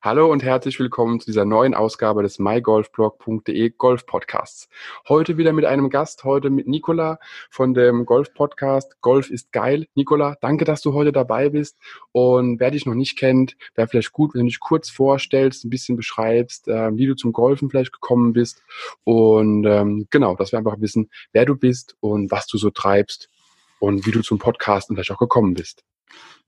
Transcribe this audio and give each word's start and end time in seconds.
Hallo 0.00 0.30
und 0.30 0.44
herzlich 0.44 0.78
willkommen 0.78 1.18
zu 1.18 1.26
dieser 1.26 1.44
neuen 1.44 1.74
Ausgabe 1.74 2.22
des 2.22 2.38
mygolfblog.de 2.38 3.70
Golf 3.70 4.06
Podcasts. 4.06 4.68
Heute 5.08 5.38
wieder 5.38 5.52
mit 5.52 5.64
einem 5.64 5.90
Gast, 5.90 6.22
heute 6.22 6.50
mit 6.50 6.68
Nicola 6.68 7.18
von 7.50 7.74
dem 7.74 8.06
Golf 8.06 8.32
Podcast 8.32 9.00
Golf 9.00 9.28
ist 9.28 9.50
geil. 9.50 9.88
Nicola, 9.96 10.36
danke, 10.40 10.64
dass 10.64 10.82
du 10.82 10.92
heute 10.92 11.10
dabei 11.10 11.48
bist. 11.48 11.78
Und 12.12 12.60
wer 12.60 12.70
dich 12.70 12.86
noch 12.86 12.94
nicht 12.94 13.18
kennt, 13.18 13.56
wäre 13.74 13.88
vielleicht 13.88 14.12
gut, 14.12 14.34
wenn 14.34 14.42
du 14.42 14.46
dich 14.46 14.60
kurz 14.60 14.88
vorstellst, 14.88 15.64
ein 15.64 15.70
bisschen 15.70 15.96
beschreibst, 15.96 16.68
äh, 16.68 16.96
wie 16.96 17.06
du 17.06 17.16
zum 17.16 17.32
Golfen 17.32 17.68
vielleicht 17.68 17.92
gekommen 17.92 18.32
bist. 18.32 18.62
Und 19.02 19.64
ähm, 19.66 20.06
genau, 20.10 20.36
dass 20.36 20.52
wir 20.52 20.60
einfach 20.60 20.80
wissen, 20.80 21.10
wer 21.32 21.44
du 21.44 21.56
bist 21.56 21.96
und 21.98 22.30
was 22.30 22.46
du 22.46 22.56
so 22.56 22.70
treibst 22.70 23.28
und 23.80 24.06
wie 24.06 24.12
du 24.12 24.22
zum 24.22 24.38
Podcast 24.38 24.90
vielleicht 24.92 25.10
auch 25.10 25.18
gekommen 25.18 25.54
bist. 25.54 25.82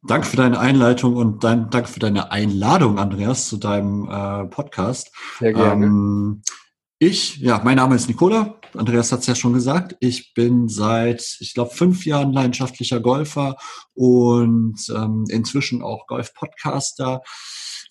Danke 0.02 0.26
für 0.26 0.36
deine 0.36 0.58
Einleitung 0.58 1.16
und 1.16 1.44
dein, 1.44 1.68
danke 1.68 1.88
für 1.88 2.00
deine 2.00 2.32
Einladung, 2.32 2.98
Andreas, 2.98 3.48
zu 3.48 3.58
deinem 3.58 4.08
äh, 4.08 4.46
Podcast. 4.46 5.12
Sehr 5.38 5.52
gerne. 5.52 5.86
Ähm, 5.86 6.42
ich, 6.98 7.36
ja, 7.38 7.60
mein 7.64 7.76
Name 7.76 7.96
ist 7.96 8.08
Nicola. 8.08 8.56
Andreas 8.74 9.12
hat 9.12 9.20
es 9.20 9.26
ja 9.26 9.34
schon 9.34 9.52
gesagt. 9.52 9.96
Ich 10.00 10.32
bin 10.34 10.68
seit, 10.68 11.36
ich 11.40 11.54
glaube, 11.54 11.74
fünf 11.74 12.06
Jahren 12.06 12.32
leidenschaftlicher 12.32 13.00
Golfer 13.00 13.56
und 13.94 14.78
ähm, 14.94 15.24
inzwischen 15.28 15.82
auch 15.82 16.06
Golf-Podcaster. 16.06 17.22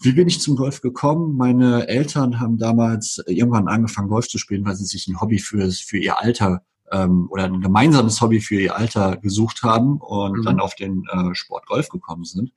Wie 0.02 0.14
bin 0.14 0.28
ich 0.28 0.42
zum 0.42 0.56
Golf 0.56 0.82
gekommen? 0.82 1.36
Meine 1.36 1.88
Eltern 1.88 2.40
haben 2.40 2.58
damals 2.58 3.22
irgendwann 3.28 3.68
angefangen, 3.68 4.10
Golf 4.10 4.28
zu 4.28 4.38
spielen, 4.38 4.66
weil 4.66 4.76
sie 4.76 4.86
sich 4.86 5.08
ein 5.08 5.20
Hobby 5.20 5.40
für, 5.40 5.70
für 5.72 5.98
ihr 5.98 6.20
Alter 6.20 6.62
ähm, 6.92 7.28
oder 7.30 7.46
ein 7.46 7.62
gemeinsames 7.62 8.22
Hobby 8.22 8.40
für 8.40 8.60
ihr 8.60 8.76
Alter 8.76 9.18
gesucht 9.18 9.64
haben 9.64 9.98
und 9.98 10.40
mhm. 10.40 10.44
dann 10.44 10.60
auf 10.60 10.76
den 10.76 11.04
äh, 11.12 11.34
Sport 11.36 11.66
Golf 11.68 11.90
gekommen 11.90 12.26
sind. 12.26 12.52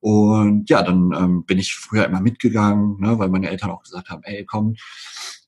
Und 0.00 0.68
ja, 0.68 0.82
dann 0.82 1.12
ähm, 1.16 1.44
bin 1.44 1.58
ich 1.58 1.74
früher 1.74 2.06
immer 2.06 2.20
mitgegangen, 2.20 3.00
ne, 3.00 3.18
weil 3.18 3.28
meine 3.28 3.50
Eltern 3.50 3.70
auch 3.70 3.82
gesagt 3.82 4.08
haben, 4.08 4.22
ey, 4.24 4.44
komm, 4.44 4.74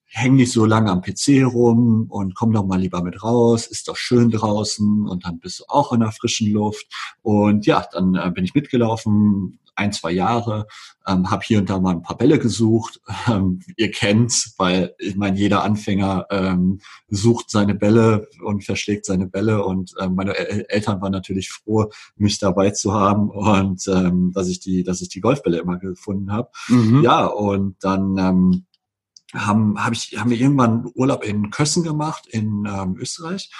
häng 0.07 0.35
nicht 0.35 0.53
so 0.53 0.65
lange 0.65 0.91
am 0.91 1.03
PC 1.03 1.45
rum 1.45 2.07
und 2.09 2.35
komm 2.35 2.53
doch 2.53 2.65
mal 2.65 2.81
lieber 2.81 3.03
mit 3.03 3.23
raus, 3.23 3.67
ist 3.67 3.89
doch 3.89 3.97
schön 3.97 4.31
draußen 4.31 5.07
und 5.07 5.25
dann 5.25 5.39
bist 5.39 5.61
du 5.61 5.65
auch 5.69 5.93
in 5.93 6.01
der 6.01 6.13
frischen 6.13 6.51
Luft. 6.51 6.87
Und 7.23 7.67
ja, 7.67 7.87
dann 7.93 8.15
äh, 8.15 8.31
bin 8.35 8.45
ich 8.45 8.55
mitgelaufen, 8.55 9.59
ein, 9.79 9.93
zwei 9.93 10.11
Jahre, 10.13 10.67
ähm, 11.07 11.31
habe 11.31 11.43
hier 11.47 11.59
und 11.59 11.71
da 11.71 11.79
mal 11.79 11.93
ein 11.93 12.03
paar 12.03 12.17
Bälle 12.17 12.39
gesucht. 12.39 13.01
Ähm, 13.29 13.61
ihr 13.77 13.91
kennt's, 13.91 14.55
weil 14.57 14.95
ich 14.99 15.15
meine, 15.15 15.37
jeder 15.37 15.63
Anfänger 15.63 16.27
ähm, 16.31 16.81
sucht 17.09 17.51
seine 17.51 17.75
Bälle 17.75 18.27
und 18.43 18.65
verschlägt 18.65 19.05
seine 19.05 19.27
Bälle 19.27 19.65
und 19.65 19.93
ähm, 20.01 20.15
meine 20.15 20.35
El 20.35 20.65
Eltern 20.69 21.03
waren 21.03 21.13
natürlich 21.13 21.51
froh, 21.51 21.91
mich 22.17 22.39
dabei 22.39 22.71
zu 22.71 22.95
haben 22.95 23.29
und 23.29 23.87
ähm, 23.89 24.33
dass 24.33 24.49
ich 24.49 24.61
die, 24.61 24.83
dass 24.83 25.03
ich 25.03 25.11
die 25.11 25.21
Golfbälle 25.21 25.59
immer 25.59 25.79
gefunden 25.79 26.33
habe. 26.33 26.49
Mhm. 26.69 27.03
Ja, 27.03 27.27
und 27.27 27.77
dann 27.81 28.17
ähm, 28.17 28.67
haben, 29.35 29.85
hab 29.85 29.93
ich, 29.93 30.17
haben 30.17 30.31
wir 30.31 30.41
irgendwann 30.41 30.91
Urlaub 30.95 31.23
in 31.25 31.51
Kössen 31.51 31.83
gemacht 31.83 32.27
in 32.27 32.67
ähm, 32.67 32.97
Österreich 32.99 33.51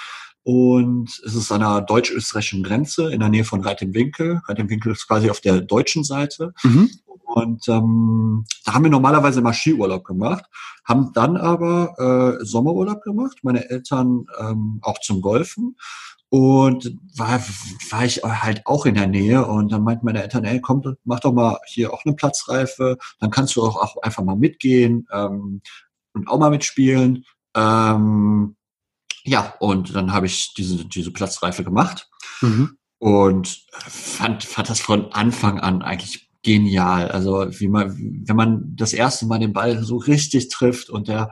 und 0.43 1.09
es 1.25 1.35
ist 1.35 1.51
an 1.51 1.61
der 1.61 1.81
deutsch-österreichischen 1.81 2.63
Grenze 2.63 3.11
in 3.11 3.19
der 3.19 3.29
Nähe 3.29 3.43
von 3.43 3.61
Reit 3.61 3.81
im 3.81 3.93
Winkel. 3.93 4.41
Reit 4.47 4.59
im 4.59 4.69
Winkel 4.69 4.93
ist 4.93 5.07
quasi 5.07 5.29
auf 5.29 5.41
der 5.41 5.61
deutschen 5.61 6.03
Seite. 6.03 6.53
Mhm. 6.63 6.89
Und 7.25 7.67
ähm, 7.67 8.45
da 8.65 8.73
haben 8.73 8.83
wir 8.83 8.91
normalerweise 8.91 9.39
immer 9.39 9.53
Skiurlaub 9.53 10.03
gemacht, 10.03 10.45
haben 10.83 11.11
dann 11.13 11.37
aber 11.37 12.39
äh, 12.39 12.43
Sommerurlaub 12.43 13.03
gemacht, 13.03 13.39
meine 13.43 13.69
Eltern 13.69 14.25
ähm, 14.39 14.79
auch 14.81 14.99
zum 14.99 15.21
Golfen. 15.21 15.75
Und 16.29 16.95
war, 17.15 17.39
war 17.89 18.05
ich 18.05 18.23
halt 18.23 18.65
auch 18.65 18.85
in 18.85 18.95
der 18.95 19.07
Nähe 19.07 19.45
und 19.45 19.71
dann 19.71 19.83
meinten 19.83 20.05
meine 20.05 20.21
Eltern, 20.21 20.43
ey, 20.43 20.61
komm, 20.61 20.83
mach 21.03 21.19
doch 21.19 21.33
mal 21.33 21.59
hier 21.65 21.91
auch 21.91 22.05
eine 22.05 22.15
Platzreife, 22.15 22.97
dann 23.19 23.31
kannst 23.31 23.55
du 23.55 23.63
auch, 23.63 23.77
auch 23.77 24.01
einfach 24.03 24.23
mal 24.23 24.35
mitgehen 24.35 25.07
ähm, 25.11 25.61
und 26.13 26.27
auch 26.27 26.37
mal 26.37 26.51
mitspielen. 26.51 27.25
Ähm, 27.55 28.55
ja, 29.23 29.53
und 29.59 29.95
dann 29.95 30.13
habe 30.13 30.25
ich 30.25 30.53
diese, 30.53 30.85
diese 30.85 31.11
Platzreife 31.11 31.63
gemacht 31.63 32.09
mhm. 32.41 32.77
und 32.97 33.65
fand, 33.71 34.43
fand 34.43 34.69
das 34.69 34.79
von 34.79 35.11
Anfang 35.11 35.59
an 35.59 35.81
eigentlich 35.81 36.29
genial. 36.43 37.11
Also 37.11 37.47
wie 37.59 37.67
man, 37.67 37.95
wenn 38.25 38.35
man 38.35 38.75
das 38.75 38.93
erste 38.93 39.25
Mal 39.25 39.39
den 39.39 39.53
Ball 39.53 39.83
so 39.83 39.97
richtig 39.97 40.49
trifft 40.49 40.89
und 40.89 41.07
der 41.07 41.31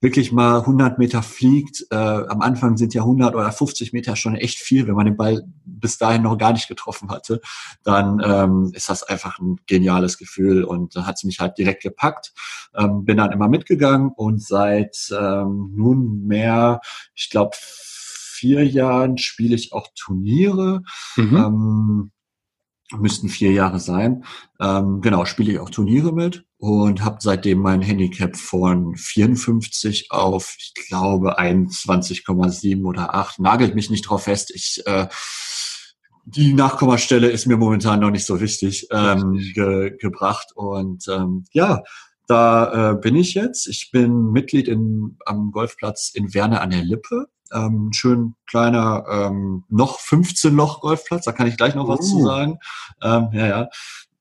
wirklich 0.00 0.30
mal 0.30 0.60
100 0.60 0.98
Meter 0.98 1.22
fliegt. 1.22 1.86
Äh, 1.90 1.96
am 1.96 2.40
Anfang 2.42 2.76
sind 2.76 2.94
ja 2.94 3.02
100 3.02 3.34
oder 3.34 3.50
50 3.50 3.92
Meter 3.92 4.14
schon 4.16 4.36
echt 4.36 4.58
viel, 4.58 4.86
wenn 4.86 4.94
man 4.94 5.06
den 5.06 5.16
Ball 5.16 5.42
bis 5.64 5.98
dahin 5.98 6.22
noch 6.22 6.36
gar 6.36 6.52
nicht 6.52 6.68
getroffen 6.68 7.10
hatte. 7.10 7.40
Dann 7.82 8.20
ähm, 8.24 8.70
ist 8.74 8.88
das 8.88 9.02
einfach 9.02 9.38
ein 9.38 9.56
geniales 9.66 10.18
Gefühl 10.18 10.64
und 10.64 10.94
da 10.96 11.06
hat 11.06 11.16
es 11.16 11.24
mich 11.24 11.40
halt 11.40 11.58
direkt 11.58 11.82
gepackt. 11.82 12.32
Ähm, 12.74 13.04
bin 13.04 13.16
dann 13.16 13.32
immer 13.32 13.48
mitgegangen 13.48 14.10
und 14.14 14.42
seit 14.42 14.96
ähm, 15.18 15.72
nunmehr, 15.74 16.80
ich 17.14 17.30
glaube, 17.30 17.56
vier 17.56 18.66
Jahren 18.66 19.16
spiele 19.16 19.54
ich 19.54 19.72
auch 19.72 19.88
Turniere. 19.94 20.82
Mhm. 21.16 21.36
Ähm, 21.36 22.10
müssten 22.92 23.28
vier 23.28 23.52
Jahre 23.52 23.80
sein. 23.80 24.24
Ähm, 24.60 25.00
genau, 25.00 25.24
spiele 25.24 25.52
ich 25.52 25.58
auch 25.58 25.70
Turniere 25.70 26.12
mit 26.12 26.44
und 26.58 27.04
habe 27.04 27.18
seitdem 27.20 27.58
mein 27.58 27.82
Handicap 27.82 28.36
von 28.36 28.96
54 28.96 30.12
auf, 30.12 30.56
ich 30.58 30.74
glaube, 30.88 31.38
21,7 31.38 32.84
oder 32.84 33.14
8. 33.14 33.40
Nagelt 33.40 33.74
mich 33.74 33.90
nicht 33.90 34.02
drauf 34.02 34.24
fest. 34.24 34.52
Ich 34.54 34.82
äh, 34.86 35.08
die 36.28 36.54
Nachkommastelle 36.54 37.28
ist 37.28 37.46
mir 37.46 37.56
momentan 37.56 38.00
noch 38.00 38.10
nicht 38.10 38.26
so 38.26 38.40
wichtig 38.40 38.88
ähm, 38.90 39.38
ge 39.54 39.96
gebracht. 39.96 40.48
Und 40.56 41.06
ähm, 41.08 41.44
ja, 41.52 41.82
da 42.26 42.92
äh, 42.92 42.94
bin 42.96 43.14
ich 43.14 43.34
jetzt. 43.34 43.68
Ich 43.68 43.90
bin 43.92 44.32
Mitglied 44.32 44.66
in, 44.66 45.18
am 45.24 45.52
Golfplatz 45.52 46.10
in 46.12 46.34
Werne 46.34 46.60
an 46.60 46.70
der 46.70 46.82
Lippe 46.82 47.28
ähm, 47.52 47.90
schön 47.92 48.34
kleiner, 48.46 49.04
ähm, 49.08 49.64
noch 49.68 50.00
15 50.00 50.54
Loch 50.54 50.80
Golfplatz, 50.80 51.24
da 51.24 51.32
kann 51.32 51.46
ich 51.46 51.56
gleich 51.56 51.74
noch 51.74 51.88
was 51.88 52.00
uh. 52.00 52.18
zu 52.18 52.24
sagen. 52.24 52.58
Ähm, 53.02 53.28
ja, 53.32 53.46
ja. 53.46 53.68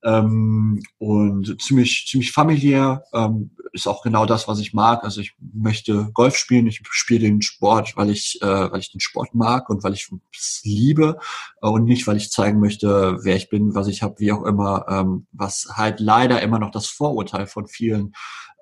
Ähm, 0.03 0.83
und 0.99 1.59
ziemlich, 1.61 2.05
ziemlich 2.07 2.31
familiär, 2.31 3.03
ähm, 3.11 3.51
ist 3.75 3.87
auch 3.87 4.01
genau 4.01 4.25
das, 4.25 4.47
was 4.47 4.59
ich 4.59 4.73
mag. 4.73 5.03
Also 5.03 5.19
ich 5.19 5.33
möchte 5.39 6.09
Golf 6.13 6.37
spielen, 6.37 6.65
ich 6.67 6.81
spiele 6.91 7.21
den 7.21 7.41
Sport, 7.41 7.97
weil 7.97 8.09
ich, 8.09 8.39
äh, 8.41 8.71
weil 8.71 8.79
ich 8.79 8.91
den 8.91 9.01
Sport 9.01 9.35
mag 9.35 9.69
und 9.69 9.83
weil 9.83 9.93
ich 9.93 10.09
es 10.33 10.61
liebe 10.63 11.19
äh, 11.61 11.67
und 11.67 11.83
nicht, 11.83 12.07
weil 12.07 12.17
ich 12.17 12.31
zeigen 12.31 12.59
möchte, 12.59 13.17
wer 13.21 13.35
ich 13.35 13.49
bin, 13.49 13.75
was 13.75 13.87
ich 13.87 14.01
habe, 14.01 14.19
wie 14.19 14.31
auch 14.31 14.43
immer, 14.43 14.85
ähm, 14.87 15.27
was 15.31 15.67
halt 15.73 15.99
leider 15.99 16.41
immer 16.41 16.57
noch 16.57 16.71
das 16.71 16.87
Vorurteil 16.87 17.47
von 17.47 17.67
vielen 17.67 18.13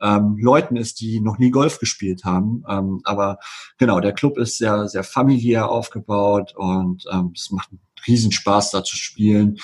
ähm, 0.04 0.38
Leuten 0.38 0.76
ist, 0.76 1.00
die 1.00 1.22
noch 1.22 1.40
nie 1.40 1.50
Golf 1.50 1.80
gespielt 1.80 2.26
haben. 2.26 2.64
Ähm, 2.70 3.00
aber 3.06 3.40
genau, 3.78 4.00
der 4.00 4.14
Club 4.14 4.38
ist 4.38 4.58
sehr, 4.58 4.88
sehr 4.88 5.04
familiär 5.04 5.70
aufgebaut 5.70 6.54
und 6.56 7.06
ähm, 7.12 7.32
es 7.34 7.50
macht 7.52 7.72
einen 7.72 7.80
Riesenspaß, 8.06 8.72
da 8.72 8.84
zu 8.84 8.98
spielen. 8.98 9.58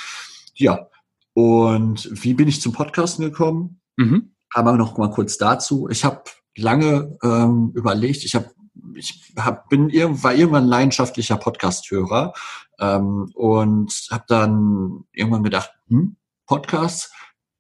Ja, 0.56 0.88
und 1.34 2.10
wie 2.24 2.34
bin 2.34 2.48
ich 2.48 2.62
zum 2.62 2.74
Podcasten 2.74 3.24
gekommen? 3.24 3.82
Mhm. 3.98 4.32
Aber 4.54 4.74
noch 4.74 4.98
mal 4.98 5.12
kurz 5.12 5.38
dazu. 5.38 5.88
Ich 5.90 6.06
habe 6.06 6.24
lange 6.58 7.18
ähm, 7.22 7.72
überlegt, 7.76 8.24
ich 8.24 8.36
habe 8.36 8.50
ich 8.96 9.34
hab, 9.38 9.70
bin 9.70 9.92
war 10.24 10.34
irgendwann 10.34 10.66
leidenschaftlicher 10.66 11.38
Podcast-Hörer 11.38 12.34
ähm, 12.80 13.30
und 13.34 14.08
habe 14.10 14.24
dann 14.28 15.04
irgendwann 15.12 15.44
gedacht, 15.44 15.72
hm, 15.88 16.16
Podcasts, 16.46 17.12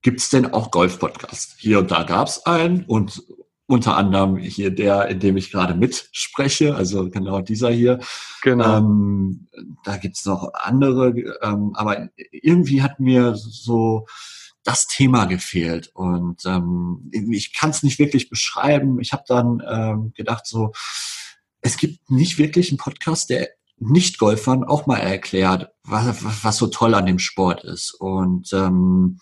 Gibt 0.02 0.20
es 0.20 0.30
denn 0.30 0.54
auch 0.54 0.72
Golf-Podcasts? 0.72 1.56
Hier 1.58 1.80
und 1.80 1.92
da 1.92 2.04
gab 2.04 2.28
es 2.28 2.46
einen 2.46 2.86
und 2.86 3.22
unter 3.70 3.96
anderem 3.98 4.38
hier 4.38 4.72
der, 4.72 5.10
in 5.10 5.20
dem 5.20 5.38
ich 5.38 5.52
gerade 5.52 5.76
mitspreche, 5.76 6.76
also 6.76 7.10
genau 7.10 7.42
dieser 7.42 7.70
hier. 7.70 8.00
Genau. 8.42 8.78
Ähm, 8.78 9.48
da 9.84 9.98
gibt's 9.98 10.25
noch 10.25 10.54
andere, 10.54 11.10
ähm, 11.44 11.74
aber 11.75 12.10
irgendwie 12.31 12.81
hat 12.81 13.00
mir 13.00 13.36
so 13.36 14.07
das 14.63 14.88
Thema 14.88 15.25
gefehlt 15.25 15.92
und 15.94 16.45
ähm, 16.45 17.12
ich 17.31 17.54
kann 17.54 17.69
es 17.69 17.84
nicht 17.84 18.00
wirklich 18.00 18.30
beschreiben. 18.30 19.00
Ich 19.00 19.13
habe 19.13 19.24
dann 19.28 19.62
ähm, 19.68 20.13
gedacht 20.16 20.48
so, 20.48 20.72
es 21.62 21.78
gibt 21.78 22.10
nicht 22.10 22.38
wirklich 22.38 22.72
einen 22.72 22.78
Podcast, 22.78 23.30
der 23.30 23.50
Nicht-Golfern 23.78 24.63
auch 24.63 24.88
mal 24.88 24.98
erklärt, 24.98 25.72
was, 25.84 26.44
was 26.44 26.57
so 26.57 26.68
toll 26.68 26.95
an 26.95 27.06
dem 27.06 27.19
Sport 27.19 27.63
ist. 27.63 27.94
Und 27.94 28.52
ähm, 28.54 29.19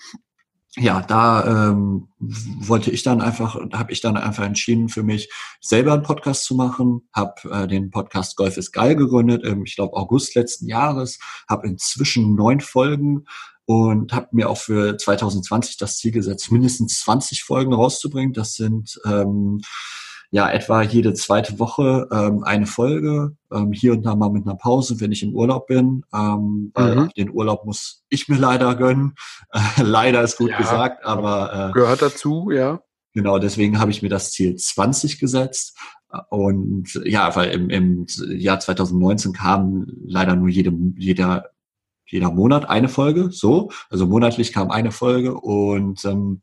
ja, 0.80 1.02
da 1.02 1.70
ähm, 1.70 2.08
wollte 2.20 2.92
ich 2.92 3.02
dann 3.02 3.22
einfach, 3.22 3.60
habe 3.74 3.92
ich 3.92 4.02
dann 4.02 4.16
einfach 4.16 4.44
entschieden 4.44 4.90
für 4.90 5.02
mich 5.02 5.30
selber 5.60 5.94
einen 5.94 6.04
Podcast 6.04 6.44
zu 6.44 6.56
machen, 6.56 7.08
habe 7.14 7.50
äh, 7.52 7.68
den 7.68 7.90
Podcast 7.90 8.38
Golf 8.38 8.58
ist 8.58 8.72
geil 8.72 8.96
gegründet, 8.96 9.44
im, 9.44 9.64
ich 9.66 9.76
glaube 9.76 9.98
August 9.98 10.36
letzten 10.36 10.68
Jahres, 10.68 11.20
habe 11.50 11.68
inzwischen 11.68 12.36
neun 12.36 12.60
Folgen 12.60 13.26
und 13.66 14.14
habe 14.14 14.28
mir 14.32 14.50
auch 14.50 14.58
für 14.58 14.98
2020 14.98 15.78
das 15.78 15.98
Ziel 15.98 16.12
gesetzt, 16.12 16.52
mindestens 16.52 17.00
20 17.02 17.44
Folgen 17.44 17.74
rauszubringen. 17.74 18.34
Das 18.34 18.54
sind 18.54 19.00
ähm, 19.06 19.62
ja 20.32 20.50
etwa 20.50 20.82
jede 20.82 21.14
zweite 21.14 21.58
Woche 21.60 22.08
ähm, 22.12 22.44
eine 22.44 22.66
Folge, 22.66 23.36
ähm, 23.52 23.72
hier 23.72 23.94
und 23.94 24.04
da 24.04 24.16
mal 24.16 24.30
mit 24.30 24.46
einer 24.46 24.56
Pause, 24.56 25.00
wenn 25.00 25.12
ich 25.12 25.24
im 25.24 25.34
Urlaub 25.34 25.68
bin, 25.68 26.04
ähm, 26.14 26.72
weil 26.74 26.96
Mhm. 26.96 27.10
den 27.16 27.32
Urlaub 27.32 27.66
muss 27.66 28.04
ich 28.10 28.28
mir 28.28 28.38
leider 28.38 28.76
gönnen. 28.76 29.16
Äh, 29.52 29.60
leider 29.84 30.22
ist 30.22 30.38
gut 30.38 30.52
Ja, 30.52 30.58
gesagt, 30.58 31.06
aber 31.06 31.70
äh, 31.70 31.74
Gehört 31.74 32.02
dazu, 32.02 32.52
ja. 32.52 32.82
Genau, 33.14 33.40
deswegen 33.40 33.80
habe 33.80 33.90
ich 33.92 34.02
mir 34.02 34.10
das 34.10 34.32
Ziel 34.32 34.56
20 34.56 35.20
gesetzt. 35.20 35.76
Und 36.30 37.02
ja, 37.04 37.36
weil 37.36 37.50
im, 37.52 37.70
im 37.70 38.06
Jahr 38.30 38.60
2019 38.60 39.34
kam 39.34 39.88
leider 40.06 40.36
nur 40.36 40.50
jede, 40.50 40.72
jeder, 40.98 41.50
jeder 42.06 42.32
Monat 42.32 42.70
eine 42.70 42.88
Folge, 42.90 43.30
so. 43.32 43.72
Also 43.90 44.06
monatlich 44.06 44.54
kam 44.54 44.72
eine 44.72 44.92
Folge 44.92 45.34
und 45.34 46.04
ähm, 46.06 46.42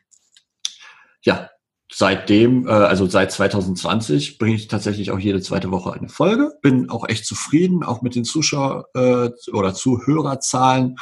ja, 1.23 1.49
seitdem, 1.93 2.67
äh, 2.67 2.71
also 2.71 3.07
seit 3.07 3.33
2020 3.33 4.39
bringe 4.39 4.57
ich 4.57 4.69
tatsächlich 4.69 5.11
auch 5.11 5.19
jede 5.19 5.41
zweite 5.41 5.71
Woche 5.71 5.93
eine 5.93 6.09
Folge. 6.09 6.53
Bin 6.63 6.91
auch 6.91 7.09
echt 7.09 7.27
zufrieden, 7.27 7.83
auch 7.83 8.03
mit 8.03 8.15
den 8.15 8.25
Zuschauer- 8.25 8.87
äh, 8.95 9.31
oder 9.53 9.75
Zuhörerzahlen 9.75 10.97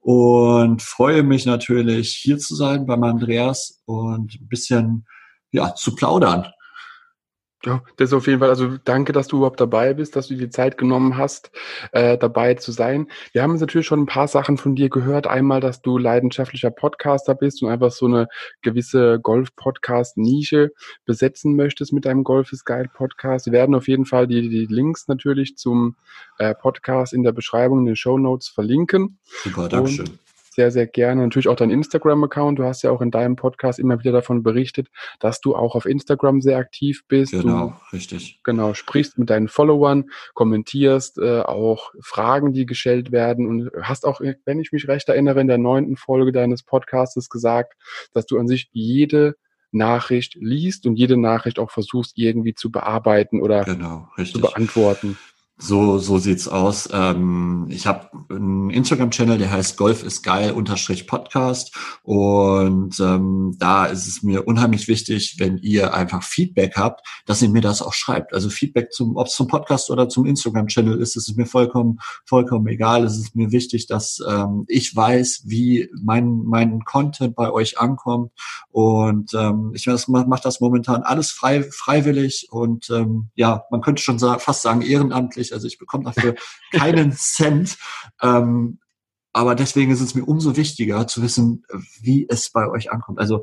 und 0.00 0.82
freue 0.82 1.22
mich 1.22 1.46
natürlich, 1.46 2.14
hier 2.14 2.38
zu 2.38 2.54
sein 2.54 2.86
beim 2.86 3.02
Andreas 3.02 3.82
und 3.86 4.34
ein 4.40 4.48
bisschen 4.48 5.06
ja, 5.50 5.74
zu 5.74 5.94
plaudern. 5.94 6.46
Ja, 7.66 7.82
das 7.96 8.10
ist 8.10 8.14
auf 8.14 8.28
jeden 8.28 8.38
Fall, 8.38 8.48
also 8.48 8.76
danke, 8.84 9.12
dass 9.12 9.26
du 9.26 9.38
überhaupt 9.38 9.60
dabei 9.60 9.92
bist, 9.92 10.14
dass 10.14 10.28
du 10.28 10.34
dir 10.34 10.46
die 10.46 10.50
Zeit 10.50 10.78
genommen 10.78 11.16
hast, 11.16 11.50
äh, 11.90 12.16
dabei 12.16 12.54
zu 12.54 12.70
sein. 12.70 13.08
Wir 13.32 13.42
haben 13.42 13.56
natürlich 13.56 13.88
schon 13.88 14.02
ein 14.02 14.06
paar 14.06 14.28
Sachen 14.28 14.56
von 14.56 14.76
dir 14.76 14.88
gehört. 14.88 15.26
Einmal, 15.26 15.60
dass 15.60 15.82
du 15.82 15.98
leidenschaftlicher 15.98 16.70
Podcaster 16.70 17.34
bist 17.34 17.64
und 17.64 17.68
einfach 17.68 17.90
so 17.90 18.06
eine 18.06 18.28
gewisse 18.62 19.18
Golf-Podcast-Nische 19.20 20.70
besetzen 21.06 21.56
möchtest 21.56 21.92
mit 21.92 22.04
deinem 22.04 22.22
Golf 22.22 22.52
is 22.52 22.64
Geil 22.64 22.88
Podcast. 22.92 23.46
Wir 23.46 23.52
werden 23.52 23.74
auf 23.74 23.88
jeden 23.88 24.04
Fall 24.04 24.28
die, 24.28 24.48
die 24.48 24.66
Links 24.66 25.08
natürlich 25.08 25.56
zum 25.56 25.96
äh, 26.38 26.54
Podcast 26.54 27.12
in 27.12 27.24
der 27.24 27.32
Beschreibung, 27.32 27.80
in 27.80 27.86
den 27.86 27.96
Show 27.96 28.16
Notes 28.16 28.46
verlinken. 28.46 29.18
Super, 29.42 29.68
Dankeschön. 29.68 30.20
Sehr, 30.56 30.70
sehr 30.70 30.86
gerne. 30.86 31.20
Natürlich 31.20 31.48
auch 31.48 31.56
dein 31.56 31.68
Instagram-Account. 31.68 32.58
Du 32.58 32.64
hast 32.64 32.80
ja 32.80 32.90
auch 32.90 33.02
in 33.02 33.10
deinem 33.10 33.36
Podcast 33.36 33.78
immer 33.78 33.98
wieder 33.98 34.12
davon 34.12 34.42
berichtet, 34.42 34.88
dass 35.20 35.42
du 35.42 35.54
auch 35.54 35.74
auf 35.74 35.84
Instagram 35.84 36.40
sehr 36.40 36.56
aktiv 36.56 37.04
bist. 37.08 37.34
Du 37.34 37.42
Genau, 37.42 37.78
richtig. 37.92 38.40
Genau, 38.42 38.72
sprichst 38.72 39.18
mit 39.18 39.28
deinen 39.28 39.48
Followern, 39.48 40.06
kommentierst 40.32 41.18
äh, 41.18 41.40
auch 41.40 41.92
Fragen, 42.00 42.54
die 42.54 42.64
gestellt 42.64 43.12
werden 43.12 43.46
und 43.46 43.70
hast 43.82 44.06
auch, 44.06 44.22
wenn 44.46 44.58
ich 44.58 44.72
mich 44.72 44.88
recht 44.88 45.10
erinnere, 45.10 45.42
in 45.42 45.48
der 45.48 45.58
neunten 45.58 45.98
Folge 45.98 46.32
deines 46.32 46.62
Podcastes 46.62 47.28
gesagt, 47.28 47.74
dass 48.14 48.24
du 48.24 48.38
an 48.38 48.48
sich 48.48 48.70
jede 48.72 49.36
Nachricht 49.72 50.36
liest 50.36 50.86
und 50.86 50.96
jede 50.96 51.18
Nachricht 51.18 51.58
auch 51.58 51.70
versuchst 51.70 52.16
irgendwie 52.16 52.54
zu 52.54 52.70
bearbeiten 52.70 53.42
oder 53.42 53.64
Genau, 53.64 54.08
zu 54.24 54.40
beantworten. 54.40 55.18
So, 55.58 55.96
so 55.96 56.18
sieht's 56.18 56.48
aus. 56.48 56.86
Ähm, 56.92 57.66
ich 57.70 57.86
habe 57.86 58.10
einen 58.28 58.68
Instagram-Channel, 58.68 59.38
der 59.38 59.50
heißt 59.50 59.78
Golf 59.78 60.02
ist 60.02 60.22
geil 60.22 60.52
unterstrich 60.52 61.06
Podcast. 61.06 61.74
Und 62.02 63.00
ähm, 63.00 63.56
da 63.58 63.86
ist 63.86 64.06
es 64.06 64.22
mir 64.22 64.46
unheimlich 64.46 64.86
wichtig, 64.86 65.36
wenn 65.38 65.56
ihr 65.56 65.94
einfach 65.94 66.22
Feedback 66.22 66.76
habt, 66.76 67.06
dass 67.24 67.40
ihr 67.40 67.48
mir 67.48 67.62
das 67.62 67.80
auch 67.80 67.94
schreibt. 67.94 68.34
Also 68.34 68.50
Feedback 68.50 68.92
zum, 68.92 69.16
ob 69.16 69.28
es 69.28 69.32
zum 69.32 69.46
Podcast 69.46 69.88
oder 69.90 70.10
zum 70.10 70.26
Instagram-Channel 70.26 71.00
ist, 71.00 71.16
ist 71.16 71.30
es 71.30 71.36
mir 71.36 71.46
vollkommen, 71.46 72.00
vollkommen 72.26 72.66
egal. 72.66 73.04
Es 73.04 73.16
ist 73.16 73.34
mir 73.34 73.50
wichtig, 73.50 73.86
dass 73.86 74.18
ähm, 74.28 74.66
ich 74.68 74.94
weiß, 74.94 75.44
wie 75.46 75.88
mein, 76.02 76.42
mein 76.44 76.84
Content 76.84 77.34
bei 77.34 77.50
euch 77.50 77.80
ankommt. 77.80 78.30
Und 78.72 79.32
ähm, 79.32 79.72
ich 79.74 79.86
mache 79.86 80.28
mach 80.28 80.40
das 80.40 80.60
momentan 80.60 81.02
alles 81.02 81.30
frei, 81.30 81.62
freiwillig 81.62 82.48
und 82.50 82.90
ähm, 82.90 83.30
ja, 83.36 83.64
man 83.70 83.80
könnte 83.80 84.02
schon 84.02 84.18
sa 84.18 84.38
fast 84.38 84.60
sagen 84.60 84.82
ehrenamtlich. 84.82 85.45
Also 85.52 85.66
ich 85.66 85.78
bekomme 85.78 86.04
dafür 86.04 86.34
keinen 86.72 87.12
Cent. 87.12 87.76
Ähm, 88.22 88.78
aber 89.36 89.54
deswegen 89.54 89.92
ist 89.92 90.00
es 90.00 90.14
mir 90.14 90.24
umso 90.24 90.56
wichtiger 90.56 91.06
zu 91.06 91.20
wissen, 91.20 91.62
wie 92.00 92.26
es 92.26 92.50
bei 92.50 92.70
euch 92.70 92.90
ankommt. 92.90 93.18
Also 93.18 93.42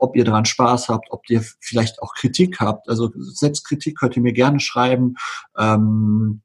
ob 0.00 0.16
ihr 0.16 0.24
daran 0.24 0.46
Spaß 0.46 0.88
habt, 0.88 1.12
ob 1.12 1.30
ihr 1.30 1.44
vielleicht 1.60 2.02
auch 2.02 2.14
Kritik 2.14 2.58
habt. 2.58 2.88
Also 2.88 3.12
selbst 3.16 3.64
Kritik 3.64 3.96
könnt 3.98 4.16
ihr 4.16 4.22
mir 4.22 4.32
gerne 4.32 4.58
schreiben. 4.58 5.14
Ähm, 5.56 6.42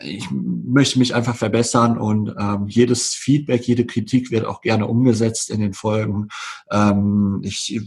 ich 0.00 0.28
möchte 0.30 0.98
mich 0.98 1.14
einfach 1.14 1.36
verbessern 1.36 1.98
und 1.98 2.34
ähm, 2.38 2.66
jedes 2.66 3.08
Feedback, 3.08 3.66
jede 3.66 3.84
Kritik 3.84 4.30
wird 4.30 4.46
auch 4.46 4.62
gerne 4.62 4.86
umgesetzt 4.86 5.50
in 5.50 5.60
den 5.60 5.74
Folgen. 5.74 6.28
Ähm, 6.70 7.40
ich 7.42 7.78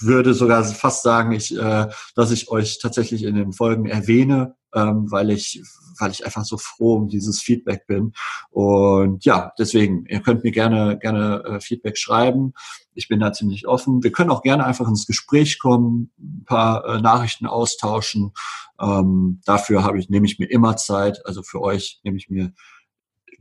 würde 0.00 0.32
sogar 0.32 0.64
fast 0.64 1.02
sagen, 1.02 1.32
ich, 1.32 1.54
äh, 1.54 1.88
dass 2.14 2.30
ich 2.30 2.48
euch 2.48 2.78
tatsächlich 2.78 3.24
in 3.24 3.34
den 3.34 3.52
Folgen 3.52 3.86
erwähne, 3.86 4.54
ähm, 4.74 5.10
weil 5.10 5.30
ich 5.30 5.62
weil 6.00 6.10
ich 6.10 6.24
einfach 6.24 6.44
so 6.44 6.56
froh 6.58 6.94
um 6.94 7.08
dieses 7.08 7.40
Feedback 7.40 7.86
bin. 7.86 8.12
Und 8.50 9.24
ja, 9.24 9.52
deswegen, 9.58 10.06
ihr 10.06 10.20
könnt 10.20 10.44
mir 10.44 10.52
gerne, 10.52 10.98
gerne 10.98 11.42
äh, 11.44 11.60
Feedback 11.60 11.98
schreiben. 11.98 12.52
Ich 12.94 13.08
bin 13.08 13.20
da 13.20 13.32
ziemlich 13.32 13.66
offen. 13.66 14.02
Wir 14.02 14.12
können 14.12 14.30
auch 14.30 14.42
gerne 14.42 14.64
einfach 14.64 14.88
ins 14.88 15.06
Gespräch 15.06 15.58
kommen, 15.58 16.12
ein 16.18 16.44
paar 16.44 16.84
äh, 16.84 17.00
Nachrichten 17.00 17.46
austauschen. 17.46 18.32
Ähm, 18.80 19.40
dafür 19.44 19.82
habe 19.84 19.98
ich, 19.98 20.08
nehme 20.08 20.26
ich 20.26 20.38
mir 20.38 20.50
immer 20.50 20.76
Zeit. 20.76 21.24
Also 21.26 21.42
für 21.42 21.60
euch 21.60 22.00
nehme 22.04 22.16
ich 22.16 22.28
mir 22.28 22.52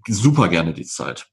super 0.08 0.48
gerne 0.48 0.74
die 0.74 0.86
Zeit. 0.86 1.30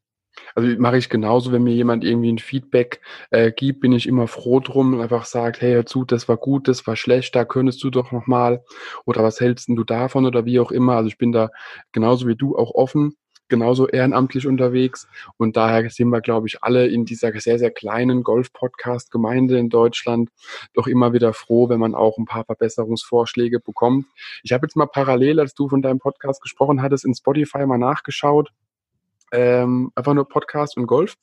Also 0.55 0.69
mache 0.79 0.99
ich 0.99 1.09
genauso, 1.09 1.51
wenn 1.53 1.65
mir 1.65 1.75
jemand 1.75 2.05
irgendwie 2.05 2.33
ein 2.33 2.39
Feedback 2.39 3.01
äh, 3.31 3.51
gibt, 3.51 3.81
bin 3.81 3.93
ich 3.93 4.07
immer 4.07 4.29
froh 4.29 4.61
drum 4.61 4.95
und 4.95 5.01
einfach 5.01 5.25
sagt, 5.25 5.61
hey, 5.61 5.73
hör 5.75 5.87
zu, 5.87 6.05
das 6.05 6.29
war 6.29 6.37
gut, 6.37 6.69
das 6.69 6.87
war 6.87 6.97
schlecht, 6.97 7.35
da 7.35 7.45
könntest 7.45 7.83
du 7.83 7.91
doch 7.91 8.13
noch 8.13 8.27
mal 8.27 8.63
oder 9.05 9.23
was 9.25 9.41
hältst 9.41 9.69
denn 9.69 9.77
du 9.77 9.85
davon 9.85 10.27
oder 10.27 10.45
wie 10.45 10.61
auch 10.61 10.71
immer. 10.71 10.95
Also 10.97 11.09
ich 11.09 11.19
bin 11.19 11.33
da 11.33 11.51
genauso 11.93 12.29
wie 12.29 12.37
du 12.37 12.57
auch 12.57 12.71
offen, 12.73 13.17
genauso 13.49 13.89
ehrenamtlich 13.89 14.47
unterwegs 14.47 15.09
und 15.39 15.57
daher 15.57 15.91
sind 15.91 16.09
wir, 16.11 16.21
glaube 16.21 16.47
ich, 16.47 16.63
alle 16.63 16.87
in 16.87 17.05
dieser 17.05 17.33
sehr, 17.41 17.59
sehr 17.59 17.73
kleinen 17.73 18.23
Golf-Podcast-Gemeinde 18.23 19.59
in 19.59 19.71
Deutschland 19.71 20.31
doch 20.73 20.87
immer 20.87 21.13
wieder 21.13 21.33
froh, 21.33 21.69
wenn 21.69 21.81
man 21.81 21.97
auch 21.97 22.17
ein 22.17 22.27
paar 22.27 22.45
Verbesserungsvorschläge 22.45 23.59
bekommt. 23.59 24.07
Ich 24.45 24.53
habe 24.53 24.67
jetzt 24.67 24.77
mal 24.77 24.87
parallel, 24.87 25.41
als 25.41 25.55
du 25.55 25.69
von 25.69 25.83
deinem 25.83 25.99
Podcast 25.99 26.41
gesprochen 26.43 26.81
hattest, 26.81 27.05
in 27.05 27.15
Spotify 27.15 27.67
mal 27.67 27.79
nachgeschaut, 27.79 28.51
ähm, 29.35 29.91
einfach 29.95 30.15
nur 30.15 30.29
Podcast 30.29 30.77
und 30.77 30.87
Golf. 30.87 31.15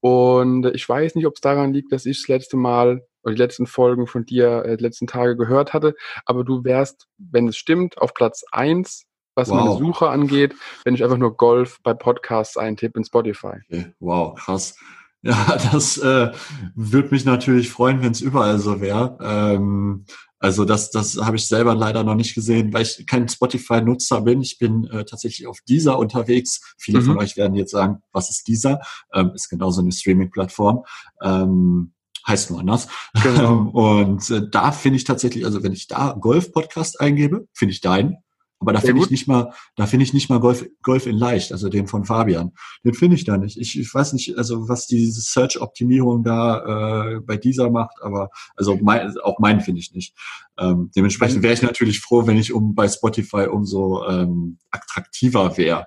Und 0.00 0.66
ich 0.74 0.86
weiß 0.86 1.14
nicht, 1.14 1.26
ob 1.26 1.34
es 1.34 1.40
daran 1.40 1.72
liegt, 1.72 1.90
dass 1.92 2.04
ich 2.04 2.20
das 2.20 2.28
letzte 2.28 2.56
Mal 2.58 3.06
oder 3.22 3.34
die 3.34 3.40
letzten 3.40 3.66
Folgen 3.66 4.06
von 4.06 4.26
dir, 4.26 4.64
äh, 4.66 4.76
die 4.76 4.82
letzten 4.82 5.06
Tage 5.06 5.36
gehört 5.36 5.72
hatte, 5.72 5.94
aber 6.26 6.44
du 6.44 6.62
wärst, 6.64 7.06
wenn 7.16 7.48
es 7.48 7.56
stimmt, 7.56 7.96
auf 7.98 8.12
Platz 8.12 8.44
eins, 8.52 9.06
was 9.34 9.48
Wow. 9.48 9.56
meine 9.56 9.76
Suche 9.78 10.08
angeht, 10.10 10.54
wenn 10.84 10.94
ich 10.94 11.02
einfach 11.02 11.16
nur 11.16 11.36
Golf 11.36 11.78
bei 11.82 11.94
Podcasts 11.94 12.56
eintippe 12.58 12.98
in 12.98 13.04
Spotify. 13.04 13.56
Okay. 13.70 13.86
Wow, 13.98 14.34
krass. 14.34 14.76
Ja, 15.22 15.56
das 15.72 15.96
äh, 15.98 16.32
würde 16.74 17.08
mich 17.10 17.24
natürlich 17.24 17.70
freuen, 17.70 18.02
wenn 18.02 18.12
es 18.12 18.20
überall 18.20 18.58
so 18.58 18.80
wäre. 18.82 19.16
Ähm, 19.22 20.04
also 20.44 20.66
das, 20.66 20.90
das 20.90 21.16
habe 21.16 21.36
ich 21.36 21.48
selber 21.48 21.74
leider 21.74 22.04
noch 22.04 22.14
nicht 22.14 22.34
gesehen, 22.34 22.74
weil 22.74 22.82
ich 22.82 23.06
kein 23.06 23.26
Spotify-Nutzer 23.26 24.20
bin. 24.20 24.42
Ich 24.42 24.58
bin 24.58 24.84
äh, 24.88 25.06
tatsächlich 25.06 25.46
auf 25.46 25.60
dieser 25.66 25.98
unterwegs. 25.98 26.74
Viele 26.76 27.00
Mhm. 27.00 27.06
von 27.06 27.18
euch 27.18 27.38
werden 27.38 27.54
jetzt 27.54 27.70
sagen, 27.70 28.02
was 28.12 28.28
ist 28.28 28.46
dieser? 28.46 28.80
Ähm, 29.14 29.32
ist 29.34 29.48
genauso 29.48 29.80
eine 29.80 29.90
Streaming-Plattform. 29.90 30.84
Ähm, 31.22 31.94
heißt 32.28 32.50
nur 32.50 32.60
anders. 32.60 32.88
Genau. 33.22 33.70
Und 33.72 34.28
äh, 34.28 34.42
da 34.50 34.70
finde 34.72 34.98
ich 34.98 35.04
tatsächlich, 35.04 35.46
also 35.46 35.62
wenn 35.62 35.72
ich 35.72 35.88
da 35.88 36.12
Golf-Podcast 36.12 37.00
eingebe, 37.00 37.48
finde 37.54 37.72
ich 37.72 37.80
deinen. 37.80 38.18
Aber 38.60 38.72
da 38.72 38.80
finde 38.80 39.02
ich 39.02 39.10
nicht 39.10 39.28
mal, 39.28 39.52
da 39.76 39.86
finde 39.86 40.04
ich 40.04 40.14
nicht 40.14 40.30
mal 40.30 40.40
Golf, 40.40 40.64
Golf 40.82 41.06
in 41.06 41.16
leicht, 41.16 41.52
also 41.52 41.68
den 41.68 41.86
von 41.86 42.04
Fabian. 42.04 42.52
Den 42.84 42.94
finde 42.94 43.16
ich 43.16 43.24
da 43.24 43.36
nicht. 43.36 43.58
Ich, 43.58 43.78
ich 43.78 43.92
weiß 43.92 44.12
nicht, 44.14 44.38
also 44.38 44.68
was 44.68 44.86
diese 44.86 45.20
Search-Optimierung 45.20 46.22
da 46.24 47.16
äh, 47.16 47.20
bei 47.20 47.36
dieser 47.36 47.70
macht, 47.70 47.96
aber 48.00 48.30
also 48.56 48.78
mein, 48.80 49.14
auch 49.18 49.38
meinen 49.38 49.60
finde 49.60 49.80
ich 49.80 49.92
nicht. 49.92 50.14
Ähm, 50.58 50.90
dementsprechend 50.96 51.42
wäre 51.42 51.52
ich 51.52 51.62
natürlich 51.62 52.00
froh, 52.00 52.26
wenn 52.26 52.38
ich 52.38 52.52
um 52.52 52.74
bei 52.74 52.88
Spotify 52.88 53.48
umso 53.50 54.06
ähm, 54.08 54.58
attraktiver 54.70 55.56
wäre. 55.56 55.86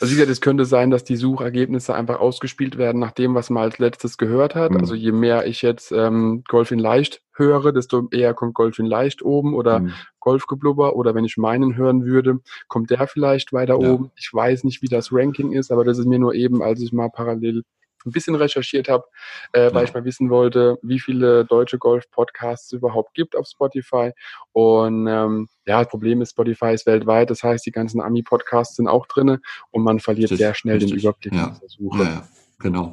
Also 0.00 0.12
wie 0.12 0.16
gesagt, 0.16 0.30
es 0.30 0.40
könnte 0.40 0.64
sein, 0.64 0.90
dass 0.90 1.04
die 1.04 1.16
Suchergebnisse 1.16 1.94
einfach 1.94 2.18
ausgespielt 2.18 2.78
werden 2.78 2.98
nach 2.98 3.12
dem, 3.12 3.34
was 3.34 3.50
man 3.50 3.64
als 3.64 3.78
letztes 3.78 4.16
gehört 4.16 4.54
hat. 4.54 4.70
Mhm. 4.70 4.78
Also 4.78 4.94
je 4.94 5.12
mehr 5.12 5.46
ich 5.46 5.62
jetzt 5.62 5.92
ähm, 5.92 6.44
Golf 6.48 6.70
in 6.70 6.78
Leicht 6.78 7.22
höre, 7.36 7.72
desto 7.72 8.08
eher 8.10 8.34
kommt 8.34 8.54
Golf 8.54 8.78
in 8.78 8.86
Leicht 8.86 9.22
oben 9.22 9.54
oder 9.54 9.78
Ähm, 9.78 9.92
Golfgeblubber 10.20 10.96
oder 10.96 11.14
wenn 11.14 11.24
ich 11.24 11.36
meinen 11.36 11.76
hören 11.76 12.04
würde, 12.04 12.40
kommt 12.68 12.90
der 12.90 13.06
vielleicht 13.06 13.52
weiter 13.52 13.78
Ja. 13.80 13.90
oben. 13.92 14.10
Ich 14.16 14.30
weiß 14.32 14.64
nicht, 14.64 14.82
wie 14.82 14.88
das 14.88 15.12
Ranking 15.12 15.52
ist, 15.52 15.70
aber 15.70 15.84
das 15.84 15.98
ist 15.98 16.06
mir 16.06 16.18
nur 16.18 16.34
eben, 16.34 16.62
als 16.62 16.80
ich 16.82 16.92
mal 16.92 17.10
parallel 17.10 17.62
ein 18.04 18.12
bisschen 18.12 18.36
recherchiert 18.36 18.88
habe, 18.88 19.04
äh, 19.52 19.72
weil 19.72 19.82
Ja. 19.82 19.82
ich 19.82 19.94
mal 19.94 20.04
wissen 20.04 20.30
wollte, 20.30 20.78
wie 20.82 21.00
viele 21.00 21.44
deutsche 21.44 21.76
Golf-Podcasts 21.78 22.66
es 22.66 22.72
überhaupt 22.78 23.14
gibt 23.14 23.34
auf 23.34 23.46
Spotify. 23.48 24.12
Und 24.52 25.08
ähm, 25.08 25.48
ja, 25.66 25.80
das 25.80 25.88
Problem 25.88 26.20
ist, 26.22 26.30
Spotify 26.30 26.72
ist 26.72 26.86
weltweit, 26.86 27.30
das 27.30 27.42
heißt, 27.42 27.66
die 27.66 27.72
ganzen 27.72 28.00
Ami-Podcasts 28.00 28.76
sind 28.76 28.86
auch 28.86 29.06
drinne 29.06 29.40
und 29.72 29.82
man 29.82 29.98
verliert 29.98 30.30
Richtig, 30.30 30.38
sehr 30.38 30.54
schnell 30.54 30.78
den 30.78 30.88
richtig. 30.88 31.02
Überblick 31.04 31.34
Ja. 31.34 31.46
in 31.48 31.52
dieser 31.54 31.68
Suche. 31.68 31.98
ja, 32.04 32.04
ja. 32.10 32.28
Genau. 32.58 32.92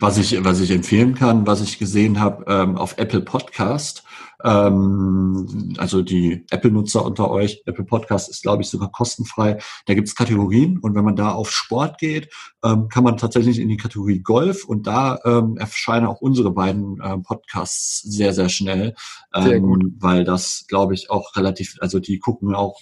Was 0.00 0.16
ich, 0.16 0.42
was 0.42 0.60
ich 0.60 0.70
empfehlen 0.70 1.14
kann, 1.14 1.46
was 1.46 1.60
ich 1.60 1.78
gesehen 1.78 2.18
habe 2.18 2.44
ähm, 2.48 2.78
auf 2.78 2.96
Apple 2.96 3.20
Podcast, 3.20 4.04
ähm, 4.42 5.74
also 5.76 6.02
die 6.02 6.46
Apple-Nutzer 6.50 7.04
unter 7.04 7.30
euch, 7.30 7.62
Apple 7.66 7.84
Podcast 7.84 8.30
ist, 8.30 8.42
glaube 8.42 8.62
ich, 8.62 8.70
sogar 8.70 8.90
kostenfrei. 8.90 9.58
Da 9.86 9.94
gibt 9.94 10.08
es 10.08 10.14
Kategorien 10.14 10.78
und 10.78 10.94
wenn 10.94 11.04
man 11.04 11.16
da 11.16 11.32
auf 11.32 11.50
Sport 11.50 11.98
geht, 11.98 12.32
ähm, 12.64 12.88
kann 12.88 13.04
man 13.04 13.18
tatsächlich 13.18 13.58
in 13.58 13.68
die 13.68 13.76
Kategorie 13.76 14.20
Golf 14.20 14.64
und 14.64 14.86
da 14.86 15.18
ähm, 15.24 15.56
erscheinen 15.58 16.06
auch 16.06 16.20
unsere 16.20 16.50
beiden 16.50 17.00
äh, 17.00 17.18
Podcasts 17.18 18.00
sehr, 18.02 18.32
sehr 18.32 18.48
schnell, 18.48 18.94
ähm, 19.34 19.42
sehr 19.42 19.60
weil 20.00 20.24
das, 20.24 20.64
glaube 20.68 20.94
ich, 20.94 21.10
auch 21.10 21.36
relativ, 21.36 21.76
also 21.80 22.00
die 22.00 22.18
gucken 22.18 22.54
auch 22.54 22.80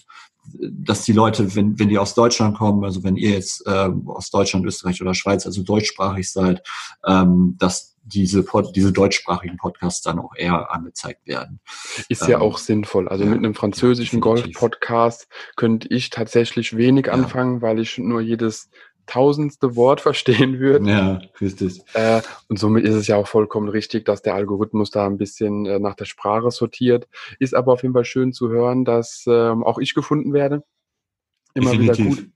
dass 0.59 1.05
die 1.05 1.13
Leute, 1.13 1.55
wenn, 1.55 1.79
wenn 1.79 1.89
die 1.89 1.99
aus 1.99 2.15
Deutschland 2.15 2.57
kommen, 2.57 2.85
also 2.85 3.03
wenn 3.05 3.17
ihr 3.17 3.31
jetzt 3.31 3.67
äh, 3.67 3.91
aus 4.07 4.31
Deutschland, 4.31 4.67
Österreich 4.67 5.01
oder 5.01 5.15
Schweiz, 5.15 5.47
also 5.47 5.63
deutschsprachig 5.63 6.31
seid, 6.31 6.63
ähm, 7.07 7.57
dass 7.59 7.97
diese, 8.03 8.43
Pod, 8.43 8.75
diese 8.75 8.93
deutschsprachigen 8.93 9.57
Podcasts 9.57 10.03
dann 10.03 10.19
auch 10.19 10.35
eher 10.37 10.73
angezeigt 10.73 11.27
werden. 11.27 11.61
Ist 12.09 12.27
ja 12.27 12.37
ähm, 12.37 12.43
auch 12.43 12.59
sinnvoll. 12.59 13.09
Also 13.09 13.25
ja, 13.25 13.31
mit 13.31 13.39
einem 13.39 13.55
französischen 13.55 14.21
Golf-Podcast 14.21 15.29
könnte 15.57 15.89
ich 15.89 16.11
tatsächlich 16.11 16.77
wenig 16.77 17.07
ja. 17.07 17.13
anfangen, 17.13 17.63
weil 17.63 17.79
ich 17.79 17.99
nur 17.99 18.21
jedes 18.21 18.71
tausendste 19.11 19.77
Wort 19.77 20.01
verstehen 20.01 20.59
würde. 20.61 20.89
Ja, 20.89 21.21
richtig. 21.41 21.83
Äh, 21.95 22.23
und 22.49 22.59
somit 22.59 22.85
ist 22.85 22.95
es 22.95 23.07
ja 23.09 23.17
auch 23.17 23.27
vollkommen 23.27 23.69
richtig, 23.69 24.05
dass 24.05 24.23
der 24.23 24.35
Algorithmus 24.35 24.91
da 24.91 25.07
ein 25.07 25.19
bisschen 25.19 25.67
äh, 25.67 25.79
nach 25.79 25.95
der 25.95 26.05
Sprache 26.05 26.51
sortiert. 26.51 27.09
Ist 27.39 27.55
aber 27.55 27.73
auf 27.73 27.83
jeden 27.83 27.95
Fall 27.95 28.05
schön 28.05 28.33
zu 28.33 28.49
hören, 28.49 28.85
dass 28.85 29.25
ähm, 29.27 29.65
auch 29.65 29.79
ich 29.79 29.95
gefunden 29.95 30.33
werde. 30.33 30.63
Immer 31.55 31.73
Definitiv. 31.73 31.99
wieder 31.99 32.17
gut. 32.17 32.31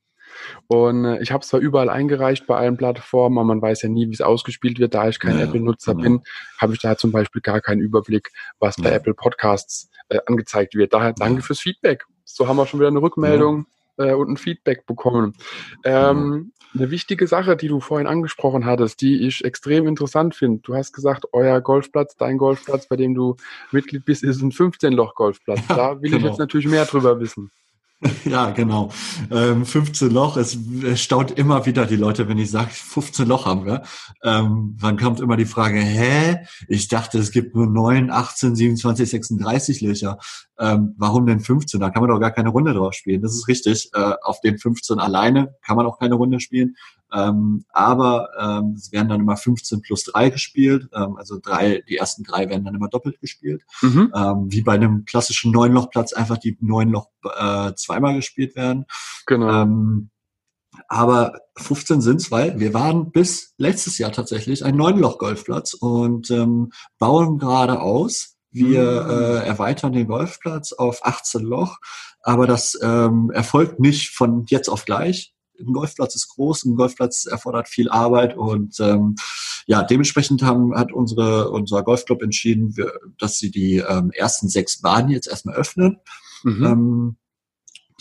Und 0.67 1.05
äh, 1.05 1.23
ich 1.23 1.31
habe 1.31 1.43
es 1.43 1.49
zwar 1.49 1.61
überall 1.61 1.89
eingereicht 1.89 2.47
bei 2.47 2.57
allen 2.57 2.77
Plattformen, 2.77 3.39
aber 3.39 3.47
man 3.47 3.63
weiß 3.63 3.83
ja 3.83 3.89
nie, 3.89 4.09
wie 4.09 4.15
es 4.15 4.21
ausgespielt 4.21 4.81
wird. 4.81 4.95
Da 4.95 5.09
ich 5.09 5.21
kein 5.21 5.39
ja, 5.39 5.45
Apple-Nutzer 5.45 5.95
genau. 5.95 6.03
bin, 6.03 6.23
habe 6.59 6.75
ich 6.75 6.81
da 6.81 6.97
zum 6.97 7.13
Beispiel 7.13 7.41
gar 7.41 7.61
keinen 7.61 7.81
Überblick, 7.81 8.31
was 8.59 8.77
bei 8.77 8.91
Apple 8.91 9.15
Podcasts 9.15 9.89
äh, 10.09 10.19
angezeigt 10.27 10.75
wird. 10.75 10.93
Daher 10.93 11.13
danke 11.13 11.43
fürs 11.43 11.61
Feedback. 11.61 12.05
So 12.25 12.49
haben 12.49 12.57
wir 12.57 12.67
schon 12.67 12.81
wieder 12.81 12.89
eine 12.89 13.01
Rückmeldung 13.01 13.67
äh, 13.97 14.13
und 14.13 14.31
ein 14.31 14.37
Feedback 14.37 14.87
bekommen. 14.87 15.35
Ähm, 15.85 16.53
eine 16.75 16.91
wichtige 16.91 17.27
Sache, 17.27 17.57
die 17.57 17.69
du 17.69 17.81
vorhin 17.81 18.07
angesprochen 18.07 18.67
hattest, 18.67 19.01
die 19.01 19.27
ich 19.27 19.45
extrem 19.45 19.87
interessant 19.87 20.35
finde. 20.35 20.61
Du 20.63 20.75
hast 20.75 20.93
gesagt, 20.93 21.27
euer 21.33 21.61
Golfplatz, 21.61 22.17
dein 22.17 22.37
Golfplatz, 22.37 22.89
bei 22.89 22.97
dem 22.97 23.15
du 23.15 23.37
Mitglied 23.71 24.05
bist, 24.05 24.25
ist 24.25 24.43
ein 24.43 24.51
15-Loch-Golfplatz. 24.51 25.61
Ja, 25.69 25.77
da 25.77 26.03
will 26.03 26.11
genau. 26.11 26.25
ich 26.25 26.31
jetzt 26.31 26.39
natürlich 26.39 26.67
mehr 26.67 26.85
drüber 26.85 27.21
wissen. 27.21 27.51
Ja, 28.25 28.51
genau. 28.51 28.91
Ähm, 29.31 29.65
15 29.65 30.11
Loch, 30.11 30.37
es, 30.37 30.59
es 30.83 31.03
staunt 31.03 31.33
immer 31.33 31.67
wieder 31.67 31.87
die 31.87 31.97
Leute, 31.97 32.29
wenn 32.29 32.39
ich 32.39 32.51
sage, 32.51 32.71
15 32.71 33.27
Loch 33.27 33.47
haben 33.47 33.67
wir. 33.67 33.83
Ähm, 34.23 34.77
dann 34.81 34.99
kommt 34.99 35.21
immer 35.21 35.37
die 35.37 35.45
Frage, 35.45 35.79
hä? 35.79 36.39
Ich 36.69 36.89
dachte, 36.89 37.19
es 37.19 37.31
gibt 37.31 37.55
nur 37.55 37.67
9, 37.67 38.11
18, 38.11 38.57
27, 38.57 39.11
36 39.11 39.81
Löcher. 39.83 40.19
Ähm, 40.59 40.95
warum 40.97 41.27
denn 41.27 41.41
15? 41.41 41.81
Da 41.81 41.91
kann 41.91 42.03
man 42.03 42.11
doch 42.11 42.21
gar 42.21 42.31
keine 42.31 42.51
Runde 42.51 42.75
drauf 42.75 42.95
spielen. 42.95 43.23
Das 43.23 43.35
ist 43.35 43.49
richtig. 43.49 43.91
Äh, 43.95 44.15
auf 44.23 44.41
den 44.41 44.59
15 44.59 44.99
alleine 44.99 45.55
kann 45.65 45.77
man 45.77 45.87
auch 45.87 45.99
keine 45.99 46.15
Runde 46.15 46.41
spielen. 46.41 46.77
Ähm, 47.15 47.65
aber 47.71 48.29
ähm, 48.39 48.75
es 48.77 48.91
werden 48.91 49.09
dann 49.09 49.21
immer 49.21 49.37
15 49.37 49.83
plus 49.83 50.05
3 50.05 50.31
gespielt. 50.31 50.89
Ähm, 50.95 51.17
also 51.17 51.39
drei, 51.39 51.83
die 51.89 51.97
ersten 51.97 52.25
drei 52.25 52.49
werden 52.49 52.65
dann 52.65 52.75
immer 52.75 52.89
doppelt 52.89 53.21
gespielt. 53.21 53.63
Mhm. 53.83 54.13
Ähm, 54.15 54.47
wie 54.49 54.63
bei 54.63 54.73
einem 54.73 55.05
klassischen 55.05 55.53
Neunlochplatz 55.53 56.13
einfach 56.13 56.39
die 56.39 56.57
neun 56.61 56.91
Loch 56.91 57.09
äh, 57.37 57.73
zweimal 57.75 58.15
gespielt 58.15 58.57
werden. 58.57 58.87
Genau. 59.27 59.63
Ähm, 59.63 60.11
aber 60.89 61.41
15 61.57 62.01
sind's, 62.01 62.31
weil 62.33 62.59
wir 62.59 62.75
waren 62.75 63.13
bis 63.13 63.55
letztes 63.59 63.99
Jahr 63.99 64.11
tatsächlich 64.11 64.65
ein 64.65 64.77
Neunloch-Golfplatz 64.77 65.75
und 65.75 66.31
ähm, 66.31 66.73
bauen 66.99 67.39
gerade 67.39 67.81
aus. 67.81 68.37
Wir 68.51 69.05
mhm. 69.05 69.11
äh, 69.11 69.47
erweitern 69.47 69.93
den 69.93 70.07
Golfplatz 70.09 70.73
auf 70.73 71.05
18 71.05 71.43
Loch, 71.43 71.79
aber 72.23 72.47
das 72.47 72.79
ähm, 72.83 73.31
erfolgt 73.33 73.79
nicht 73.81 74.11
von 74.11 74.45
jetzt 74.49 74.69
auf 74.69 74.85
gleich 74.85 75.34
ein 75.61 75.73
Golfplatz 75.73 76.15
ist 76.15 76.29
groß, 76.29 76.65
ein 76.65 76.77
Golfplatz 76.77 77.27
erfordert 77.27 77.69
viel 77.69 77.89
Arbeit 77.89 78.37
und 78.37 78.79
ähm, 78.81 79.17
ja, 79.67 79.83
dementsprechend 79.83 80.43
haben, 80.43 80.75
hat 80.77 80.93
unsere, 80.93 81.51
unser 81.51 81.83
Golfclub 81.83 82.23
entschieden, 82.23 82.77
wir, 82.77 82.93
dass 83.19 83.39
sie 83.39 83.51
die 83.51 83.77
ähm, 83.77 84.11
ersten 84.11 84.49
sechs 84.49 84.81
Bahnen 84.81 85.11
jetzt 85.11 85.29
erstmal 85.29 85.55
öffnen. 85.55 85.99
Mhm. 86.43 86.65
Ähm, 86.65 87.17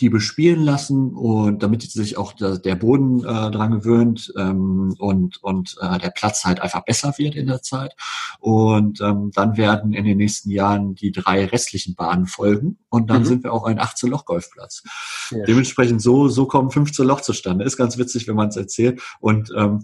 die 0.00 0.08
bespielen 0.08 0.62
lassen 0.62 1.14
und 1.14 1.62
damit 1.62 1.82
sich 1.82 2.16
auch 2.16 2.32
der, 2.32 2.58
der 2.58 2.74
Boden 2.74 3.20
äh, 3.20 3.50
dran 3.50 3.70
gewöhnt 3.70 4.32
ähm, 4.36 4.94
und, 4.98 5.42
und 5.42 5.76
äh, 5.80 5.98
der 5.98 6.10
Platz 6.10 6.44
halt 6.44 6.60
einfach 6.60 6.84
besser 6.84 7.14
wird 7.16 7.36
in 7.36 7.46
der 7.46 7.62
Zeit. 7.62 7.94
Und 8.40 9.00
ähm, 9.00 9.30
dann 9.32 9.56
werden 9.56 9.92
in 9.92 10.04
den 10.04 10.18
nächsten 10.18 10.50
Jahren 10.50 10.96
die 10.96 11.12
drei 11.12 11.44
restlichen 11.44 11.94
Bahnen 11.94 12.26
folgen 12.26 12.78
und 12.88 13.08
dann 13.08 13.22
mhm. 13.22 13.26
sind 13.26 13.44
wir 13.44 13.52
auch 13.52 13.64
ein 13.64 13.78
18-Loch-Golfplatz. 13.78 14.82
Ja. 15.30 15.44
Dementsprechend 15.44 16.02
so, 16.02 16.26
so 16.28 16.46
kommen 16.46 16.70
15 16.70 17.06
Loch 17.06 17.20
zustande. 17.20 17.64
Ist 17.64 17.76
ganz 17.76 17.96
witzig, 17.96 18.26
wenn 18.26 18.36
man 18.36 18.48
es 18.48 18.56
erzählt. 18.56 19.00
Und 19.20 19.52
ähm, 19.56 19.82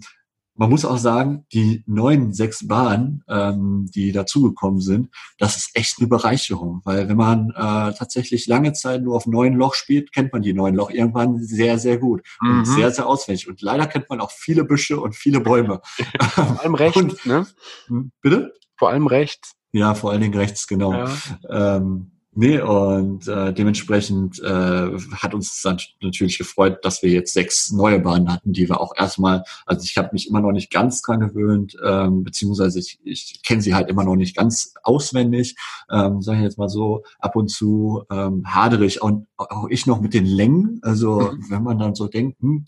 man 0.61 0.69
muss 0.69 0.85
auch 0.85 0.99
sagen, 0.99 1.47
die 1.53 1.83
neuen 1.87 2.33
sechs 2.33 2.67
Bahnen, 2.67 3.23
ähm, 3.27 3.89
die 3.95 4.11
dazugekommen 4.11 4.79
sind, 4.79 5.09
das 5.39 5.57
ist 5.57 5.71
echt 5.73 5.95
eine 5.97 6.07
Bereicherung, 6.07 6.81
weil 6.83 7.09
wenn 7.09 7.17
man 7.17 7.49
äh, 7.49 7.97
tatsächlich 7.97 8.45
lange 8.45 8.71
Zeit 8.73 9.01
nur 9.01 9.15
auf 9.15 9.25
neun 9.25 9.55
Loch 9.55 9.73
spielt, 9.73 10.13
kennt 10.13 10.31
man 10.31 10.43
die 10.43 10.53
neun 10.53 10.75
Loch 10.75 10.91
irgendwann 10.91 11.43
sehr, 11.43 11.79
sehr 11.79 11.97
gut 11.97 12.21
mhm. 12.41 12.59
und 12.59 12.65
sehr, 12.65 12.91
sehr 12.91 13.07
auswendig. 13.07 13.49
Und 13.49 13.63
leider 13.63 13.87
kennt 13.87 14.07
man 14.11 14.21
auch 14.21 14.29
viele 14.29 14.63
Büsche 14.63 14.99
und 14.99 15.15
viele 15.15 15.39
Bäume. 15.39 15.81
Vor 16.35 16.61
allem 16.61 16.75
rechts, 16.75 16.97
und, 16.97 17.25
ne? 17.25 17.47
Hm, 17.87 18.11
bitte? 18.21 18.53
Vor 18.77 18.89
allem 18.89 19.07
rechts. 19.07 19.53
Ja, 19.71 19.95
vor 19.95 20.11
allen 20.11 20.21
Dingen 20.21 20.35
rechts, 20.35 20.67
genau. 20.67 20.93
Ja. 20.93 21.11
Ähm, 21.49 22.11
Nee, 22.33 22.61
und 22.61 23.27
äh, 23.27 23.53
dementsprechend 23.53 24.39
äh, 24.39 24.97
hat 25.11 25.33
uns 25.33 25.61
dann 25.61 25.77
natürlich 26.01 26.37
gefreut, 26.37 26.79
dass 26.83 27.03
wir 27.03 27.09
jetzt 27.09 27.33
sechs 27.33 27.71
neue 27.71 27.99
Bahnen 27.99 28.31
hatten, 28.31 28.53
die 28.53 28.69
wir 28.69 28.79
auch 28.79 28.93
erstmal, 28.95 29.43
also 29.65 29.83
ich 29.83 29.97
habe 29.97 30.11
mich 30.13 30.29
immer 30.29 30.39
noch 30.39 30.53
nicht 30.53 30.71
ganz 30.71 31.01
dran 31.01 31.19
gewöhnt, 31.19 31.75
ähm, 31.83 32.23
beziehungsweise 32.23 32.79
ich, 32.79 32.99
ich 33.03 33.41
kenne 33.43 33.61
sie 33.61 33.75
halt 33.75 33.89
immer 33.89 34.05
noch 34.05 34.15
nicht 34.15 34.37
ganz 34.37 34.73
auswendig, 34.81 35.57
ähm, 35.91 36.21
sage 36.21 36.37
ich 36.37 36.45
jetzt 36.45 36.57
mal 36.57 36.69
so, 36.69 37.03
ab 37.19 37.35
und 37.35 37.49
zu 37.49 38.05
ähm, 38.09 38.43
hadere 38.45 38.85
ich 38.85 39.01
und 39.01 39.27
auch 39.35 39.67
ich 39.67 39.85
noch 39.85 39.99
mit 39.99 40.13
den 40.13 40.25
Längen, 40.25 40.79
also 40.83 41.19
mhm. 41.19 41.45
wenn 41.49 41.63
man 41.63 41.79
dann 41.79 41.95
so 41.95 42.07
denkt, 42.07 42.39
hm, 42.39 42.63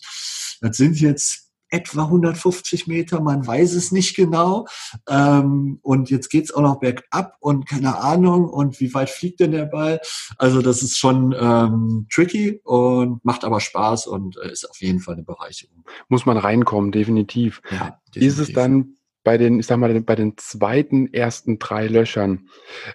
das 0.60 0.75
sind 0.75 1.00
jetzt 1.00 1.52
etwa 1.74 2.03
150 2.03 2.88
Meter, 2.88 3.20
man 3.20 3.46
weiß 3.46 3.74
es 3.74 3.92
nicht 3.92 4.15
genau. 4.15 4.68
Ähm, 5.10 5.80
und 5.82 6.10
jetzt 6.12 6.30
geht's 6.30 6.53
auch 6.53 6.62
noch 6.62 6.80
bergab 6.80 7.36
und 7.39 7.68
keine 7.68 7.98
Ahnung, 7.98 8.48
und 8.48 8.80
wie 8.80 8.94
weit 8.94 9.10
fliegt 9.10 9.39
denn 9.39 9.51
der 9.51 9.65
Ball? 9.65 10.00
Also 10.38 10.62
das 10.62 10.84
ist 10.84 10.98
schon 10.98 11.36
ähm, 11.38 12.08
tricky 12.12 12.62
und 12.63 13.25
macht 13.25 13.44
aber 13.44 13.60
Spaß 13.60 14.06
und 14.08 14.38
äh, 14.38 14.51
ist 14.51 14.70
auf 14.70 14.80
jeden 14.82 15.00
Fall 15.00 15.15
eine 15.15 15.24
Bereicherung. 15.24 15.84
Muss 16.10 16.27
man 16.27 16.38
reinkommen, 16.38 16.92
definitiv. 16.92 17.62
Ja, 17.72 18.00
definitiv. 18.13 18.22
Ist 18.22 18.38
es 18.38 18.53
dann 18.53 18.98
bei 19.24 19.38
den, 19.38 19.60
ich 19.60 19.65
sag 19.65 19.77
mal, 19.77 20.00
bei 20.01 20.15
den 20.15 20.38
zweiten 20.38 21.12
ersten 21.12 21.58
drei 21.58 21.88
Löchern, 21.88 22.50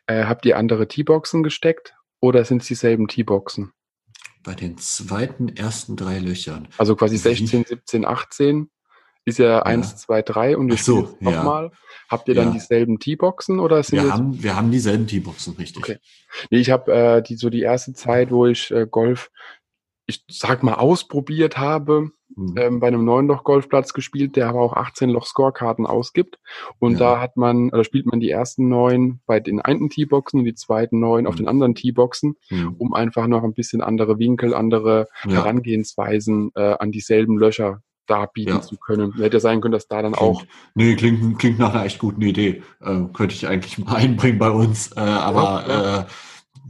äh, 0.06 0.24
habt 0.24 0.46
ihr 0.46 0.56
andere 0.56 0.86
T-Boxen 0.86 1.42
gesteckt 1.42 1.94
oder 2.20 2.44
sind 2.44 2.62
es 2.62 2.68
dieselben 2.68 3.08
T-Boxen? 3.08 3.72
Bei 4.48 4.54
den 4.54 4.78
zweiten 4.78 5.50
ersten 5.50 5.94
drei 5.94 6.18
Löchern. 6.20 6.68
Also 6.78 6.96
quasi 6.96 7.18
16, 7.18 7.66
17, 7.66 8.06
18 8.06 8.70
ist 9.26 9.38
ja, 9.38 9.46
ja. 9.46 9.62
1, 9.62 9.98
2, 9.98 10.22
3 10.22 10.56
und 10.56 10.70
jetzt 10.70 10.86
so, 10.86 11.18
nochmal. 11.20 11.64
Ja. 11.64 11.70
Habt 12.08 12.28
ihr 12.28 12.34
dann 12.34 12.46
ja. 12.46 12.52
dieselben 12.54 12.98
T-Boxen 12.98 13.60
oder 13.60 13.82
sind 13.82 14.02
wir 14.02 14.10
haben 14.10 14.42
wir 14.42 14.56
haben 14.56 14.70
dieselben 14.70 15.06
T-Boxen 15.06 15.56
richtig. 15.56 15.82
Okay. 15.82 15.98
Nee, 16.50 16.60
ich 16.60 16.70
habe 16.70 16.90
äh, 16.90 17.22
die 17.22 17.36
so 17.36 17.50
die 17.50 17.60
erste 17.60 17.92
Zeit, 17.92 18.30
wo 18.30 18.46
ich 18.46 18.70
äh, 18.70 18.86
Golf 18.90 19.30
ich 20.06 20.24
sag 20.30 20.62
mal 20.62 20.76
ausprobiert 20.76 21.58
habe, 21.58 22.08
mhm. 22.34 22.54
ähm, 22.56 22.80
bei 22.80 22.88
einem 22.88 23.04
neuen 23.04 23.26
Loch 23.26 23.44
Golfplatz 23.44 23.92
gespielt, 23.92 24.36
der 24.36 24.48
aber 24.48 24.60
auch 24.60 24.74
18 24.74 25.10
Loch 25.10 25.26
Scorekarten 25.26 25.86
ausgibt 25.86 26.38
und 26.78 26.92
ja. 26.92 26.98
da 26.98 27.20
hat 27.20 27.36
man 27.36 27.70
oder 27.70 27.84
spielt 27.84 28.06
man 28.06 28.20
die 28.20 28.30
ersten 28.30 28.68
neun 28.68 29.20
bei 29.26 29.40
den 29.40 29.60
einen 29.60 29.90
T-Boxen 29.90 30.40
und 30.40 30.44
die 30.44 30.54
zweiten 30.54 31.00
neun 31.00 31.22
mhm. 31.22 31.26
auf 31.26 31.36
den 31.36 31.48
anderen 31.48 31.74
T-Boxen, 31.74 32.36
mhm. 32.50 32.74
um 32.78 32.94
einfach 32.94 33.26
noch 33.26 33.44
ein 33.44 33.54
bisschen 33.54 33.80
andere 33.80 34.18
Winkel, 34.18 34.54
andere 34.54 35.08
ja. 35.24 35.32
Herangehensweisen 35.32 36.50
äh, 36.54 36.74
an 36.78 36.92
dieselben 36.92 37.38
Löcher 37.38 37.82
darbieten 38.08 38.54
ja. 38.54 38.62
zu 38.62 38.76
können. 38.76 39.12
Hätte 39.14 39.36
ja 39.36 39.40
sein 39.40 39.60
können, 39.60 39.72
dass 39.72 39.86
da 39.86 40.02
dann 40.02 40.12
klingt, 40.12 40.30
auch. 40.30 40.42
Nee, 40.74 40.96
klingt, 40.96 41.38
klingt 41.38 41.58
nach 41.58 41.74
einer 41.74 41.84
echt 41.84 41.98
guten 41.98 42.22
Idee. 42.22 42.62
Äh, 42.80 43.02
könnte 43.12 43.34
ich 43.34 43.46
eigentlich 43.46 43.78
mal 43.78 43.94
einbringen 43.96 44.38
bei 44.38 44.50
uns. 44.50 44.92
Äh, 44.96 45.00
aber 45.00 45.64
ja, 45.68 46.00
äh, 46.00 46.04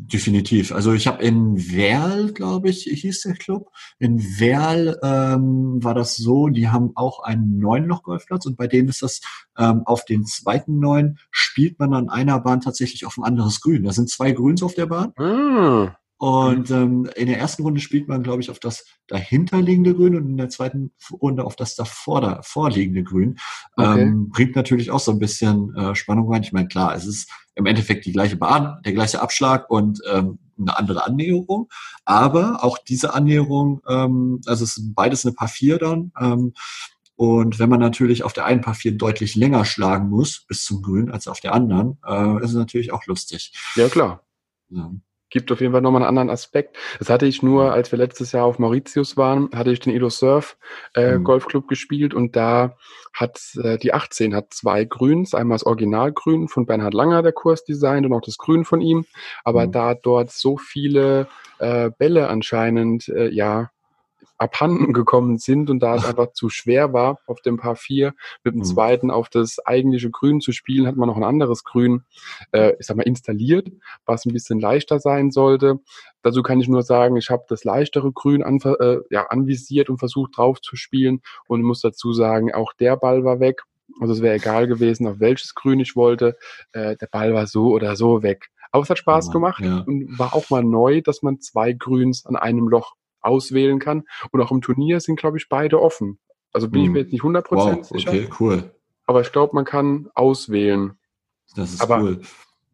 definitiv. 0.00 0.73
Also 0.73 0.93
ich 0.93 1.07
habe 1.07 1.23
in 1.23 1.57
Werl, 1.73 2.33
glaube 2.33 2.69
ich, 2.71 2.85
hieß 2.85 3.23
der 3.23 3.35
Club. 3.35 3.71
In 3.99 4.21
Werl 4.38 4.99
ähm, 5.02 5.83
war 5.83 5.95
das 5.95 6.17
so, 6.17 6.49
die 6.49 6.69
haben 6.69 6.93
auch 6.95 7.21
einen 7.21 7.59
neuen 7.59 7.87
Loch-Golfplatz 7.87 8.47
und 8.47 8.57
bei 8.57 8.69
denen 8.69 8.88
ist 8.88 9.02
das 9.02 9.21
ähm, 9.59 9.83
auf 9.85 10.05
den 10.05 10.25
zweiten 10.25 10.78
neuen 10.78 11.19
spielt 11.31 11.78
man 11.78 11.95
an 11.95 12.09
einer 12.09 12.38
Bahn 12.40 12.61
tatsächlich 12.61 13.07
auf 13.07 13.19
ein 13.19 13.25
anderes 13.25 13.61
Grün. 13.61 13.85
Da 13.85 13.93
sind 13.93 14.09
zwei 14.09 14.33
Grüns 14.33 14.62
auf 14.62 14.75
der 14.75 14.87
Bahn. 14.87 15.12
Ah. 15.17 15.97
Und 16.19 16.73
ähm, 16.73 17.09
in 17.14 17.28
der 17.28 17.38
ersten 17.38 17.62
Runde 17.62 17.81
spielt 17.81 18.09
man, 18.09 18.25
glaube 18.25 18.43
ich, 18.43 18.50
auf 18.50 18.59
das 18.59 18.85
dahinterliegende 19.07 19.95
Grün 19.95 20.17
und 20.17 20.28
in 20.28 20.37
der 20.37 20.49
zweiten 20.49 20.90
Runde 21.12 21.45
auf 21.45 21.55
das 21.55 21.76
davor 21.76 22.21
da 22.21 22.43
vorliegende 22.43 23.05
Grün. 23.05 23.38
Okay. 23.76 24.02
Ähm, 24.02 24.28
bringt 24.31 24.57
natürlich 24.57 24.90
auch 24.90 24.99
so 24.99 25.12
ein 25.12 25.21
bisschen 25.21 25.75
äh, 25.76 25.95
Spannung 25.95 26.33
rein. 26.33 26.43
Ich 26.43 26.52
meine, 26.52 26.67
klar, 26.67 26.93
es 26.97 27.07
ist 27.07 27.31
im 27.59 27.67
Endeffekt 27.67 28.07
die 28.07 28.12
gleiche 28.12 28.37
Bahn, 28.37 28.81
der 28.85 28.93
gleiche 28.93 29.21
Abschlag 29.21 29.69
und 29.69 30.00
ähm, 30.09 30.38
eine 30.59 30.79
andere 30.79 31.05
Annäherung. 31.05 31.69
Aber 32.05 32.62
auch 32.62 32.79
diese 32.79 33.15
Annäherung, 33.15 33.83
ähm, 33.88 34.41
also 34.47 34.62
es 34.62 34.77
ist 34.77 34.95
beides 34.95 35.27
eine 35.27 35.35
Paar 35.35 35.49
4 35.49 35.79
dann. 35.79 36.12
Ähm, 36.21 36.55
und 37.17 37.59
wenn 37.59 37.69
man 37.69 37.81
natürlich 37.81 38.23
auf 38.23 38.33
der 38.33 38.45
einen 38.45 38.61
Paar 38.61 38.75
4 38.75 38.97
deutlich 38.97 39.35
länger 39.35 39.65
schlagen 39.65 40.09
muss 40.09 40.45
bis 40.47 40.65
zum 40.65 40.83
Grün 40.83 41.11
als 41.11 41.27
auf 41.27 41.41
der 41.41 41.53
anderen, 41.53 41.99
äh, 42.07 42.37
ist 42.45 42.50
es 42.50 42.57
natürlich 42.57 42.93
auch 42.93 43.05
lustig. 43.07 43.53
Ja, 43.75 43.88
klar. 43.88 44.23
Ja. 44.69 44.93
Gibt 45.31 45.53
auf 45.53 45.61
jeden 45.61 45.73
Fall 45.73 45.83
nochmal 45.83 46.03
einen 46.03 46.09
anderen 46.09 46.31
Aspekt. 46.31 46.77
Das 46.99 47.11
hatte 47.11 47.27
ich 47.27 47.43
nur, 47.43 47.73
als 47.73 47.93
wir 47.93 47.99
letztes 47.99 48.33
Jahr 48.33 48.45
auf 48.47 48.59
Mauritius 48.59 49.17
waren, 49.17 49.51
hatte 49.55 49.71
ich 49.71 49.81
den 49.81 49.95
Edo 49.95 50.09
Surf 50.09 50.57
äh, 50.95 51.19
Mhm. 51.19 51.25
Golfclub 51.25 51.69
gespielt 51.69 52.15
und 52.15 52.35
da 52.37 52.77
hat 53.13 53.41
äh, 53.63 53.79
die 53.79 53.93
18 53.93 54.35
hat 54.35 54.55
zwei 54.55 54.85
Grüns, 54.85 55.35
einmal 55.35 55.57
das 55.57 55.65
Originalgrün 55.67 56.49
von 56.49 56.67
Bernhard 56.67 56.95
Langer, 56.95 57.23
der 57.23 57.33
Kurs 57.33 57.65
designt 57.65 58.07
und 58.07 58.13
auch 58.13 58.21
das 58.23 58.39
Grün 58.39 58.65
von 58.65 58.81
ihm. 58.81 59.05
Aber 59.45 59.67
Mhm. 59.67 59.73
da 59.73 59.95
dort 59.95 60.31
so 60.31 60.57
viele 60.57 61.27
äh, 61.59 61.91
Bälle 61.99 62.29
anscheinend 62.29 63.09
äh, 63.09 63.29
ja 63.29 63.71
abhanden 64.37 64.93
gekommen 64.93 65.39
sind 65.39 65.69
und 65.71 65.81
da 65.81 65.97
es 65.97 66.05
einfach 66.17 66.33
zu 66.33 66.49
schwer 66.49 66.93
war, 66.93 67.19
auf 67.27 67.41
dem 67.41 67.57
Paar 67.57 67.77
4 67.77 68.15
mit 68.45 68.55
dem 68.55 68.61
Mhm. 68.61 68.65
zweiten 68.65 69.11
auf 69.11 69.29
das 69.29 69.59
eigentliche 69.65 70.11
Grün 70.11 70.41
zu 70.41 70.53
spielen, 70.53 70.87
hat 70.87 70.97
man 70.97 71.09
noch 71.09 71.17
ein 71.17 71.25
anderes 71.25 71.65
Grün, 71.65 72.05
äh, 72.53 72.75
ich 72.79 72.87
sag 72.87 72.97
mal, 72.97 73.03
installiert, 73.05 73.69
was 74.07 74.25
ein 74.27 74.33
bisschen 74.33 74.61
leichter 74.61 75.01
sein 75.01 75.31
sollte. 75.31 75.81
Dazu 76.23 76.43
kann 76.43 76.61
ich 76.61 76.69
nur 76.69 76.83
sagen, 76.83 77.17
ich 77.17 77.31
habe 77.31 77.45
das 77.49 77.65
leichtere 77.65 78.13
Grün 78.13 78.43
anver- 78.45 78.81
äh, 78.81 79.01
ja, 79.11 79.27
anvisiert 79.27 79.89
und 79.91 79.99
versucht 79.99 80.37
drauf 80.37 80.61
zu 80.61 80.77
spielen 80.77 81.21
und 81.47 81.63
muss 81.63 81.81
dazu 81.81 82.13
sagen, 82.13 82.53
auch 82.55 82.73
der 82.75 82.97
Ball 82.97 83.25
war 83.25 83.41
weg. 83.41 83.63
Also 84.01 84.13
es 84.13 84.23
wäre 84.23 84.37
egal 84.37 84.67
gewesen, 84.67 85.07
auf 85.07 85.19
welches 85.19 85.55
Grün 85.55 85.81
ich 85.81 85.97
wollte. 85.97 86.37
Äh, 86.73 86.97
der 86.97 87.07
Ball 87.07 87.35
war 87.35 87.47
so 87.47 87.69
oder 87.69 87.97
so 87.97 88.23
weg. 88.23 88.51
Aber 88.71 88.83
es 88.83 88.91
hat 88.91 88.99
Spaß 88.99 89.29
Ja, 89.29 89.33
gemacht 89.33 89.65
ja. 89.65 89.79
und 89.87 90.19
war 90.19 90.35
auch 90.35 90.51
mal 90.51 90.63
neu, 90.63 91.01
dass 91.01 91.23
man 91.23 91.41
zwei 91.41 91.73
Grüns 91.73 92.27
an 92.27 92.37
einem 92.37 92.69
Loch 92.69 92.95
auswählen 93.21 93.79
kann. 93.79 94.05
Und 94.31 94.41
auch 94.41 94.51
im 94.51 94.61
Turnier 94.61 95.01
sind, 95.01 95.19
glaube 95.19 95.37
ich, 95.39 95.49
beide 95.49 95.81
offen. 95.81 96.19
Also 96.53 96.69
bin 96.69 96.81
ich 96.83 96.87
Hm. 96.87 96.93
mir 96.95 96.99
jetzt 97.01 97.13
nicht 97.13 97.23
100% 97.23 97.45
Wow, 97.79 97.85
sicher, 97.87 98.11
okay, 98.11 98.29
cool. 98.41 98.73
aber 99.07 99.21
ich 99.21 99.33
glaube, 99.33 99.55
man 99.55 99.65
kann 99.65 100.09
auswählen. 100.15 100.93
Das 101.57 101.73
ist 101.73 101.81
Aber- 101.83 102.01
cool. 102.03 102.21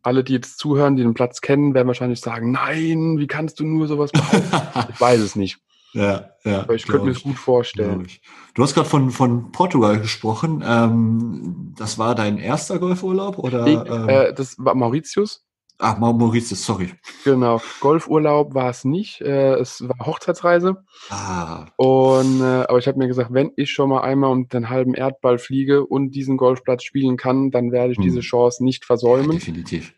Alle, 0.07 0.23
die 0.23 0.35
jetzt 0.35 0.59
zuhören, 0.59 0.97
die 0.97 1.03
den 1.03 1.15
Platz 1.15 1.41
kennen, 1.41 1.73
werden 1.73 1.87
wahrscheinlich 1.87 2.21
sagen, 2.21 2.51
nein, 2.53 3.17
wie 3.19 3.27
kannst 3.27 3.59
du 3.59 3.65
nur 3.65 3.87
sowas 3.87 4.13
behaupten? 4.13 4.43
ich 4.93 5.01
weiß 5.01 5.19
es 5.21 5.35
nicht, 5.35 5.61
ja, 5.95 6.29
ja. 6.45 6.61
aber 6.61 6.75
ich 6.75 6.87
könnte 6.87 7.07
mir 7.07 7.13
es 7.13 7.23
gut 7.23 7.39
vorstellen. 7.39 8.05
ich. 8.05 8.21
Du 8.55 8.63
hast 8.63 8.75
gerade 8.75 8.87
von, 8.89 9.11
von 9.11 9.51
Portugal 9.51 9.99
gesprochen. 9.99 10.63
Ähm, 10.67 11.73
das 11.79 11.99
war 11.99 12.15
dein 12.15 12.37
erster 12.37 12.79
Golfurlaub 12.79 13.39
oder? 13.39 13.67
Ich, 13.67 13.79
ähm, 13.91 14.09
äh, 14.11 14.35
das 14.35 14.57
war 14.59 14.75
Mauritius. 14.75 15.43
Ach, 15.79 15.99
Mau- 15.99 16.13
Mauritius, 16.13 16.65
sorry. 16.65 16.93
Genau. 17.25 17.61
Golfurlaub 17.81 18.55
war 18.55 18.71
es 18.71 18.85
nicht. 18.85 19.21
Äh, 19.21 19.55
es 19.55 19.87
war 19.87 20.07
Hochzeitsreise. 20.07 20.85
Ah, 21.11 21.67
Und 21.77 22.41
äh, 22.41 22.65
aber 22.69 22.79
ich 22.79 22.87
habe 22.87 22.99
mir 22.99 23.09
gesagt, 23.09 23.33
wenn 23.33 23.53
ich 23.57 23.71
schon 23.73 23.89
mal 23.91 24.01
einmal 24.03 24.31
um 24.31 24.49
den 24.49 24.69
halben 24.71 24.95
Erdball 24.95 25.39
fliege 25.39 25.85
und 25.85 26.11
diesen 26.13 26.37
Golfplatz 26.37 26.83
spielen 26.85 27.17
kann, 27.17 27.51
dann 27.51 27.73
werde 27.73 27.93
ich 27.93 27.99
Hm. 27.99 28.05
diese 28.05 28.21
Chance 28.21 28.65
nicht 28.65 28.85
versäumen. 28.85 29.33
definitiv. 29.33 29.95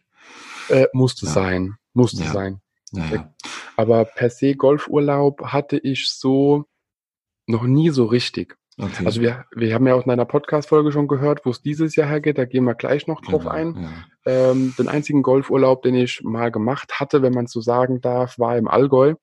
Äh, 0.68 0.86
musste 0.92 1.26
Ja. 1.26 1.32
sein. 1.32 1.74
Musste 1.94 2.24
Ja. 2.24 2.32
sein. 2.32 2.60
Naja. 2.92 3.32
Aber 3.76 4.04
per 4.04 4.30
se 4.30 4.54
Golfurlaub 4.54 5.42
hatte 5.46 5.76
ich 5.78 6.08
so 6.10 6.64
noch 7.46 7.64
nie 7.64 7.90
so 7.90 8.06
richtig. 8.06 8.56
Okay. 8.78 9.06
Also 9.06 9.22
wir, 9.22 9.46
wir 9.54 9.74
haben 9.74 9.86
ja 9.86 9.94
auch 9.94 10.04
in 10.04 10.10
einer 10.10 10.26
Podcast-Folge 10.26 10.92
schon 10.92 11.08
gehört, 11.08 11.46
wo 11.46 11.50
es 11.50 11.62
dieses 11.62 11.96
Jahr 11.96 12.08
hergeht, 12.08 12.36
da 12.36 12.44
gehen 12.44 12.64
wir 12.64 12.74
gleich 12.74 13.06
noch 13.06 13.22
drauf 13.22 13.42
Genau, 13.42 13.54
ein. 13.54 13.74
Ja. 14.26 14.50
Ähm, 14.50 14.74
den 14.78 14.88
einzigen 14.88 15.22
Golfurlaub, 15.22 15.82
den 15.82 15.94
ich 15.94 16.22
mal 16.22 16.50
gemacht 16.50 17.00
hatte, 17.00 17.22
wenn 17.22 17.32
man 17.32 17.46
es 17.46 17.52
so 17.52 17.62
sagen 17.62 18.02
darf, 18.02 18.38
war 18.38 18.58
im 18.58 18.68
Allgäu. 18.68 19.14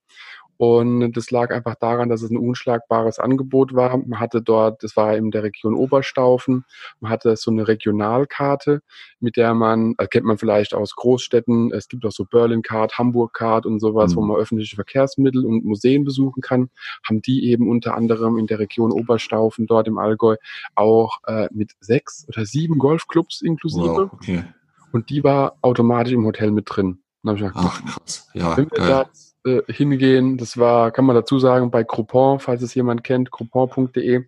Und 0.58 1.12
das 1.14 1.32
lag 1.32 1.52
einfach 1.52 1.76
daran, 1.76 2.10
dass 2.10 2.22
es 2.22 2.30
ein 2.30 2.38
unschlagbares 2.38 3.20
Angebot 3.20 3.74
war. 3.74 3.98
Man 3.98 4.20
hatte 4.20 4.42
dort, 4.42 4.84
das 4.84 4.96
war 4.96 5.16
in 5.18 5.32
der 5.32 5.44
Region 5.44 5.74
Oberstaufen, 5.74 6.64
man 7.00 7.12
hatte 7.12 7.36
so 7.36 7.52
eine 7.52 7.68
Regionalkarte, 7.68 8.82
mit 9.20 9.36
der 9.36 9.54
man, 9.54 9.96
äh, 9.98 10.08
kennt 10.08 10.26
man 10.26 10.38
vielleicht 10.38 10.74
aus 10.74 10.96
Großstädten, 10.96 11.72
es 11.74 11.88
gibt 11.88 12.06
auch 12.06 12.12
so 12.12 12.26
Berlin-Card, 12.26 12.98
Hamburg-Card 12.98 13.66
und 13.66 13.80
sowas, 13.80 14.12
Mhm. 14.12 14.16
wo 14.18 14.22
man 14.22 14.38
öffentliche 14.38 14.76
Verkehrsmittel 14.76 15.46
und 15.46 15.66
Museen 15.66 16.04
besuchen 16.04 16.42
kann, 16.42 16.70
haben 17.08 17.22
die 17.22 17.50
eben 17.50 17.70
unter 17.70 17.96
anderem 17.96 18.38
in 18.38 18.48
der 18.48 18.60
Region 18.60 18.92
Oberstaufen, 18.92 19.66
dort 19.68 19.88
im 19.88 19.98
Allgäu, 19.98 20.36
auch 20.76 21.18
äh, 21.28 21.48
mit 21.52 21.72
sechs 21.80 22.26
oder 22.30 22.46
sieben 22.46 22.78
Golfclubs 22.80 23.42
inklusive. 23.42 23.88
Wow, 23.88 24.14
okay. 24.14 24.44
Und 24.92 25.10
die 25.10 25.24
war 25.24 25.56
automatisch 25.62 26.14
im 26.14 26.26
Hotel 26.26 26.52
mit 26.52 26.66
drin. 26.70 27.00
Dann 27.24 27.36
habe 27.38 27.48
ich 27.48 27.54
gedacht, 27.54 27.74
Ach, 27.84 27.86
krass. 27.86 28.30
Ja, 28.34 28.56
wenn 28.58 28.70
wir 28.70 28.78
geil. 28.78 28.88
da 28.88 29.10
äh, 29.46 29.62
hingehen, 29.68 30.38
das 30.38 30.58
war, 30.58 30.92
kann 30.92 31.06
man 31.06 31.16
dazu 31.16 31.38
sagen, 31.40 31.70
bei 31.70 31.84
Groupon, 31.84 32.40
falls 32.40 32.62
es 32.62 32.74
jemand 32.76 33.04
kennt, 33.04 33.32
groupon.de, 33.32 34.24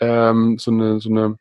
ähm, 0.00 0.58
so 0.58 0.70
eine, 0.70 1.00
so 1.00 1.10
eine 1.10 1.36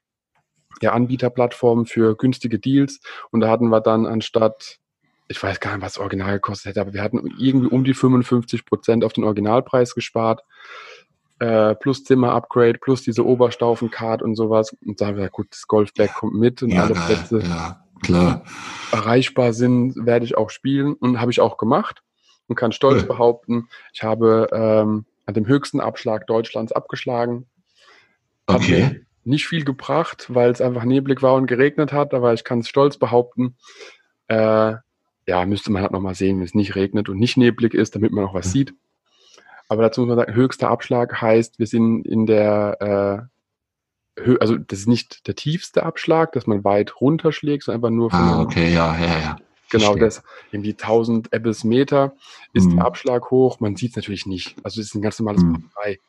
ja, 0.82 0.94
Anbieterplattform 0.94 1.86
für 1.86 2.16
günstige 2.16 2.58
Deals. 2.58 3.00
Und 3.30 3.42
da 3.42 3.50
hatten 3.50 3.70
wir 3.70 3.82
dann 3.82 4.08
anstatt, 4.08 4.80
ich 5.28 5.42
weiß 5.42 5.60
gar 5.60 5.76
nicht, 5.76 5.86
was 5.86 6.00
Original 6.00 6.34
gekostet 6.34 6.72
hätte, 6.72 6.82
aber 6.82 6.94
wir 6.94 7.04
hatten 7.04 7.20
irgendwie 7.38 7.68
um 7.68 7.84
die 7.84 7.94
55 7.94 8.66
Prozent 8.66 9.04
auf 9.04 9.14
den 9.14 9.24
Originalpreis 9.24 9.94
gespart. 9.94 10.42
Äh, 11.40 11.76
plus 11.76 12.04
Zimmer-Upgrade, 12.04 12.80
plus 12.80 13.02
diese 13.04 13.26
Oberstaufen-Card 13.26 14.22
und 14.22 14.36
sowas. 14.36 14.76
Und 14.86 15.02
da 15.02 15.08
haben 15.08 15.16
wir 15.16 15.22
gesagt, 15.22 15.34
gut, 15.34 15.48
das 15.52 15.68
Golfbag 15.68 16.14
kommt 16.16 16.36
mit 16.36 16.62
und 16.62 16.70
Ja, 16.70 16.84
alle. 16.84 16.94
Plätze 16.94 17.40
Ja, 17.40 17.84
klar. 18.04 18.44
erreichbar 18.92 19.54
sind, 19.54 19.96
werde 20.06 20.26
ich 20.26 20.38
auch 20.38 20.50
spielen 20.50 20.94
und 20.94 21.20
habe 21.20 21.32
ich 21.32 21.40
auch 21.40 21.58
gemacht 21.58 22.02
und 22.52 22.56
kann 22.56 22.74
stolz 22.74 23.02
Cool. 23.04 23.08
behaupten, 23.08 23.70
ich 23.94 24.04
habe 24.04 24.50
ähm, 24.52 25.06
an 25.26 25.34
dem 25.34 25.48
höchsten 25.48 25.80
Abschlag 25.80 26.28
Deutschlands 26.28 26.74
abgeschlagen. 26.74 27.46
Hat 28.48 28.62
Okay. 28.62 28.82
mir 28.82 29.02
nicht 29.24 29.48
viel 29.48 29.64
gebracht, 29.64 30.26
weil 30.30 30.52
es 30.52 30.60
einfach 30.62 30.84
neblig 30.84 31.22
war 31.22 31.36
und 31.36 31.48
geregnet 31.48 31.94
hat, 31.94 32.14
aber 32.14 32.34
ich 32.34 32.44
kann 32.44 32.60
es 32.60 32.68
stolz 32.68 32.98
behaupten. 32.98 33.56
Äh, 34.28 34.74
ja, 35.28 35.46
müsste 35.46 35.72
man 35.72 35.82
halt 35.82 35.94
nochmal 35.94 36.16
sehen, 36.16 36.38
wenn 36.40 36.46
es 36.46 36.54
nicht 36.56 36.76
regnet 36.76 37.08
und 37.08 37.20
nicht 37.20 37.38
neblig 37.38 37.74
ist, 37.74 37.96
damit 37.96 38.12
man 38.12 38.26
auch 38.26 38.34
was 38.34 38.48
Ja. 38.48 38.52
sieht. 38.52 38.74
Aber 39.70 39.84
dazu 39.84 40.02
muss 40.02 40.10
man 40.10 40.18
sagen, 40.18 40.36
höchster 40.36 40.68
Abschlag 40.70 41.22
heißt, 41.22 41.58
wir 41.58 41.68
sind 41.68 42.06
in 42.06 42.26
der, 42.26 43.30
äh, 44.18 44.36
also 44.42 44.58
das 44.58 44.80
ist 44.80 44.88
nicht 44.90 45.26
der 45.28 45.36
tiefste 45.36 45.84
Abschlag, 45.84 46.34
dass 46.34 46.48
man 46.48 46.66
weit 46.66 47.00
runterschlägt, 47.00 47.64
sondern 47.64 47.80
einfach 47.80 47.96
nur 47.96 48.12
von 48.12 48.20
Ah, 48.20 48.42
okay, 48.42 48.74
ja, 48.74 48.98
ja, 49.00 49.20
ja. 49.20 49.36
Genau, 49.72 49.96
das 49.96 50.22
irgendwie 50.52 50.76
1000 50.76 51.34
Ebbes 51.34 51.64
Meter 51.64 52.14
ist 52.54 52.68
Mhm. 52.70 52.76
der 52.78 52.86
Abschlag 52.86 53.32
hoch. 53.32 53.60
Man 53.60 53.76
sieht 53.76 53.92
es 53.92 53.96
natürlich 53.96 54.26
nicht. 54.26 54.56
Also 54.64 54.82
es 54.82 54.88
ist 54.88 54.96
ein 54.96 55.02
ganz 55.02 55.18
normales 55.20 55.42
Mhm. 55.44 55.54
Paar 55.54 55.62
drei. 55.76 56.00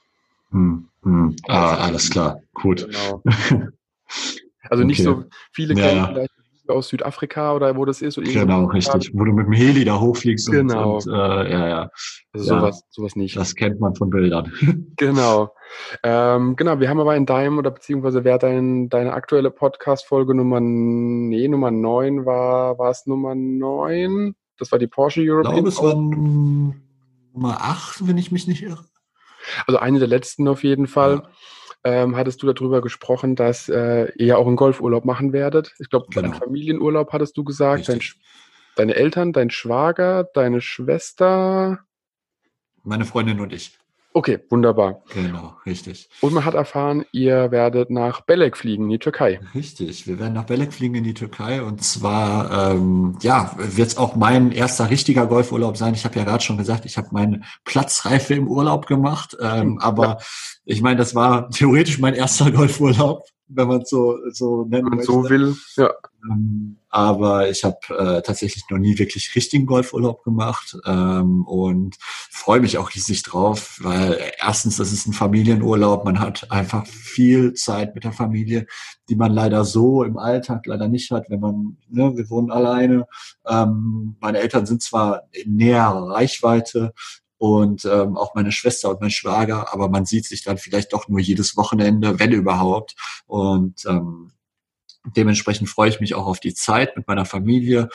Hm, 0.50 0.88
hm. 1.04 1.36
Ah, 1.48 1.76
alles 1.76 2.10
klar. 2.10 2.40
Gut. 2.54 2.86
Genau. 2.86 3.22
Also 4.70 4.84
nicht 4.84 5.00
Okay. 5.00 5.22
so 5.22 5.24
viele 5.52 5.74
Ja, 5.74 5.82
kennen 5.82 6.06
vielleicht 6.06 6.30
aus 6.68 6.88
Südafrika 6.88 7.54
oder 7.54 7.76
wo 7.76 7.84
das 7.84 8.00
ist. 8.00 8.16
Oder 8.18 8.30
Genau, 8.30 8.66
richtig. 8.66 9.10
Wo 9.12 9.24
du 9.24 9.32
mit 9.32 9.46
dem 9.46 9.52
Heli 9.52 9.84
da 9.84 9.98
hochfliegst 9.98 10.50
Genau. 10.50 10.98
und, 10.98 11.06
und 11.08 11.12
äh, 11.12 11.50
ja, 11.52 11.68
ja. 11.68 11.90
Also 12.32 12.54
Ja. 12.54 12.60
sowas, 12.60 12.82
sowas 12.90 13.16
nicht. 13.16 13.36
Das 13.36 13.54
kennt 13.56 13.80
man 13.80 13.94
von 13.96 14.10
Bildern. 14.10 14.52
Genau. 14.96 15.52
Ähm, 16.02 16.56
genau, 16.56 16.80
wir 16.80 16.88
haben 16.88 17.00
aber 17.00 17.16
in 17.16 17.26
deinem 17.26 17.58
oder 17.58 17.70
beziehungsweise 17.70 18.24
wer 18.24 18.38
dein, 18.38 18.88
deine 18.88 19.12
aktuelle 19.12 19.50
Podcast-Folge 19.50 20.34
Nummer, 20.34 20.60
nee, 20.60 21.48
Nummer 21.48 21.70
9 21.70 22.26
war, 22.26 22.78
war 22.78 22.90
es 22.90 23.06
Nummer 23.06 23.34
9? 23.34 24.34
Das 24.58 24.70
war 24.72 24.78
die 24.78 24.86
Porsche 24.86 25.22
Ich 25.22 25.30
European 25.30 25.54
glaube, 25.54 25.68
es 25.68 25.82
war 25.82 25.94
Nummer 25.94 27.60
8, 27.60 28.06
wenn 28.06 28.18
ich 28.18 28.30
mich 28.32 28.46
nicht 28.46 28.62
irre. 28.62 28.84
Also 29.66 29.78
eine 29.78 29.98
der 29.98 30.08
letzten 30.08 30.46
auf 30.48 30.62
jeden 30.62 30.86
Fall. 30.86 31.22
Ähm, 31.84 32.16
hattest 32.16 32.42
du 32.42 32.52
darüber 32.52 32.80
gesprochen, 32.80 33.34
dass 33.34 33.68
äh, 33.68 34.12
ihr 34.16 34.26
ja 34.26 34.36
auch 34.36 34.46
einen 34.46 34.54
Golfurlaub 34.54 35.04
machen 35.04 35.32
werdet. 35.32 35.74
Ich 35.80 35.90
glaube, 35.90 36.06
Genau. 36.10 36.26
einen 36.30 36.34
Familienurlaub 36.34 37.12
hattest 37.12 37.36
du 37.36 37.42
gesagt. 37.42 37.88
Dein, 37.88 38.00
deine 38.76 38.94
Eltern, 38.94 39.32
dein 39.32 39.50
Schwager, 39.50 40.24
deine 40.32 40.60
Schwester. 40.60 41.80
Meine 42.84 43.04
Freundin 43.04 43.40
und 43.40 43.52
ich. 43.52 43.76
Okay, 44.14 44.40
wunderbar. 44.50 45.02
Genau, 45.14 45.54
richtig. 45.64 46.10
Und 46.20 46.34
man 46.34 46.44
hat 46.44 46.54
erfahren, 46.54 47.04
ihr 47.12 47.50
werdet 47.50 47.90
nach 47.90 48.20
Belek 48.20 48.56
fliegen, 48.56 48.84
in 48.84 48.90
die 48.90 48.98
Türkei. 48.98 49.40
Richtig. 49.54 50.06
Wir 50.06 50.18
werden 50.18 50.34
nach 50.34 50.44
Belek 50.44 50.72
fliegen 50.72 50.96
in 50.96 51.04
die 51.04 51.14
Türkei 51.14 51.62
und 51.62 51.82
zwar, 51.82 52.72
ähm, 52.72 53.16
ja, 53.22 53.54
wird 53.56 53.88
es 53.88 53.96
auch 53.96 54.14
mein 54.14 54.52
erster 54.52 54.90
richtiger 54.90 55.26
Golfurlaub 55.26 55.76
sein. 55.76 55.94
Ich 55.94 56.04
habe 56.04 56.18
ja 56.18 56.24
gerade 56.24 56.44
schon 56.44 56.58
gesagt, 56.58 56.84
ich 56.84 56.98
habe 56.98 57.08
meine 57.12 57.40
Platzreife 57.64 58.34
im 58.34 58.48
Urlaub 58.48 58.86
gemacht, 58.86 59.36
ähm, 59.40 59.78
Stimmt, 59.78 59.82
aber 59.82 60.18
ich 60.64 60.82
meine, 60.82 60.96
das 60.96 61.14
war 61.14 61.48
theoretisch 61.50 61.98
mein 61.98 62.14
erster 62.14 62.50
Golfurlaub, 62.52 63.24
wenn 63.48 63.68
man 63.68 63.80
es 63.82 63.90
so, 63.90 64.18
so 64.30 64.62
nennen 64.64 64.70
Wenn 64.70 64.82
man 64.84 64.96
möchte. 64.98 65.12
so 65.12 65.28
will. 65.30 65.56
Ja. 65.76 65.90
Ähm, 66.24 66.78
aber 66.88 67.48
ich 67.48 67.64
habe 67.64 67.78
äh, 67.88 68.22
tatsächlich 68.22 68.64
noch 68.70 68.78
nie 68.78 68.98
wirklich 68.98 69.34
richtigen 69.34 69.66
Golfurlaub 69.66 70.22
gemacht 70.22 70.76
ähm, 70.86 71.44
und 71.46 71.96
freue 72.30 72.60
mich 72.60 72.78
auch 72.78 72.94
riesig 72.94 73.22
drauf, 73.22 73.78
weil 73.82 74.18
erstens, 74.38 74.76
das 74.76 74.92
ist 74.92 75.06
ein 75.06 75.12
Familienurlaub, 75.12 76.04
man 76.04 76.20
hat 76.20 76.50
einfach 76.50 76.86
viel 76.86 77.54
Zeit 77.54 77.94
mit 77.94 78.04
der 78.04 78.12
Familie, 78.12 78.66
die 79.08 79.16
man 79.16 79.32
leider 79.32 79.64
so 79.64 80.04
im 80.04 80.18
Alltag 80.18 80.66
leider 80.66 80.88
nicht 80.88 81.10
hat, 81.10 81.30
wenn 81.30 81.40
man, 81.40 81.78
ne, 81.88 82.16
wir 82.16 82.28
wohnen 82.30 82.50
alleine. 82.50 83.06
Ähm, 83.46 84.16
meine 84.20 84.38
Eltern 84.38 84.66
sind 84.66 84.82
zwar 84.82 85.28
in 85.32 85.56
näherer 85.56 86.10
Reichweite, 86.10 86.92
und 87.42 87.84
ähm, 87.86 88.16
auch 88.16 88.36
meine 88.36 88.52
Schwester 88.52 88.88
und 88.90 89.00
mein 89.00 89.10
Schwager, 89.10 89.74
aber 89.74 89.88
man 89.88 90.04
sieht 90.04 90.26
sich 90.26 90.44
dann 90.44 90.58
vielleicht 90.58 90.92
doch 90.92 91.08
nur 91.08 91.18
jedes 91.18 91.56
Wochenende, 91.56 92.20
wenn 92.20 92.30
überhaupt. 92.30 92.94
Und 93.26 93.84
ähm, 93.84 94.30
dementsprechend 95.04 95.68
freue 95.68 95.88
ich 95.88 96.00
mich 96.00 96.14
auch 96.14 96.26
auf 96.26 96.40
die 96.40 96.54
Zeit 96.54 96.96
mit 96.96 97.06
meiner 97.06 97.24
Familie. 97.24 97.88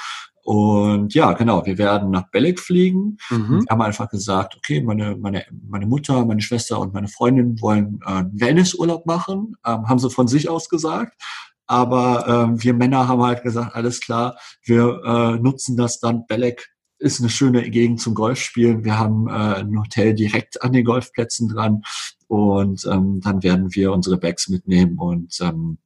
Und 0.44 1.14
ja, 1.14 1.34
genau, 1.34 1.66
wir 1.66 1.78
werden 1.78 2.10
nach 2.10 2.30
Belek 2.32 2.62
fliegen. 2.62 3.18
Mhm. 3.30 3.66
Wir 3.66 3.70
haben 3.70 3.82
einfach 3.82 4.10
gesagt, 4.10 4.56
okay, 4.56 4.82
meine, 4.82 5.18
meine, 5.18 5.44
meine 5.68 5.86
Mutter, 5.86 6.26
meine 6.26 6.42
Schwester 6.42 6.80
und 6.80 6.94
meine 6.94 7.10
Freundin 7.10 7.62
wollen 7.62 8.00
äh, 8.06 8.24
Wellnessurlaub 8.32 9.06
machen, 9.06 9.58
ähm, 9.66 9.90
haben 9.90 10.00
sie 10.00 10.10
von 10.10 10.30
sich 10.30 10.48
aus 10.48 10.70
gesagt. 10.70 11.22
Aber 11.66 12.26
ähm, 12.28 12.64
wir 12.64 12.74
Männer 12.74 13.10
haben 13.10 13.22
halt 13.24 13.44
gesagt, 13.44 13.76
alles 13.76 14.00
klar, 14.00 14.38
wir 14.64 15.02
äh, 15.04 15.40
nutzen 15.42 15.76
das 15.76 16.00
dann. 16.00 16.26
Belek 16.28 16.70
ist 16.98 17.20
eine 17.20 17.30
schöne 17.30 17.70
Gegend 17.70 18.00
zum 18.00 18.16
Golfspielen. 18.16 18.86
Wir 18.86 18.98
haben 18.98 19.28
äh, 19.28 19.32
ein 19.32 19.78
Hotel 19.78 20.14
direkt 20.14 20.62
an 20.64 20.72
den 20.72 20.86
Golfplätzen 20.86 21.50
dran 21.50 21.84
und 22.28 22.86
ähm, 22.90 23.20
dann 23.22 23.44
werden 23.44 23.76
wir 23.76 23.92
unsere 23.92 24.18
Bags 24.18 24.48
mitnehmen 24.48 24.98
und 24.98 25.38
ähm, 25.42 25.78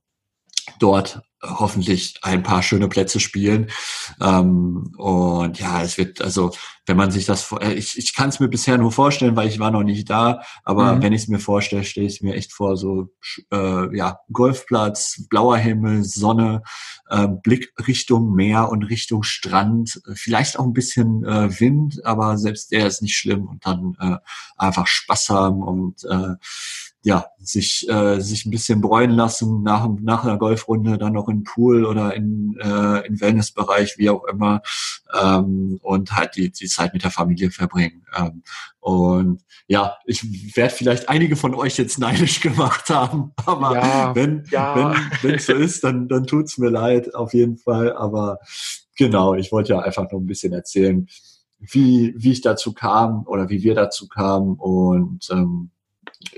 dort 0.80 1.22
hoffentlich 1.44 2.16
ein 2.22 2.44
paar 2.44 2.62
schöne 2.62 2.88
Plätze 2.88 3.20
spielen. 3.20 3.72
Ähm, 4.20 4.94
und 4.98 5.60
ja, 5.60 5.82
es 5.82 5.98
wird, 5.98 6.22
also 6.22 6.52
wenn 6.86 6.98
man 6.98 7.12
sich 7.12 7.26
das 7.26 7.42
vor, 7.42 7.62
äh, 7.62 7.74
ich, 7.74 7.98
ich 7.98 8.16
kann 8.16 8.30
es 8.30 8.40
mir 8.40 8.48
bisher 8.48 8.78
nur 8.78 8.92
vorstellen, 8.92 9.36
weil 9.36 9.48
ich 9.48 9.60
war 9.60 9.72
noch 9.72 9.84
nicht 9.84 10.10
da, 10.10 10.42
aber 10.64 10.96
mhm. 10.96 11.02
wenn 11.02 11.14
ich 11.14 11.24
es 11.24 11.28
mir 11.28 11.40
vorstelle, 11.40 11.84
stelle 11.84 12.08
ich 12.08 12.22
mir 12.22 12.36
echt 12.36 12.54
vor, 12.54 12.78
so 12.78 13.10
äh, 13.52 13.96
ja, 13.96 14.20
Golfplatz, 14.32 15.26
blauer 15.30 15.58
Himmel, 15.58 16.04
Sonne, 16.04 16.62
äh, 17.10 17.28
Blick 17.28 17.74
Richtung 17.88 18.34
Meer 18.34 18.70
und 18.70 18.84
Richtung 18.84 19.24
Strand, 19.24 20.02
vielleicht 20.14 20.60
auch 20.60 20.66
ein 20.66 20.74
bisschen 20.74 21.24
äh, 21.26 21.60
Wind, 21.60 22.06
aber 22.06 22.38
selbst 22.38 22.72
der 22.72 22.86
ist 22.86 23.02
nicht 23.02 23.18
schlimm 23.18 23.48
und 23.48 23.66
dann 23.66 23.98
äh, 24.00 24.18
einfach 24.58 24.86
Spaß 24.86 25.30
haben 25.30 25.64
und 25.64 26.04
äh, 26.04 26.36
ja, 27.04 27.26
sich, 27.40 27.90
äh, 27.90 28.20
sich 28.20 28.46
ein 28.46 28.52
bisschen 28.52 28.80
bräunen 28.80 29.16
lassen 29.16 29.64
nach, 29.64 29.88
nach 30.02 30.24
einer 30.24 30.38
Golfrunde, 30.38 31.00
dann 31.00 31.14
noch 31.14 31.30
in 31.30 31.44
Pool 31.44 31.86
oder 31.86 32.14
in, 32.14 32.56
äh, 32.62 33.08
in 33.08 33.20
Wellnessbereich, 33.20 33.96
wie 33.98 34.12
auch 34.12 34.24
immer, 34.26 34.62
ähm, 35.20 35.80
und 35.82 36.12
halt 36.16 36.36
die, 36.36 36.52
die 36.52 36.68
Zeit 36.68 36.94
mit 36.94 37.04
der 37.04 37.10
Familie 37.10 37.50
verbringen. 37.50 38.06
Ähm, 38.16 38.44
und 38.80 39.42
ja, 39.68 39.98
ich 40.06 40.56
werde 40.56 40.74
vielleicht 40.74 41.10
einige 41.10 41.36
von 41.36 41.56
euch 41.56 41.78
jetzt 41.78 41.98
neidisch 41.98 42.40
gemacht 42.42 42.90
haben, 42.90 43.32
aber 43.46 43.76
ja, 43.76 44.16
wenn 44.16 44.44
ja. 44.52 44.96
wenn 45.22 45.32
wenn 45.32 45.40
so 45.40 45.54
ist, 45.54 45.84
dann 45.84 46.08
dann 46.08 46.28
tut's 46.28 46.58
mir 46.58 46.70
leid 46.70 47.16
auf 47.16 47.34
jeden 47.34 47.58
Fall. 47.58 47.94
Aber 47.94 48.40
genau, 48.96 49.34
ich 49.34 49.52
wollte 49.52 49.74
ja 49.74 49.80
einfach 49.80 50.12
nur 50.12 50.22
ein 50.22 50.28
bisschen 50.28 50.54
erzählen, 50.54 51.08
wie 51.60 52.14
wie 52.18 52.32
ich 52.32 52.42
dazu 52.42 52.74
kam 52.74 53.26
oder 53.28 53.50
wie 53.50 53.64
wir 53.64 53.74
dazu 53.74 54.08
kamen 54.08 54.56
und 54.56 55.28
ähm, 55.32 55.72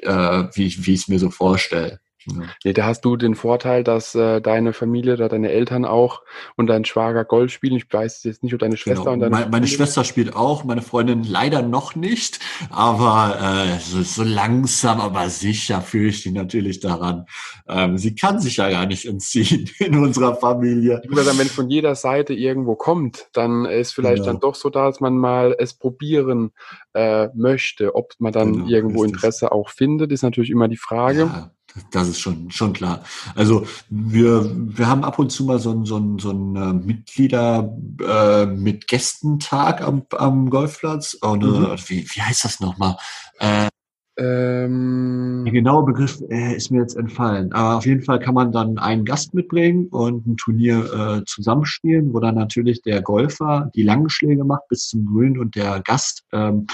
äh, 0.02 0.43
wie, 0.54 0.86
wie 0.86 0.93
ich 0.93 1.02
es 1.02 1.08
mir 1.08 1.19
so 1.19 1.30
vorstelle. 1.30 2.00
Ja. 2.25 2.43
ja, 2.63 2.73
da 2.73 2.86
hast 2.86 3.01
du 3.01 3.17
den 3.17 3.36
Vorteil, 3.36 3.83
dass 3.83 4.15
äh, 4.15 4.41
deine 4.41 4.73
Familie 4.73 5.13
oder 5.13 5.29
deine 5.29 5.51
Eltern 5.51 5.86
auch 5.86 6.21
und 6.55 6.67
dein 6.67 6.86
Schwager 6.86 7.25
Golf 7.25 7.51
spielen. 7.51 7.75
Ich 7.75 7.91
weiß 7.91 8.23
jetzt 8.23 8.43
nicht, 8.43 8.53
ob 8.53 8.59
deine 8.59 8.77
Schwester 8.77 9.03
genau. 9.03 9.13
und 9.13 9.19
deine 9.19 9.31
meine, 9.31 9.49
meine 9.49 9.67
Schwester 9.67 10.03
spielt 10.03 10.36
auch, 10.36 10.63
meine 10.63 10.81
Freundin 10.81 11.23
leider 11.23 11.62
noch 11.62 11.95
nicht, 11.95 12.39
aber 12.69 13.38
äh, 13.41 13.79
so, 13.79 14.01
so 14.01 14.23
langsam, 14.23 15.01
aber 15.01 15.29
sicher 15.29 15.81
fühle 15.81 16.09
ich 16.09 16.23
die 16.23 16.31
natürlich 16.31 16.79
daran. 16.79 17.25
Ähm, 17.67 17.97
sie 17.97 18.15
kann 18.15 18.39
sich 18.39 18.57
ja 18.57 18.69
gar 18.69 18.86
nicht 18.86 19.05
entziehen 19.05 19.69
in 19.79 19.97
unserer 19.97 20.36
Familie. 20.36 21.01
Sagen, 21.09 21.39
wenn 21.39 21.47
von 21.47 21.69
jeder 21.69 21.95
Seite 21.95 22.33
irgendwo 22.33 22.75
kommt, 22.75 23.27
dann 23.33 23.65
ist 23.65 23.93
vielleicht 23.93 24.23
genau. 24.23 24.33
dann 24.33 24.39
doch 24.39 24.55
so 24.55 24.69
da, 24.69 24.88
dass 24.88 24.99
man 24.99 25.17
mal 25.17 25.55
es 25.57 25.73
probieren 25.73 26.51
äh, 26.93 27.27
möchte. 27.33 27.95
Ob 27.95 28.13
man 28.19 28.33
dann 28.33 28.53
genau, 28.53 28.67
irgendwo 28.67 29.03
Interesse 29.03 29.51
auch 29.51 29.69
findet, 29.69 30.12
ist 30.12 30.23
natürlich 30.23 30.49
immer 30.49 30.67
die 30.67 30.77
Frage. 30.77 31.21
Ja. 31.21 31.51
Das 31.91 32.07
ist 32.07 32.19
schon, 32.19 32.51
schon 32.51 32.73
klar. 32.73 33.03
Also 33.36 33.65
wir, 33.89 34.49
wir 34.55 34.88
haben 34.88 35.03
ab 35.03 35.17
und 35.17 35.31
zu 35.31 35.43
mal 35.43 35.59
so 35.59 35.71
ein, 35.71 35.86
so 35.86 35.97
ein, 35.97 36.19
so 36.19 36.31
ein 36.31 36.55
äh, 36.55 36.73
Mitglieder 36.73 37.75
äh, 37.99 38.45
mit 38.45 38.88
Gästentag 38.88 39.81
am, 39.81 40.03
am 40.12 40.49
Golfplatz. 40.49 41.15
Und, 41.15 41.43
mhm. 41.43 41.65
äh, 41.65 41.77
wie, 41.88 42.07
wie 42.07 42.21
heißt 42.21 42.43
das 42.43 42.59
nochmal? 42.59 42.97
Äh, 43.39 43.69
ähm, 44.15 45.41
der 45.43 45.53
genaue 45.53 45.86
Begriff 45.86 46.21
äh, 46.29 46.55
ist 46.55 46.69
mir 46.69 46.81
jetzt 46.81 46.95
entfallen. 46.95 47.51
Aber 47.53 47.77
auf 47.77 47.86
jeden 47.86 48.03
Fall 48.03 48.19
kann 48.19 48.36
man 48.36 48.51
dann 48.51 48.77
einen 48.77 49.05
Gast 49.05 49.33
mitbringen 49.33 49.88
und 49.88 50.27
ein 50.27 50.38
Turnier 50.38 50.93
äh, 50.93 51.25
zusammenspielen, 51.25 52.13
wo 52.13 52.19
dann 52.19 52.36
natürlich 52.36 52.83
der 52.83 53.01
Golfer 53.01 53.71
die 53.73 53.81
langen 53.81 54.09
Schläge 54.09 54.43
macht 54.43 54.67
bis 54.69 54.88
zum 54.88 55.07
Grün 55.07 55.39
und 55.39 55.55
der 55.55 55.81
Gast 55.81 56.23
ähm, 56.31 56.67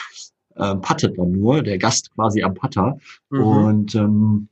äh, 0.55 0.75
puttet 0.75 1.17
dann 1.17 1.31
nur, 1.31 1.63
der 1.63 1.77
Gast 1.77 2.13
quasi 2.13 2.43
am 2.43 2.53
Putter. 2.53 2.97
Mhm. 3.29 3.41
Und 3.41 3.95
ähm, 3.95 4.49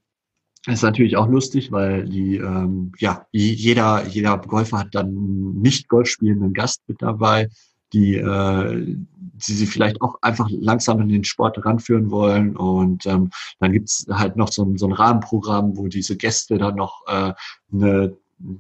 ist 0.73 0.83
natürlich 0.83 1.17
auch 1.17 1.27
lustig, 1.27 1.71
weil 1.71 2.05
die, 2.05 2.37
ähm, 2.37 2.91
ja, 2.99 3.25
jeder, 3.31 4.05
jeder 4.07 4.37
Golfer 4.37 4.79
hat 4.79 4.89
dann 4.91 5.53
nicht 5.53 5.87
Golf 5.87 6.09
spielenden 6.09 6.53
Gast 6.53 6.81
mit 6.87 7.01
dabei, 7.01 7.49
die, 7.93 8.15
äh, 8.15 8.85
die 8.85 9.53
sie 9.53 9.65
vielleicht 9.65 10.01
auch 10.01 10.15
einfach 10.21 10.49
langsam 10.51 10.99
in 11.01 11.09
den 11.09 11.23
Sport 11.23 11.63
ranführen 11.65 12.11
wollen. 12.11 12.57
Und 12.57 13.05
ähm, 13.05 13.29
dann 13.59 13.71
gibt's 13.71 14.05
halt 14.09 14.35
noch 14.35 14.51
so 14.51 14.63
ein, 14.63 14.77
so 14.77 14.87
ein 14.87 14.93
Rahmenprogramm, 14.93 15.77
wo 15.77 15.87
diese 15.87 16.17
Gäste 16.17 16.57
dann 16.57 16.75
noch 16.75 17.01
äh, 17.07 17.33
eine 17.71 18.17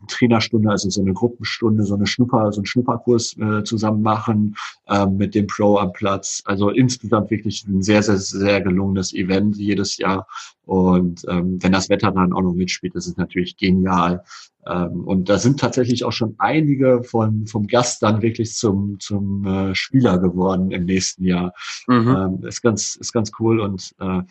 Trainerstunde, 0.07 0.69
also 0.69 0.89
so 0.89 1.01
eine 1.01 1.13
Gruppenstunde, 1.13 1.83
so 1.83 1.95
eine 1.95 2.07
Schnupper, 2.07 2.51
so 2.51 2.61
einen 2.61 2.65
Schnupperkurs 2.65 3.37
äh, 3.37 3.63
zusammen 3.63 4.01
machen 4.01 4.55
äh, 4.87 5.05
mit 5.05 5.35
dem 5.35 5.47
Pro 5.47 5.77
am 5.77 5.93
Platz. 5.93 6.41
Also 6.45 6.69
insgesamt 6.69 7.29
wirklich 7.29 7.65
ein 7.67 7.81
sehr, 7.81 8.01
sehr, 8.03 8.17
sehr 8.17 8.61
gelungenes 8.61 9.13
Event 9.13 9.57
jedes 9.57 9.97
Jahr. 9.97 10.27
Und 10.65 11.23
ähm, 11.29 11.61
wenn 11.61 11.71
das 11.71 11.89
Wetter 11.89 12.11
dann 12.11 12.33
auch 12.33 12.41
noch 12.41 12.53
mitspielt, 12.53 12.95
ist 12.95 13.07
es 13.07 13.17
natürlich 13.17 13.55
genial. 13.57 14.23
Ähm, 14.65 15.05
und 15.05 15.29
da 15.29 15.37
sind 15.37 15.59
tatsächlich 15.59 16.03
auch 16.03 16.11
schon 16.11 16.35
einige 16.39 17.03
von 17.03 17.45
vom 17.47 17.67
Gast 17.67 18.03
dann 18.03 18.21
wirklich 18.21 18.53
zum 18.53 18.99
zum 18.99 19.45
äh, 19.45 19.75
Spieler 19.75 20.17
geworden 20.17 20.71
im 20.71 20.85
nächsten 20.85 21.23
Jahr. 21.23 21.53
Mhm. 21.87 22.39
Ähm, 22.41 22.47
ist 22.47 22.61
ganz 22.61 22.95
ist 22.95 23.13
ganz 23.13 23.31
cool 23.39 23.59
und 23.59 23.93
äh, 23.99 24.21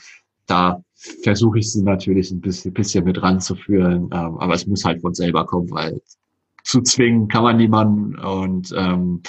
da 0.47 0.83
versuche 1.23 1.59
ich 1.59 1.73
sie 1.73 1.83
natürlich 1.83 2.31
ein 2.31 2.41
bisschen, 2.41 2.73
bisschen 2.73 3.05
mit 3.05 3.23
ranzuführen, 3.23 4.05
ähm, 4.13 4.39
aber 4.39 4.55
es 4.55 4.67
muss 4.67 4.85
halt 4.85 5.01
von 5.01 5.15
selber 5.15 5.47
kommen, 5.47 5.71
weil 5.71 6.01
zu 6.65 6.83
zwingen 6.83 7.29
kann 7.29 7.45
man 7.45 7.57
niemanden. 7.57 8.19
Und 8.19 8.73
ähm, 8.77 9.23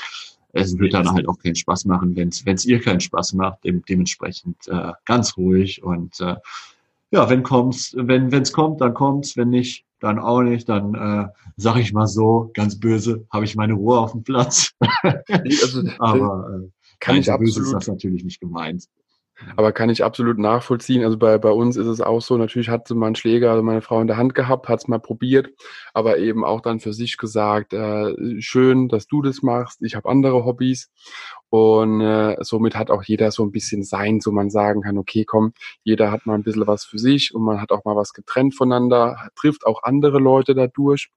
es 0.53 0.77
wird 0.77 0.93
dann 0.93 1.11
halt 1.11 1.27
auch 1.27 1.37
keinen 1.37 1.55
Spaß 1.55 1.85
machen, 1.85 2.15
wenn 2.15 2.29
es 2.29 2.65
ihr 2.65 2.81
keinen 2.81 2.99
Spaß 2.99 3.33
macht, 3.33 3.63
dem, 3.63 3.83
dementsprechend 3.83 4.67
äh, 4.67 4.93
ganz 5.05 5.37
ruhig. 5.37 5.83
Und 5.83 6.19
äh, 6.19 6.35
ja, 7.11 7.29
wenn 7.29 7.43
kommt's, 7.43 7.93
wenn 7.95 8.31
wenn's 8.31 8.51
kommt, 8.51 8.81
dann 8.81 8.93
kommt's, 8.93 9.37
wenn 9.37 9.49
nicht, 9.49 9.85
dann 9.99 10.19
auch 10.19 10.41
nicht, 10.41 10.67
dann 10.67 10.93
äh, 10.95 11.27
sag 11.57 11.77
ich 11.77 11.93
mal 11.93 12.07
so, 12.07 12.51
ganz 12.53 12.79
böse, 12.79 13.25
habe 13.31 13.45
ich 13.45 13.55
meine 13.55 13.73
Ruhe 13.73 13.99
auf 13.99 14.11
dem 14.11 14.23
Platz. 14.23 14.71
also, 15.03 15.83
aber 15.99 16.63
äh, 16.63 16.69
kann 16.99 17.17
ich 17.17 17.27
böse 17.27 17.61
ist 17.61 17.73
das 17.73 17.87
natürlich 17.87 18.23
nicht 18.23 18.39
gemeint. 18.39 18.87
Aber 19.55 19.71
kann 19.71 19.89
ich 19.89 20.03
absolut 20.03 20.39
nachvollziehen. 20.39 21.03
Also 21.03 21.17
bei, 21.17 21.37
bei 21.37 21.51
uns 21.51 21.77
ist 21.77 21.87
es 21.87 22.01
auch 22.01 22.21
so, 22.21 22.37
natürlich 22.37 22.69
hat 22.69 22.89
einen 22.91 23.15
Schläger, 23.15 23.51
also 23.51 23.63
meine 23.63 23.81
Frau 23.81 24.01
in 24.01 24.07
der 24.07 24.17
Hand 24.17 24.33
gehabt, 24.33 24.67
hat 24.67 24.79
es 24.79 24.87
mal 24.87 24.99
probiert, 24.99 25.49
aber 25.93 26.17
eben 26.17 26.43
auch 26.43 26.61
dann 26.61 26.79
für 26.79 26.93
sich 26.93 27.17
gesagt, 27.17 27.73
äh, 27.73 28.15
schön, 28.41 28.87
dass 28.87 29.07
du 29.07 29.21
das 29.21 29.43
machst, 29.43 29.81
ich 29.83 29.95
habe 29.95 30.09
andere 30.09 30.43
Hobbys. 30.45 30.91
Und 31.49 32.01
äh, 32.01 32.35
somit 32.41 32.75
hat 32.75 32.91
auch 32.91 33.03
jeder 33.03 33.31
so 33.31 33.43
ein 33.43 33.51
bisschen 33.51 33.83
sein, 33.83 34.19
so 34.19 34.31
man 34.31 34.49
sagen 34.49 34.81
kann, 34.81 34.97
okay, 34.97 35.23
komm, 35.23 35.53
jeder 35.83 36.11
hat 36.11 36.25
mal 36.25 36.35
ein 36.35 36.43
bisschen 36.43 36.67
was 36.67 36.83
für 36.83 36.97
sich 36.97 37.33
und 37.33 37.43
man 37.43 37.61
hat 37.61 37.71
auch 37.71 37.85
mal 37.85 37.95
was 37.95 38.13
getrennt 38.13 38.55
voneinander, 38.55 39.29
trifft 39.35 39.65
auch 39.65 39.83
andere 39.83 40.19
Leute 40.19 40.55
dadurch. 40.55 41.09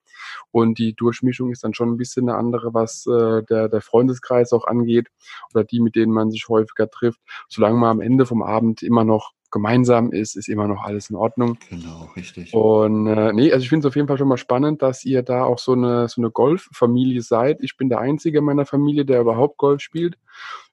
Und 0.51 0.79
die 0.79 0.95
Durchmischung 0.95 1.51
ist 1.51 1.65
dann 1.65 1.75
schon 1.75 1.91
ein 1.91 1.97
bisschen 1.97 2.29
eine 2.29 2.39
andere, 2.39 2.75
was 2.75 3.07
äh, 3.07 3.43
der, 3.45 3.69
der 3.69 3.81
Freundeskreis 3.81 4.53
auch 4.53 4.67
angeht 4.67 5.09
oder 5.55 5.65
die, 5.65 5.81
mit 5.81 5.97
denen 5.97 6.13
man 6.13 6.31
sich 6.31 6.49
häufiger 6.49 6.91
trifft. 6.91 7.21
Solange 7.49 7.79
man 7.79 7.91
am 7.91 8.01
Ende 8.01 8.27
vom 8.27 8.43
Abend 8.43 8.83
immer 8.83 9.05
noch 9.05 9.33
gemeinsam 9.51 10.13
ist, 10.13 10.37
ist 10.37 10.49
immer 10.49 10.69
noch 10.69 10.85
alles 10.85 11.11
in 11.11 11.17
Ordnung. 11.17 11.59
Genau, 11.69 12.09
richtig. 12.17 12.55
Und 12.55 13.07
äh, 13.07 13.33
nee, 13.33 13.53
also 13.53 13.63
ich 13.63 13.69
finde 13.69 13.87
es 13.87 13.91
auf 13.91 13.97
jeden 13.97 14.09
Fall 14.09 14.19
schon 14.19 14.29
mal 14.29 14.37
spannend, 14.37 14.83
dass 14.83 15.05
ihr 15.05 15.23
da 15.23 15.45
auch 15.45 15.59
so 15.59 15.73
eine, 15.73 16.09
so 16.09 16.21
eine 16.21 16.31
Golffamilie 16.31 17.23
seid. 17.23 17.59
Ich 17.61 17.77
bin 17.77 17.89
der 17.89 17.99
Einzige 17.99 18.39
in 18.39 18.45
meiner 18.45 18.67
Familie, 18.67 19.05
der 19.05 19.21
überhaupt 19.21 19.57
Golf 19.59 19.81
spielt. 19.81 20.17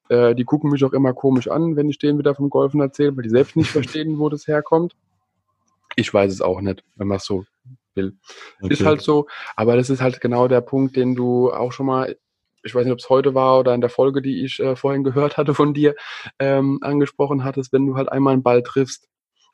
Äh, 0.09 0.35
die 0.35 0.45
gucken 0.45 0.71
mich 0.71 0.85
auch 0.85 0.93
immer 0.93 1.13
komisch 1.13 1.49
an, 1.49 1.75
wenn 1.75 1.89
ich 1.89 1.97
denen 1.97 2.19
wieder 2.19 2.35
vom 2.35 2.49
Golfen 2.49 2.79
erzähle, 2.79 3.15
weil 3.15 3.23
die 3.23 3.29
selbst 3.29 3.55
nicht 3.55 3.69
verstehen, 3.69 4.19
wo 4.19 4.29
das 4.29 4.47
herkommt. 4.47 4.95
Ich 5.95 6.13
weiß 6.13 6.31
es 6.31 6.41
auch 6.41 6.61
nicht, 6.61 6.83
wenn 6.95 7.07
man 7.07 7.17
es 7.17 7.25
so 7.25 7.45
will. 7.97 8.17
Okay. 8.61 8.73
Ist 8.73 8.85
halt 8.85 9.01
so, 9.01 9.27
aber 9.57 9.75
das 9.75 9.89
ist 9.89 10.01
halt 10.01 10.21
genau 10.21 10.47
der 10.47 10.61
Punkt, 10.61 10.95
den 10.95 11.15
du 11.15 11.51
auch 11.51 11.73
schon 11.73 11.87
mal 11.87 12.15
ich 12.63 12.75
weiß 12.75 12.85
nicht, 12.85 12.93
ob 12.93 12.99
es 12.99 13.09
heute 13.09 13.33
war 13.33 13.59
oder 13.59 13.73
in 13.73 13.81
der 13.81 13.89
Folge, 13.89 14.21
die 14.21 14.43
ich 14.43 14.59
äh, 14.59 14.75
vorhin 14.75 15.03
gehört 15.03 15.37
hatte 15.37 15.53
von 15.53 15.73
dir, 15.73 15.95
ähm, 16.37 16.79
angesprochen 16.81 17.43
hattest, 17.43 17.71
wenn 17.71 17.85
du 17.85 17.95
halt 17.95 18.11
einmal 18.11 18.33
einen 18.33 18.43
Ball 18.43 18.61
triffst 18.61 19.07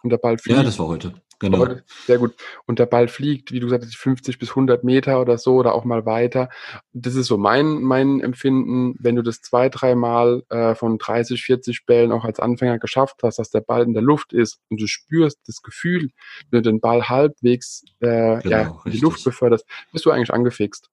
und 0.04 0.10
der 0.10 0.18
Ball 0.18 0.38
fliegt. 0.38 0.58
Ja, 0.58 0.64
das 0.64 0.80
war 0.80 0.88
heute. 0.88 1.14
Genau. 1.44 1.68
Sehr 2.06 2.20
gut. 2.20 2.36
Und 2.66 2.80
der 2.80 2.86
Ball 2.86 3.10
fliegt, 3.10 3.52
wie 3.52 3.60
du 3.60 3.66
gesagt 3.66 3.84
hast, 3.84 3.98
50 3.98 4.40
bis 4.40 4.52
100 4.52 4.86
Meter 4.86 5.20
oder 5.20 5.38
so 5.38 5.56
oder 5.56 5.76
auch 5.76 5.84
mal 5.84 6.06
weiter. 6.06 6.50
Das 6.94 7.16
ist 7.16 7.28
so 7.28 7.38
mein, 7.38 7.82
mein 7.82 8.22
Empfinden, 8.22 8.96
wenn 9.00 9.18
du 9.18 9.22
das 9.24 9.42
zwei, 9.42 9.68
dreimal 9.68 10.44
äh, 10.48 10.74
von 10.74 10.98
30, 10.98 11.44
40 11.44 11.86
Bällen 11.86 12.14
auch 12.14 12.24
als 12.24 12.40
Anfänger 12.40 12.80
geschafft 12.80 13.18
hast, 13.24 13.40
dass 13.40 13.50
der 13.50 13.60
Ball 13.60 13.84
in 13.84 13.94
der 13.94 14.02
Luft 14.02 14.32
ist 14.32 14.62
und 14.70 14.80
du 14.80 14.88
spürst 14.88 15.42
das 15.46 15.62
Gefühl, 15.62 16.12
wenn 16.50 16.64
du 16.64 16.72
den 16.72 16.80
Ball 16.80 17.10
halbwegs 17.10 17.84
äh, 18.00 18.40
genau, 18.40 18.50
ja, 18.50 18.82
in 18.86 18.92
die 18.92 19.00
Luft 19.00 19.22
beförderst, 19.26 19.66
bist 19.92 20.06
du 20.06 20.12
eigentlich 20.12 20.34
angefixt. 20.34 20.90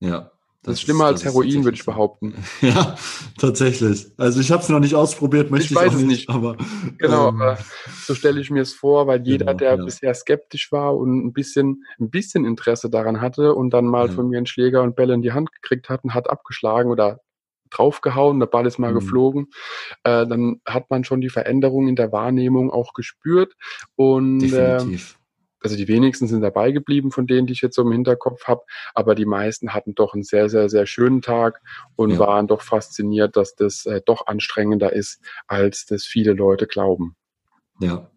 Ja, 0.00 0.30
das, 0.66 0.74
ist 0.74 0.80
schlimmer 0.82 1.06
als 1.06 1.24
Heroin, 1.24 1.64
würde 1.64 1.76
ich 1.76 1.84
behaupten. 1.84 2.34
Ja, 2.60 2.96
tatsächlich. 3.38 4.06
Also 4.16 4.40
ich 4.40 4.50
habe 4.50 4.62
es 4.62 4.68
noch 4.68 4.80
nicht 4.80 4.94
ausprobiert, 4.94 5.50
möchte 5.50 5.66
ich, 5.66 5.70
ich 5.70 5.76
weiß 5.76 5.94
es 5.94 6.02
nicht. 6.02 6.28
Aber, 6.28 6.56
genau, 6.98 7.28
ähm, 7.28 7.40
aber 7.40 7.58
so 8.04 8.14
stelle 8.14 8.40
ich 8.40 8.50
mir 8.50 8.62
es 8.62 8.74
vor, 8.74 9.06
weil 9.06 9.24
jeder, 9.26 9.46
genau, 9.46 9.58
der 9.58 9.76
ja. 9.76 9.84
bisher 9.84 10.14
skeptisch 10.14 10.72
war 10.72 10.96
und 10.96 11.24
ein 11.24 11.32
bisschen, 11.32 11.84
ein 12.00 12.10
bisschen 12.10 12.44
Interesse 12.44 12.90
daran 12.90 13.20
hatte 13.20 13.54
und 13.54 13.70
dann 13.70 13.86
mal 13.86 14.08
ja. 14.08 14.12
von 14.12 14.28
mir 14.28 14.38
einen 14.38 14.46
Schläger 14.46 14.82
und 14.82 14.96
Bälle 14.96 15.14
in 15.14 15.22
die 15.22 15.32
Hand 15.32 15.52
gekriegt 15.52 15.88
hat 15.88 16.02
und 16.04 16.14
hat 16.14 16.28
abgeschlagen 16.28 16.90
oder 16.90 17.20
draufgehauen, 17.70 18.40
der 18.40 18.46
Ball 18.46 18.66
ist 18.66 18.78
mal 18.78 18.90
mhm. 18.90 18.96
geflogen, 18.96 19.46
äh, 20.04 20.26
dann 20.26 20.60
hat 20.66 20.90
man 20.90 21.04
schon 21.04 21.20
die 21.20 21.30
Veränderung 21.30 21.88
in 21.88 21.96
der 21.96 22.12
Wahrnehmung 22.12 22.70
auch 22.70 22.92
gespürt 22.92 23.54
und 23.96 24.40
Definitiv. 24.40 25.12
Äh, 25.12 25.25
also 25.66 25.76
die 25.76 25.88
wenigsten 25.88 26.28
sind 26.28 26.42
dabei 26.42 26.70
geblieben 26.70 27.10
von 27.10 27.26
denen, 27.26 27.46
die 27.46 27.52
ich 27.52 27.60
jetzt 27.60 27.74
so 27.74 27.82
im 27.82 27.92
Hinterkopf 27.92 28.44
habe, 28.44 28.62
aber 28.94 29.14
die 29.14 29.26
meisten 29.26 29.74
hatten 29.74 29.94
doch 29.94 30.14
einen 30.14 30.22
sehr, 30.22 30.48
sehr, 30.48 30.68
sehr 30.68 30.86
schönen 30.86 31.22
Tag 31.22 31.60
und 31.96 32.10
ja. 32.10 32.18
waren 32.20 32.46
doch 32.46 32.62
fasziniert, 32.62 33.36
dass 33.36 33.56
das 33.56 33.84
äh, 33.86 34.00
doch 34.04 34.26
anstrengender 34.26 34.92
ist, 34.92 35.20
als 35.48 35.86
das 35.86 36.04
viele 36.04 36.32
Leute 36.32 36.66
glauben. 36.66 37.16
Ja. 37.80 38.10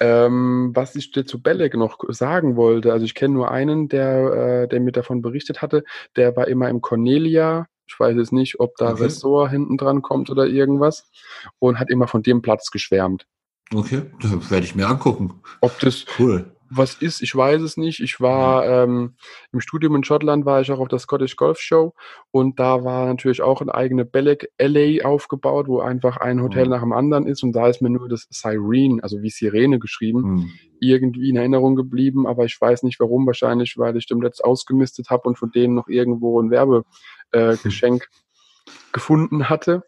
Ähm, 0.00 0.72
was 0.74 0.94
ich 0.96 1.10
dir 1.12 1.26
zu 1.26 1.42
Belek 1.42 1.74
noch 1.74 1.98
sagen 2.08 2.56
wollte, 2.56 2.92
also 2.92 3.04
ich 3.04 3.14
kenne 3.14 3.34
nur 3.34 3.50
einen, 3.50 3.88
der, 3.88 4.62
äh, 4.64 4.68
der 4.68 4.80
mir 4.80 4.92
davon 4.92 5.22
berichtet 5.22 5.62
hatte, 5.62 5.84
der 6.16 6.36
war 6.36 6.48
immer 6.48 6.68
im 6.68 6.80
Cornelia 6.80 7.66
ich 7.86 8.00
weiß 8.00 8.16
jetzt 8.16 8.32
nicht, 8.32 8.60
ob 8.60 8.76
da 8.76 8.92
okay. 8.92 9.04
Ressort 9.04 9.50
hinten 9.50 9.76
dran 9.76 10.02
kommt 10.02 10.30
oder 10.30 10.46
irgendwas. 10.46 11.10
Und 11.58 11.78
hat 11.78 11.90
immer 11.90 12.08
von 12.08 12.22
dem 12.22 12.40
Platz 12.40 12.70
geschwärmt. 12.70 13.26
Okay, 13.72 14.02
das 14.20 14.50
werde 14.50 14.66
ich 14.66 14.74
mir 14.74 14.88
angucken. 14.88 15.42
Ob 15.60 15.78
das 15.80 16.04
cool 16.18 16.53
was 16.70 16.94
ist, 16.94 17.22
ich 17.22 17.34
weiß 17.34 17.62
es 17.62 17.76
nicht. 17.76 18.00
Ich 18.00 18.20
war 18.20 18.66
ähm, 18.66 19.16
im 19.52 19.60
Studium 19.60 19.96
in 19.96 20.04
Schottland, 20.04 20.44
war 20.44 20.60
ich 20.60 20.70
auch 20.70 20.78
auf 20.78 20.88
der 20.88 20.98
Scottish 20.98 21.36
Golf 21.36 21.58
Show 21.58 21.94
und 22.30 22.58
da 22.58 22.84
war 22.84 23.06
natürlich 23.06 23.42
auch 23.42 23.60
eine 23.60 23.74
eigene 23.74 24.04
Belek 24.04 24.50
LA 24.58 25.04
aufgebaut, 25.04 25.68
wo 25.68 25.80
einfach 25.80 26.16
ein 26.16 26.42
Hotel 26.42 26.64
mhm. 26.64 26.70
nach 26.70 26.80
dem 26.80 26.92
anderen 26.92 27.26
ist 27.26 27.42
und 27.42 27.52
da 27.52 27.68
ist 27.68 27.82
mir 27.82 27.90
nur 27.90 28.08
das 28.08 28.26
Siren, 28.30 29.00
also 29.00 29.22
wie 29.22 29.30
Sirene 29.30 29.78
geschrieben, 29.78 30.20
mhm. 30.20 30.50
irgendwie 30.80 31.30
in 31.30 31.36
Erinnerung 31.36 31.76
geblieben, 31.76 32.26
aber 32.26 32.44
ich 32.44 32.60
weiß 32.60 32.82
nicht 32.82 33.00
warum, 33.00 33.26
wahrscheinlich, 33.26 33.76
weil 33.76 33.96
ich 33.96 34.06
dem 34.06 34.22
letzt 34.22 34.44
ausgemistet 34.44 35.10
habe 35.10 35.28
und 35.28 35.38
von 35.38 35.50
denen 35.50 35.74
noch 35.74 35.88
irgendwo 35.88 36.40
ein 36.40 36.50
Werbegeschenk 36.50 38.02
äh, 38.02 38.72
gefunden 38.92 39.48
hatte. 39.48 39.82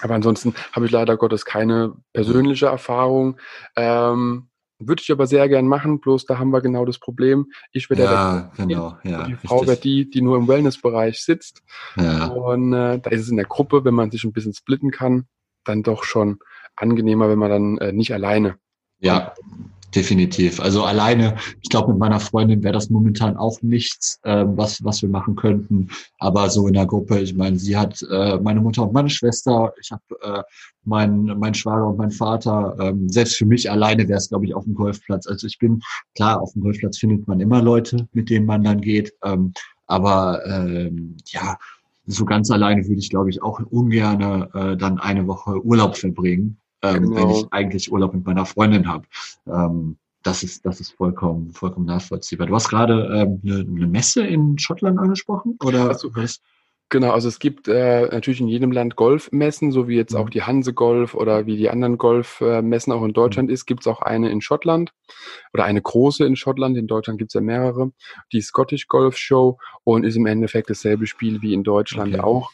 Aber 0.00 0.14
ansonsten 0.14 0.54
habe 0.72 0.86
ich 0.86 0.92
leider 0.92 1.16
Gottes 1.16 1.44
keine 1.44 1.94
persönliche 2.12 2.66
Erfahrung. 2.66 3.40
Ähm, 3.74 4.47
würde 4.78 5.02
ich 5.02 5.10
aber 5.10 5.26
sehr 5.26 5.48
gern 5.48 5.66
machen, 5.66 6.00
bloß 6.00 6.26
da 6.26 6.38
haben 6.38 6.50
wir 6.50 6.60
genau 6.60 6.84
das 6.84 6.98
Problem. 6.98 7.46
Ich 7.72 7.90
werde 7.90 8.04
ja, 8.04 8.52
der 8.56 8.66
genau, 8.66 8.96
ja, 9.02 9.24
die 9.24 9.34
Frau 9.34 9.66
wird 9.66 9.84
die, 9.84 10.08
die 10.08 10.20
nur 10.20 10.36
im 10.36 10.48
Wellnessbereich 10.48 11.22
sitzt. 11.22 11.62
Ja. 11.96 12.26
Und 12.26 12.72
äh, 12.72 12.98
da 12.98 13.10
ist 13.10 13.22
es 13.22 13.28
in 13.28 13.36
der 13.36 13.46
Gruppe, 13.46 13.84
wenn 13.84 13.94
man 13.94 14.10
sich 14.10 14.24
ein 14.24 14.32
bisschen 14.32 14.54
splitten 14.54 14.90
kann, 14.90 15.26
dann 15.64 15.82
doch 15.82 16.04
schon 16.04 16.38
angenehmer, 16.76 17.28
wenn 17.28 17.38
man 17.38 17.50
dann 17.50 17.78
äh, 17.78 17.92
nicht 17.92 18.12
alleine. 18.14 18.56
Ja, 19.00 19.34
definitiv. 19.94 20.60
Also 20.60 20.84
alleine, 20.84 21.36
ich 21.62 21.68
glaube, 21.70 21.92
mit 21.92 21.98
meiner 21.98 22.20
Freundin 22.20 22.62
wäre 22.62 22.74
das 22.74 22.90
momentan 22.90 23.36
auch 23.36 23.60
nichts, 23.62 24.20
äh, 24.22 24.44
was, 24.46 24.82
was 24.84 25.02
wir 25.02 25.08
machen 25.08 25.34
könnten. 25.34 25.88
Aber 26.18 26.50
so 26.50 26.66
in 26.66 26.74
der 26.74 26.86
Gruppe, 26.86 27.20
ich 27.20 27.34
meine, 27.34 27.58
sie 27.58 27.76
hat 27.76 28.00
äh, 28.10 28.38
meine 28.38 28.60
Mutter 28.60 28.82
und 28.82 28.92
meine 28.92 29.10
Schwester, 29.10 29.72
ich 29.80 29.90
habe 29.90 30.02
äh, 30.22 30.42
mein, 30.84 31.24
mein 31.38 31.54
Schwager 31.54 31.86
und 31.88 31.98
mein 31.98 32.10
Vater. 32.10 32.76
Ähm, 32.80 33.08
selbst 33.08 33.36
für 33.36 33.46
mich 33.46 33.70
alleine 33.70 34.08
wäre 34.08 34.18
es, 34.18 34.28
glaube 34.28 34.46
ich, 34.46 34.54
auf 34.54 34.64
dem 34.64 34.74
Golfplatz. 34.74 35.26
Also 35.26 35.46
ich 35.46 35.58
bin, 35.58 35.80
klar, 36.14 36.40
auf 36.40 36.52
dem 36.52 36.62
Golfplatz 36.62 36.98
findet 36.98 37.26
man 37.26 37.40
immer 37.40 37.62
Leute, 37.62 38.08
mit 38.12 38.30
denen 38.30 38.46
man 38.46 38.64
dann 38.64 38.80
geht. 38.80 39.12
Ähm, 39.24 39.52
aber 39.86 40.44
ähm, 40.46 41.16
ja, 41.26 41.56
so 42.06 42.24
ganz 42.24 42.50
alleine 42.50 42.86
würde 42.86 43.00
ich, 43.00 43.10
glaube 43.10 43.30
ich, 43.30 43.42
auch 43.42 43.60
ungern 43.70 44.48
äh, 44.52 44.76
dann 44.76 44.98
eine 44.98 45.26
Woche 45.26 45.64
Urlaub 45.64 45.96
verbringen 45.96 46.58
ähm, 46.82 47.02
genau. 47.02 47.16
wenn 47.16 47.30
ich 47.30 47.46
eigentlich 47.50 47.92
Urlaub 47.92 48.14
mit 48.14 48.26
meiner 48.26 48.46
Freundin 48.46 48.88
habe. 48.88 49.04
Ähm, 49.46 49.96
das 50.22 50.42
ist, 50.42 50.66
das 50.66 50.80
ist 50.80 50.92
vollkommen, 50.92 51.52
vollkommen 51.52 51.86
nachvollziehbar. 51.86 52.46
Du 52.46 52.54
hast 52.54 52.68
gerade 52.68 53.08
ähm, 53.14 53.40
eine, 53.44 53.60
eine 53.60 53.86
Messe 53.86 54.26
in 54.26 54.58
Schottland 54.58 54.98
angesprochen, 54.98 55.56
oder 55.62 55.88
also, 55.88 56.14
was? 56.14 56.40
Genau, 56.90 57.10
also 57.12 57.28
es 57.28 57.38
gibt 57.38 57.68
äh, 57.68 58.08
natürlich 58.10 58.40
in 58.40 58.48
jedem 58.48 58.72
Land 58.72 58.96
Golfmessen, 58.96 59.72
so 59.72 59.88
wie 59.88 59.96
jetzt 59.96 60.14
auch 60.14 60.26
mhm. 60.26 60.30
die 60.30 60.42
Hanse 60.42 60.72
Golf 60.72 61.14
oder 61.14 61.44
wie 61.44 61.58
die 61.58 61.68
anderen 61.68 61.98
Golfmessen 61.98 62.92
auch 62.94 63.04
in 63.04 63.12
Deutschland 63.12 63.48
mhm. 63.48 63.54
ist, 63.54 63.66
gibt 63.66 63.80
es 63.82 63.86
auch 63.86 64.00
eine 64.00 64.30
in 64.30 64.40
Schottland 64.40 64.92
oder 65.52 65.64
eine 65.64 65.82
große 65.82 66.24
in 66.24 66.34
Schottland. 66.34 66.78
In 66.78 66.86
Deutschland 66.86 67.18
gibt 67.18 67.30
es 67.30 67.34
ja 67.34 67.42
mehrere. 67.42 67.92
Die 68.32 68.40
Scottish 68.40 68.88
Golf 68.88 69.18
Show 69.18 69.58
und 69.84 70.04
ist 70.04 70.16
im 70.16 70.24
Endeffekt 70.24 70.70
dasselbe 70.70 71.06
Spiel 71.06 71.42
wie 71.42 71.52
in 71.52 71.62
Deutschland 71.62 72.14
okay. 72.14 72.22
auch 72.22 72.52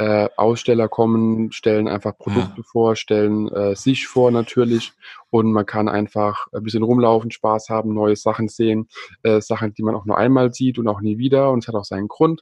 äh, 0.00 0.30
Aussteller 0.36 0.88
kommen, 0.88 1.52
stellen 1.52 1.86
einfach 1.86 2.16
Produkte 2.16 2.62
ja. 2.62 2.62
vor, 2.62 2.96
stellen 2.96 3.48
äh, 3.48 3.76
sich 3.76 4.06
vor 4.06 4.30
natürlich 4.30 4.92
und 5.28 5.52
man 5.52 5.66
kann 5.66 5.90
einfach 5.90 6.46
ein 6.54 6.62
bisschen 6.62 6.82
rumlaufen, 6.82 7.30
Spaß 7.30 7.68
haben, 7.68 7.92
neue 7.92 8.16
Sachen 8.16 8.48
sehen, 8.48 8.88
äh, 9.24 9.42
Sachen, 9.42 9.74
die 9.74 9.82
man 9.82 9.94
auch 9.94 10.06
nur 10.06 10.16
einmal 10.16 10.54
sieht 10.54 10.78
und 10.78 10.88
auch 10.88 11.02
nie 11.02 11.18
wieder 11.18 11.50
und 11.50 11.58
es 11.58 11.68
hat 11.68 11.74
auch 11.74 11.84
seinen 11.84 12.08
Grund 12.08 12.40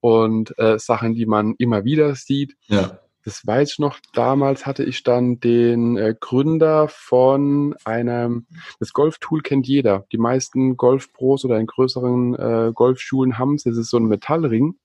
und 0.00 0.56
äh, 0.58 0.78
Sachen, 0.78 1.14
die 1.14 1.24
man 1.24 1.54
immer 1.56 1.84
wieder 1.84 2.14
sieht. 2.14 2.56
Ja. 2.66 2.98
Das 3.24 3.46
weiß 3.46 3.72
ich 3.72 3.78
noch, 3.78 3.98
damals 4.12 4.66
hatte 4.66 4.84
ich 4.84 5.02
dann 5.02 5.40
den 5.40 5.96
äh, 5.96 6.14
Gründer 6.18 6.88
von 6.88 7.74
einem, 7.86 8.46
das 8.80 8.92
Golftool 8.92 9.40
kennt 9.40 9.66
jeder. 9.66 10.04
Die 10.12 10.18
meisten 10.18 10.76
Golfpros 10.76 11.46
oder 11.46 11.58
in 11.58 11.66
größeren 11.66 12.34
äh, 12.34 12.72
Golfschulen 12.74 13.38
haben 13.38 13.54
es. 13.54 13.64
Das 13.64 13.78
ist 13.78 13.88
so 13.88 13.96
ein 13.96 14.06
Metallring 14.08 14.76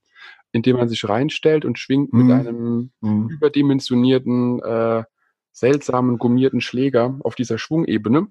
indem 0.54 0.78
man 0.78 0.88
sich 0.88 1.08
reinstellt 1.10 1.66
und 1.66 1.78
schwingt 1.78 2.14
mhm. 2.14 2.28
mit 2.28 2.36
einem 2.36 2.92
mhm. 3.02 3.28
überdimensionierten, 3.30 4.62
äh, 4.62 5.04
seltsamen, 5.52 6.18
gummierten 6.18 6.62
Schläger 6.62 7.20
auf 7.24 7.36
dieser 7.36 7.58
Schwungebene 7.58 8.28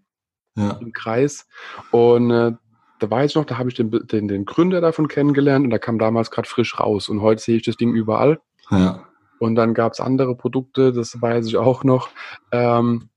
ja. 0.57 0.79
im 0.81 0.93
Kreis. 0.93 1.47
Und 1.91 2.31
äh, 2.31 2.53
da 2.99 3.11
weiß 3.11 3.33
ich 3.33 3.37
noch, 3.37 3.45
da 3.45 3.59
habe 3.59 3.69
ich 3.69 3.75
den, 3.75 3.91
den, 3.91 4.29
den 4.29 4.45
Gründer 4.45 4.81
davon 4.81 5.09
kennengelernt 5.09 5.65
und 5.65 5.71
da 5.71 5.79
kam 5.79 5.99
damals 5.99 6.31
gerade 6.31 6.49
frisch 6.49 6.79
raus. 6.79 7.09
Und 7.09 7.21
heute 7.21 7.43
sehe 7.43 7.57
ich 7.57 7.65
das 7.65 7.77
Ding 7.77 7.93
überall. 7.93 8.41
Ja. 8.71 9.05
Und 9.41 9.57
dann 9.57 9.75
gab 9.75 9.93
es 9.93 10.01
andere 10.01 10.37
Produkte, 10.37 10.93
das 10.93 11.21
weiß 11.21 11.47
ich 11.49 11.57
auch 11.57 11.83
noch. 11.83 12.11
Ähm, 12.53 13.09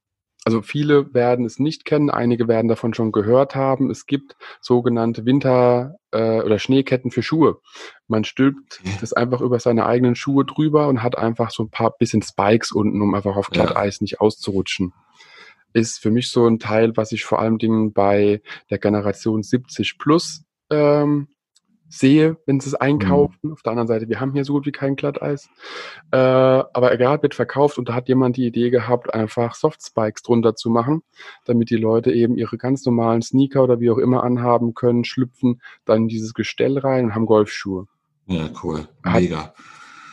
also 0.45 0.61
viele 0.61 1.11
werden 1.15 1.43
es 1.43 1.57
nicht 1.57 1.85
kennen, 1.85 2.11
einige 2.11 2.47
werden 2.47 2.67
davon 2.67 2.93
schon 2.93 3.11
gehört 3.11 3.55
haben. 3.55 3.89
Es 3.89 4.05
gibt 4.05 4.37
sogenannte 4.61 5.25
Winter- 5.25 5.95
äh, 6.11 6.41
oder 6.41 6.59
Schneeketten 6.59 7.09
für 7.09 7.23
Schuhe. 7.23 7.59
Man 8.07 8.23
stülpt 8.23 8.79
das 9.01 9.11
einfach 9.11 9.41
über 9.41 9.59
seine 9.59 9.87
eigenen 9.87 10.13
Schuhe 10.13 10.45
drüber 10.45 10.87
und 10.87 11.01
hat 11.01 11.17
einfach 11.17 11.49
so 11.49 11.63
ein 11.63 11.71
paar 11.71 11.97
bisschen 11.97 12.21
Spikes 12.21 12.71
unten, 12.71 13.01
um 13.01 13.15
einfach 13.15 13.35
auf 13.35 13.49
Glatteis 13.49 13.99
ja. 13.99 14.03
nicht 14.03 14.21
auszurutschen. 14.21 14.93
Ist 15.73 15.99
für 15.99 16.11
mich 16.11 16.29
so 16.29 16.45
ein 16.45 16.59
Teil, 16.59 16.95
was 16.95 17.11
ich 17.11 17.25
vor 17.25 17.39
allen 17.39 17.57
Dingen 17.57 17.91
bei 17.91 18.43
der 18.69 18.77
Generation 18.77 19.41
70 19.41 19.97
plus 19.97 20.45
ähm, 20.69 21.27
sehe, 21.89 22.37
wenn 22.45 22.59
sie 22.59 22.69
es 22.69 22.75
einkaufen. 22.75 23.37
Mhm. 23.41 23.53
Auf 23.53 23.61
der 23.61 23.71
anderen 23.71 23.87
Seite, 23.87 24.09
wir 24.09 24.19
haben 24.19 24.33
hier 24.33 24.45
so 24.45 24.53
gut 24.53 24.65
wie 24.65 24.71
kein 24.71 24.95
Glatteis. 24.95 25.49
Äh, 26.11 26.17
aber 26.17 26.93
egal, 26.93 27.21
wird 27.21 27.35
verkauft 27.35 27.77
und 27.77 27.89
da 27.89 27.93
hat 27.93 28.07
jemand 28.07 28.37
die 28.37 28.45
Idee 28.45 28.69
gehabt, 28.69 29.13
einfach 29.13 29.55
Softspikes 29.55 30.23
drunter 30.23 30.55
zu 30.55 30.69
machen, 30.69 31.03
damit 31.45 31.69
die 31.69 31.77
Leute 31.77 32.11
eben 32.11 32.35
ihre 32.35 32.57
ganz 32.57 32.85
normalen 32.85 33.21
Sneaker 33.21 33.63
oder 33.63 33.79
wie 33.79 33.89
auch 33.89 33.97
immer 33.97 34.23
anhaben 34.23 34.73
können, 34.73 35.05
schlüpfen 35.05 35.61
dann 35.85 36.03
in 36.03 36.07
dieses 36.07 36.33
Gestell 36.33 36.77
rein 36.77 37.05
und 37.05 37.15
haben 37.15 37.25
Golfschuhe. 37.25 37.87
Ja, 38.27 38.49
cool. 38.63 38.87
Mega. 39.03 39.37
Hat, 39.37 39.53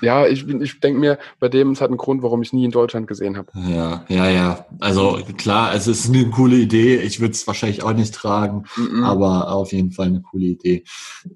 ja, 0.02 0.26
ich, 0.26 0.46
ich 0.46 0.80
denke 0.80 1.00
mir, 1.00 1.18
bei 1.38 1.48
dem 1.48 1.70
es 1.70 1.80
hat 1.80 1.88
einen 1.88 1.96
Grund, 1.96 2.22
warum 2.22 2.42
ich 2.42 2.48
es 2.48 2.52
nie 2.52 2.64
in 2.64 2.70
Deutschland 2.70 3.06
gesehen 3.06 3.36
habe. 3.36 3.52
Ja, 3.68 4.04
ja, 4.08 4.28
ja. 4.28 4.66
Also 4.80 5.20
klar, 5.38 5.74
es 5.74 5.86
ist 5.86 6.08
eine 6.08 6.28
coole 6.30 6.56
Idee. 6.56 6.96
Ich 6.96 7.20
würde 7.20 7.32
es 7.32 7.46
wahrscheinlich 7.46 7.82
auch 7.82 7.92
nicht 7.92 8.14
tragen, 8.14 8.64
mm 8.76 8.80
-mm. 8.80 9.04
aber 9.04 9.52
auf 9.52 9.72
jeden 9.72 9.92
Fall 9.92 10.06
eine 10.06 10.20
coole 10.20 10.44
Idee. 10.44 10.84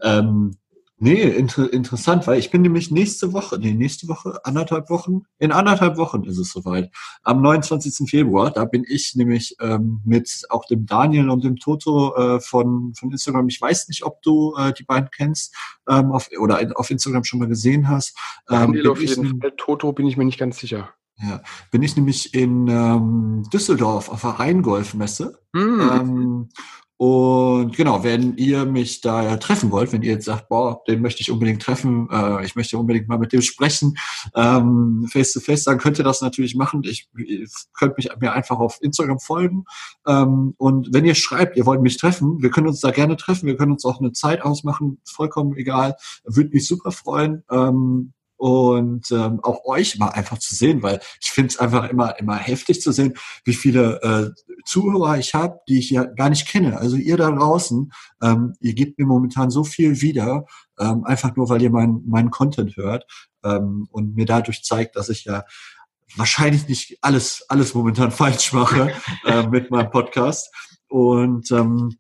Ähm, 0.03 0.57
Nee, 0.99 1.23
inter 1.23 1.71
interessant, 1.71 2.27
weil 2.27 2.39
ich 2.39 2.51
bin 2.51 2.63
nämlich 2.63 2.91
nächste 2.91 3.35
Woche, 3.35 3.59
nee, 3.59 3.75
nächste 3.75 4.09
Woche, 4.09 4.41
anderthalb 4.45 4.89
Wochen, 4.89 5.25
in 5.39 5.53
anderthalb 5.53 5.99
Wochen 5.99 6.25
ist 6.25 6.39
es 6.39 6.51
soweit. 6.51 6.91
Am 7.23 7.43
29. 7.43 8.09
Februar, 8.09 8.51
da 8.51 8.65
bin 8.65 8.83
ich 8.89 9.15
nämlich 9.15 9.57
ähm, 9.61 10.01
mit 10.07 10.47
auch 10.49 10.65
dem 10.65 10.87
Daniel 10.87 11.29
und 11.29 11.45
dem 11.45 11.57
Toto 11.57 12.17
äh, 12.17 12.41
von, 12.41 12.95
von 12.95 13.13
Instagram. 13.13 13.49
Ich 13.49 13.61
weiß 13.61 13.89
nicht, 13.89 14.05
ob 14.05 14.23
du 14.23 14.55
äh, 14.57 14.73
die 14.73 14.85
beiden 14.85 15.11
kennst 15.11 15.55
ähm, 15.87 16.13
auf, 16.13 16.31
oder 16.39 16.61
in, 16.61 16.73
auf 16.73 16.91
Instagram 16.91 17.25
schon 17.25 17.41
mal 17.41 17.49
gesehen 17.49 17.89
hast. 17.89 18.17
Ähm, 18.49 18.73
Daniel 18.73 18.89
auf 18.89 19.01
jeden 19.01 19.39
Fall, 19.39 19.53
Toto 19.55 19.93
bin 19.93 20.07
ich 20.07 20.17
mir 20.17 20.25
nicht 20.25 20.39
ganz 20.39 20.59
sicher. 20.59 20.89
Ja, 21.19 21.43
bin 21.71 21.83
ich 21.83 21.97
nämlich 21.97 22.35
in 22.35 22.69
ähm, 22.69 23.43
Düsseldorf 23.53 24.09
auf 24.09 24.23
der 24.23 24.31
Rheingolfmesse. 24.31 25.39
Mm. 25.53 25.81
Ähm, 25.81 26.49
und 26.99 27.77
genau, 27.77 28.05
wenn 28.05 28.37
ihr 28.39 28.65
mich 28.65 29.03
da 29.03 29.37
treffen 29.37 29.71
wollt, 29.71 29.93
wenn 29.93 30.01
ihr 30.01 30.13
jetzt 30.13 30.25
sagt, 30.25 30.49
boah, 30.49 30.83
den 30.89 31.03
möchte 31.03 31.21
ich 31.21 31.31
unbedingt 31.31 31.61
treffen, 31.61 32.09
äh, 32.11 32.45
ich 32.45 32.57
möchte 32.57 32.79
unbedingt 32.79 33.07
mal 33.07 33.19
mit 33.19 33.35
dem 33.35 33.43
sprechen, 33.43 33.99
ähm, 34.35 35.07
face 35.11 35.33
to 35.35 35.41
face, 35.41 35.65
dann 35.65 35.77
könnt 35.77 35.99
ihr 35.99 36.05
das 36.05 36.23
natürlich 36.23 36.55
machen. 36.55 36.83
Ich, 36.85 37.09
ihr 37.17 37.47
könnt 37.75 37.99
mich 37.99 38.09
mir 38.19 38.33
einfach 38.33 38.59
auf 38.59 38.79
Instagram 38.81 39.21
folgen. 39.21 39.65
Ähm, 40.07 40.55
und 40.57 40.89
wenn 40.95 41.05
ihr 41.05 41.15
schreibt, 41.15 41.59
ihr 41.59 41.67
wollt 41.67 41.83
mich 41.83 41.99
treffen, 41.99 42.43
wir 42.43 42.51
können 42.51 42.69
uns 42.69 42.81
da 42.81 42.91
gerne 42.91 43.17
treffen, 43.17 43.47
wir 43.47 43.57
können 43.57 43.73
uns 43.73 43.85
auch 43.85 44.01
eine 44.01 44.13
Zeit 44.13 44.43
ausmachen, 44.43 44.99
vollkommen 45.05 45.55
egal. 45.57 45.97
Würde 46.25 46.51
mich 46.51 46.67
super 46.67 46.93
freuen. 46.93 47.45
Ähm, 47.51 48.15
und 48.37 49.11
ähm, 49.11 49.41
auch 49.43 49.65
euch 49.65 49.99
mal 49.99 50.09
einfach 50.09 50.39
zu 50.39 50.55
sehen, 50.55 50.83
weil 50.83 51.01
ich 51.21 51.31
finde 51.31 51.49
es 51.49 51.59
einfach 51.59 51.89
immer 51.89 52.19
immer 52.19 52.37
heftig 52.37 52.81
zu 52.81 52.93
sehen, 52.93 53.15
wie 53.45 53.55
viele 53.55 54.03
äh, 54.03 54.43
Zuhörer 54.65 55.19
ich 55.19 55.35
habe, 55.35 55.61
die 55.69 55.79
ich 55.79 55.91
ja 55.91 56.05
gar 56.05 56.29
nicht 56.29 56.47
kenne. 56.47 56.79
Also 56.79 56.97
ihr 56.97 57.17
da 57.17 57.31
draußen, 57.31 57.93
ähm, 58.23 58.55
ihr 58.61 58.75
gebt 58.75 58.99
mir 58.99 59.07
momentan 59.07 59.51
so 59.51 59.65
viel 59.65 60.01
wieder, 60.01 60.45
ähm, 60.79 61.05
einfach 61.05 61.35
nur, 61.37 61.49
weil 61.49 61.63
ihr 61.63 61.71
meinen 61.71 62.03
meinen 62.07 62.31
Content 62.31 62.77
hört 62.77 63.07
ähm, 63.45 63.89
und 63.91 64.15
mir 64.17 64.27
dadurch 64.27 64.63
zeigt, 64.65 64.97
dass 64.97 65.09
ich 65.09 65.25
ja 65.25 65.45
wahrscheinlich 66.15 66.69
nicht 66.69 66.99
alles 67.03 67.45
alles 67.49 67.75
momentan 67.75 68.11
falsch 68.13 68.53
mache 68.53 68.93
äh, 69.25 69.47
mit 69.47 69.71
meinem 69.71 69.91
Podcast 69.91 70.53
und 70.89 71.51
ähm, 71.51 71.97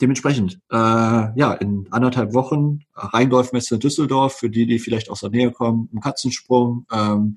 dementsprechend, 0.00 0.60
äh, 0.70 0.76
ja, 0.76 1.52
in 1.54 1.86
anderthalb 1.90 2.32
Wochen 2.34 2.80
Rheingolfmesse 2.94 3.78
Düsseldorf, 3.78 4.34
für 4.34 4.50
die, 4.50 4.66
die 4.66 4.78
vielleicht 4.78 5.10
aus 5.10 5.20
der 5.20 5.30
Nähe 5.30 5.50
kommen, 5.50 5.88
ein 5.92 6.00
Katzensprung. 6.00 6.86
Ähm, 6.92 7.36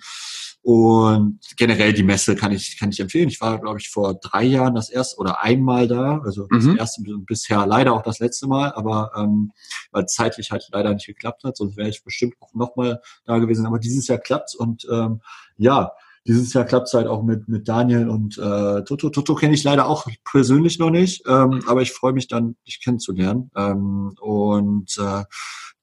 und 0.62 1.40
generell 1.58 1.92
die 1.92 2.04
Messe 2.04 2.38
kann 2.38 2.54
ich, 2.54 2.80
kann 2.80 2.90
ich 2.90 3.00
empfehlen. 3.02 3.28
Ich 3.28 3.42
war, 3.42 3.60
glaube 3.60 3.80
ich, 3.80 3.90
vor 3.90 4.14
drei 4.14 4.44
Jahren 4.44 4.76
das 4.76 4.90
erste 4.90 5.20
oder 5.20 5.42
einmal 5.44 5.90
da. 5.90 6.20
Also 6.20 6.48
das 6.50 6.64
mhm. 6.64 6.78
erste 6.78 7.04
bisher 7.26 7.66
leider 7.66 7.94
auch 7.94 8.02
das 8.02 8.20
letzte 8.20 8.48
Mal, 8.48 8.72
aber 8.72 9.12
ähm, 9.18 9.52
weil 9.92 10.06
zeitlich 10.06 10.52
halt 10.52 10.66
leider 10.72 10.94
nicht 10.94 11.06
geklappt 11.06 11.44
hat, 11.44 11.58
sonst 11.58 11.76
wäre 11.76 11.90
ich 11.90 12.04
bestimmt 12.04 12.36
auch 12.40 12.54
nochmal 12.54 13.02
da 13.26 13.40
gewesen. 13.40 13.66
Aber 13.66 13.78
dieses 13.78 14.08
Jahr 14.08 14.20
klappt's 14.20 14.56
und 14.56 14.88
ähm, 14.90 15.22
ja, 15.58 15.92
dieses 16.26 16.54
Jahr 16.54 16.66
klappt 16.66 16.88
es 16.88 16.94
halt 16.94 17.08
auch 17.08 17.24
mit, 17.24 17.48
mit 17.48 17.68
Daniel 17.68 18.10
und 18.10 18.38
äh, 18.38 18.84
Toto. 18.84 19.10
Toto 19.10 19.36
kenne 19.36 19.54
ich 19.54 19.64
leider 19.64 19.88
auch 19.88 20.08
persönlich 20.24 20.80
noch 20.80 20.90
nicht, 20.90 21.24
ähm, 21.28 21.62
aber 21.68 21.82
ich 21.82 21.92
freue 21.92 22.14
mich 22.14 22.28
dann, 22.28 22.56
dich 22.66 22.82
kennenzulernen. 22.82 23.52
Ähm, 23.56 24.16
und 24.22 24.98
äh, 24.98 25.24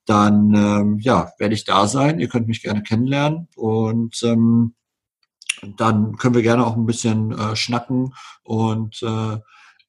dann 0.06 0.54
ähm, 0.54 0.98
ja, 1.00 1.32
werde 1.38 1.54
ich 1.54 1.64
da 1.64 1.86
sein. 1.86 2.18
Ihr 2.20 2.28
könnt 2.28 2.48
mich 2.48 2.62
gerne 2.62 2.82
kennenlernen 2.82 3.48
und 3.54 4.22
ähm, 4.22 4.74
dann 5.76 6.16
können 6.16 6.34
wir 6.34 6.42
gerne 6.42 6.66
auch 6.66 6.76
ein 6.76 6.86
bisschen 6.86 7.32
äh, 7.32 7.54
schnacken 7.54 8.14
und 8.42 9.02
äh, 9.02 9.38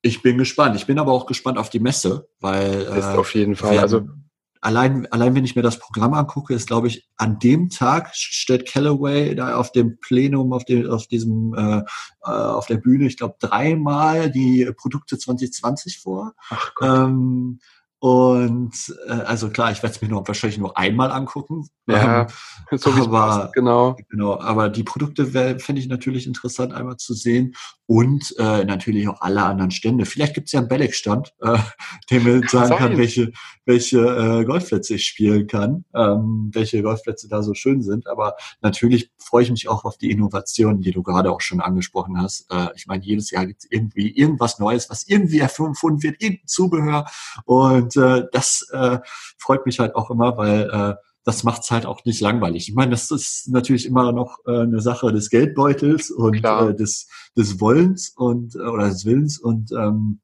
ich 0.01 0.21
bin 0.21 0.37
gespannt. 0.37 0.75
Ich 0.75 0.87
bin 0.87 0.99
aber 0.99 1.11
auch 1.11 1.27
gespannt 1.27 1.57
auf 1.57 1.69
die 1.69 1.79
Messe, 1.79 2.27
weil 2.39 2.87
äh, 2.87 2.99
ist 2.99 3.05
auf 3.05 3.33
jeden 3.35 3.55
Fall. 3.55 3.79
Also 3.79 4.07
allein, 4.61 5.07
allein 5.11 5.35
wenn 5.35 5.43
ich 5.45 5.55
mir 5.55 5.63
das 5.63 5.79
Programm 5.79 6.13
angucke, 6.13 6.53
ist, 6.53 6.67
glaube 6.67 6.87
ich, 6.87 7.09
an 7.17 7.39
dem 7.39 7.69
Tag 7.69 8.11
stellt 8.13 8.67
Callaway 8.67 9.35
da 9.35 9.55
auf 9.55 9.71
dem 9.71 9.99
Plenum, 9.99 10.53
auf 10.53 10.63
dem, 10.65 10.89
auf 10.89 11.07
diesem, 11.07 11.53
äh, 11.55 11.79
äh 12.23 12.31
auf 12.31 12.67
der 12.67 12.77
Bühne, 12.77 13.07
ich 13.07 13.17
glaube, 13.17 13.35
dreimal 13.39 14.31
die 14.31 14.71
Produkte 14.77 15.17
2020 15.17 15.99
vor. 15.99 16.33
Ach 16.49 16.73
Gott. 16.75 16.89
Ähm, 16.89 17.59
und 18.01 18.73
äh, 19.05 19.11
also 19.11 19.51
klar, 19.51 19.71
ich 19.71 19.83
werde 19.83 19.95
es 19.95 20.01
mir 20.01 20.07
nur 20.07 20.27
wahrscheinlich 20.27 20.57
nur 20.57 20.75
einmal 20.75 21.11
angucken. 21.11 21.69
Ja, 21.87 22.21
ähm, 22.21 22.27
so 22.79 22.89
aber, 22.89 23.51
genau. 23.53 23.95
Genau, 24.09 24.39
aber 24.39 24.69
die 24.69 24.81
Produkte 24.81 25.27
fände 25.59 25.79
ich 25.79 25.87
natürlich 25.87 26.25
interessant, 26.25 26.73
einmal 26.73 26.97
zu 26.97 27.13
sehen. 27.13 27.53
Und 27.85 28.33
äh, 28.39 28.63
natürlich 28.63 29.07
auch 29.09 29.19
alle 29.21 29.43
anderen 29.43 29.69
Stände. 29.69 30.05
Vielleicht 30.05 30.33
gibt 30.33 30.47
es 30.47 30.53
ja 30.53 30.61
einen 30.61 30.69
Belleck-Stand, 30.69 31.33
äh, 31.41 31.57
dem 32.09 32.23
mir 32.23 32.41
sagen 32.47 32.75
kann, 32.77 32.97
welche, 32.97 33.33
welche 33.65 33.99
äh, 33.99 34.45
Golfplätze 34.45 34.95
ich 34.95 35.05
spielen 35.05 35.45
kann, 35.45 35.83
ähm, 35.93 36.49
welche 36.53 36.81
Golfplätze 36.81 37.27
da 37.27 37.43
so 37.43 37.53
schön 37.53 37.83
sind. 37.83 38.07
Aber 38.07 38.35
natürlich 38.61 39.11
freue 39.17 39.43
ich 39.43 39.51
mich 39.51 39.67
auch 39.67 39.83
auf 39.83 39.97
die 39.97 40.09
Innovationen, 40.09 40.81
die 40.81 40.91
du 40.91 41.03
gerade 41.03 41.29
auch 41.31 41.41
schon 41.41 41.59
angesprochen 41.59 42.19
hast. 42.19 42.49
Äh, 42.49 42.69
ich 42.75 42.87
meine, 42.87 43.03
jedes 43.03 43.29
Jahr 43.29 43.45
gibt 43.45 43.65
es 43.65 43.69
irgendwie 43.69 44.09
irgendwas 44.09 44.57
Neues, 44.57 44.89
was 44.89 45.05
irgendwie 45.05 45.39
erfunden 45.39 46.01
wird, 46.01 46.21
irgendein 46.21 46.47
Zubehör. 46.47 47.05
Und 47.43 47.90
und 47.95 48.03
äh, 48.03 48.25
das 48.31 48.67
äh, 48.71 48.99
freut 49.37 49.65
mich 49.65 49.79
halt 49.79 49.95
auch 49.95 50.09
immer, 50.09 50.37
weil 50.37 50.69
äh, 50.69 50.95
das 51.23 51.43
macht's 51.43 51.69
halt 51.69 51.85
auch 51.85 52.03
nicht 52.05 52.21
langweilig. 52.21 52.69
Ich 52.69 52.75
meine, 52.75 52.91
das 52.91 53.11
ist 53.11 53.49
natürlich 53.49 53.85
immer 53.85 54.11
noch 54.11 54.39
äh, 54.47 54.61
eine 54.61 54.81
Sache 54.81 55.11
des 55.11 55.29
Geldbeutels 55.29 56.09
und 56.09 56.43
äh, 56.43 56.73
des, 56.73 57.07
des 57.37 57.59
Wollens 57.59 58.09
und 58.15 58.55
äh, 58.55 58.59
oder 58.59 58.89
des 58.89 59.05
Willens 59.05 59.39
und 59.39 59.71
ähm, 59.71 60.21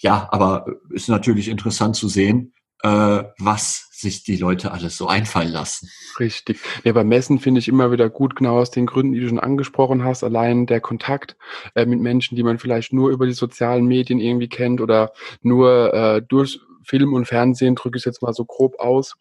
ja, 0.00 0.28
aber 0.30 0.66
ist 0.90 1.08
natürlich 1.08 1.48
interessant 1.48 1.96
zu 1.96 2.08
sehen, 2.08 2.54
äh, 2.82 3.24
was 3.38 3.87
sich 4.00 4.22
die 4.22 4.36
Leute 4.36 4.72
alles 4.72 4.96
so 4.96 5.08
einfallen 5.08 5.52
lassen. 5.52 5.88
Richtig. 6.18 6.60
Ja, 6.84 6.92
beim 6.92 7.08
Messen 7.08 7.38
finde 7.38 7.58
ich 7.58 7.68
immer 7.68 7.90
wieder 7.90 8.08
gut, 8.08 8.36
genau 8.36 8.58
aus 8.58 8.70
den 8.70 8.86
Gründen, 8.86 9.12
die 9.12 9.20
du 9.20 9.28
schon 9.28 9.40
angesprochen 9.40 10.04
hast. 10.04 10.24
Allein 10.24 10.66
der 10.66 10.80
Kontakt 10.80 11.36
äh, 11.74 11.86
mit 11.86 12.00
Menschen, 12.00 12.36
die 12.36 12.42
man 12.42 12.58
vielleicht 12.58 12.92
nur 12.92 13.10
über 13.10 13.26
die 13.26 13.32
sozialen 13.32 13.86
Medien 13.86 14.20
irgendwie 14.20 14.48
kennt 14.48 14.80
oder 14.80 15.12
nur 15.42 15.92
äh, 15.92 16.22
durch 16.22 16.60
Film 16.84 17.12
und 17.12 17.26
Fernsehen, 17.26 17.74
drücke 17.74 17.98
ich 17.98 18.04
jetzt 18.04 18.22
mal 18.22 18.32
so 18.32 18.44
grob 18.44 18.78
aus. 18.78 19.16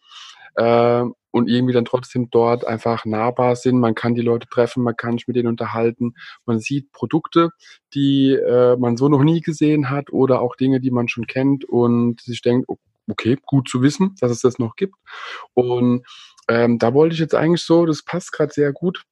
Äh, 0.56 1.04
und 1.32 1.48
irgendwie 1.48 1.74
dann 1.74 1.86
trotzdem 1.86 2.30
dort 2.32 2.66
einfach 2.66 3.06
nahbar 3.06 3.56
sind. 3.56 3.80
Man 3.80 3.94
kann 3.94 4.16
die 4.16 4.22
Leute 4.22 4.48
treffen, 4.48 4.84
man 4.84 4.96
kann 4.96 5.18
sich 5.18 5.28
mit 5.28 5.36
denen 5.36 5.50
unterhalten. 5.50 6.16
Man 6.46 6.60
sieht 6.60 6.92
Produkte, 6.92 7.50
die 7.94 8.32
äh, 8.34 8.76
man 8.78 8.98
so 8.98 9.08
noch 9.08 9.24
nie 9.24 9.42
gesehen 9.42 9.92
hat 9.92 10.12
oder 10.12 10.42
auch 10.42 10.56
Dinge, 10.56 10.80
die 10.80 10.90
man 10.90 11.08
schon 11.08 11.28
kennt 11.28 11.64
und 11.64 12.22
sich 12.22 12.42
denkt, 12.42 12.68
okay, 13.10 13.38
gut 13.46 13.70
zu 13.70 13.82
wissen, 13.82 14.16
dass 14.20 14.32
es 14.32 14.42
das 14.42 14.60
noch 14.60 14.76
gibt. 14.76 14.96
Und 15.54 16.06
ähm, 16.48 16.78
da 16.80 16.94
wollte 16.94 17.14
ich 17.14 17.20
jetzt 17.20 17.36
eigentlich 17.36 17.64
so, 17.64 17.86
das 17.86 18.04
passt 18.04 18.32
gerade 18.32 18.54
sehr 18.54 18.72
gut, 18.74 19.04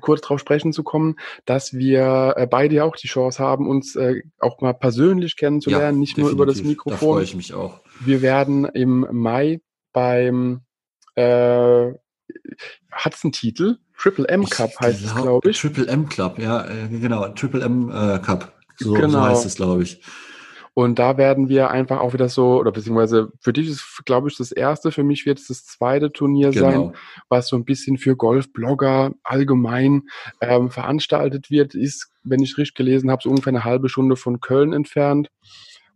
kurz 0.00 0.20
drauf 0.20 0.40
sprechen 0.40 0.72
zu 0.72 0.82
kommen, 0.82 1.16
dass 1.44 1.72
wir 1.72 2.34
äh, 2.36 2.46
beide 2.46 2.74
ja 2.74 2.84
auch 2.84 2.96
die 2.96 3.08
Chance 3.08 3.42
haben, 3.42 3.68
uns 3.68 3.96
äh, 3.96 4.22
auch 4.38 4.60
mal 4.60 4.74
persönlich 4.74 5.36
kennenzulernen, 5.36 5.96
ja, 5.96 6.00
nicht 6.00 6.18
nur 6.18 6.30
über 6.30 6.46
das 6.46 6.62
Mikrofon. 6.62 6.92
Da 6.92 6.98
freue 6.98 7.24
ich 7.24 7.34
mich 7.34 7.54
auch. 7.54 7.80
Wir 8.00 8.20
werden 8.22 8.66
im 8.66 9.06
Mai 9.10 9.60
beim 9.92 10.62
äh, 11.14 11.92
hat 12.90 13.14
es 13.14 13.24
einen 13.24 13.32
Titel? 13.32 13.78
Triple 13.98 14.28
M 14.28 14.44
Cup 14.44 14.70
ich 14.72 14.80
heißt 14.80 15.00
glaub, 15.00 15.16
es, 15.16 15.22
glaube 15.22 15.50
ich. 15.50 15.60
Triple 15.60 15.86
M 15.86 16.08
Club, 16.08 16.38
ja, 16.38 16.66
äh, 16.66 16.88
genau, 16.88 17.28
Triple 17.28 17.62
M 17.62 17.90
äh, 17.90 18.18
Cup. 18.18 18.52
So, 18.76 18.92
genau. 18.92 19.08
so 19.08 19.20
heißt 19.22 19.46
es, 19.46 19.56
glaube 19.56 19.82
ich. 19.82 20.02
Und 20.78 20.98
da 20.98 21.16
werden 21.16 21.48
wir 21.48 21.70
einfach 21.70 22.00
auch 22.00 22.12
wieder 22.12 22.28
so, 22.28 22.60
oder 22.60 22.70
beziehungsweise 22.70 23.32
für 23.40 23.54
dich 23.54 23.66
ist, 23.66 24.02
glaube 24.04 24.28
ich, 24.28 24.36
das 24.36 24.52
erste, 24.52 24.92
für 24.92 25.04
mich 25.04 25.24
wird 25.24 25.38
es 25.38 25.46
das 25.46 25.64
zweite 25.64 26.12
Turnier 26.12 26.50
genau. 26.50 26.70
sein, 26.70 26.92
was 27.30 27.48
so 27.48 27.56
ein 27.56 27.64
bisschen 27.64 27.96
für 27.96 28.14
Golfblogger 28.14 29.14
allgemein 29.22 30.02
ähm, 30.42 30.68
veranstaltet 30.68 31.50
wird, 31.50 31.74
ist, 31.74 32.12
wenn 32.24 32.42
ich 32.42 32.58
richtig 32.58 32.74
gelesen 32.74 33.10
habe, 33.10 33.22
so 33.22 33.30
ungefähr 33.30 33.52
eine 33.54 33.64
halbe 33.64 33.88
Stunde 33.88 34.16
von 34.16 34.40
Köln 34.40 34.74
entfernt. 34.74 35.30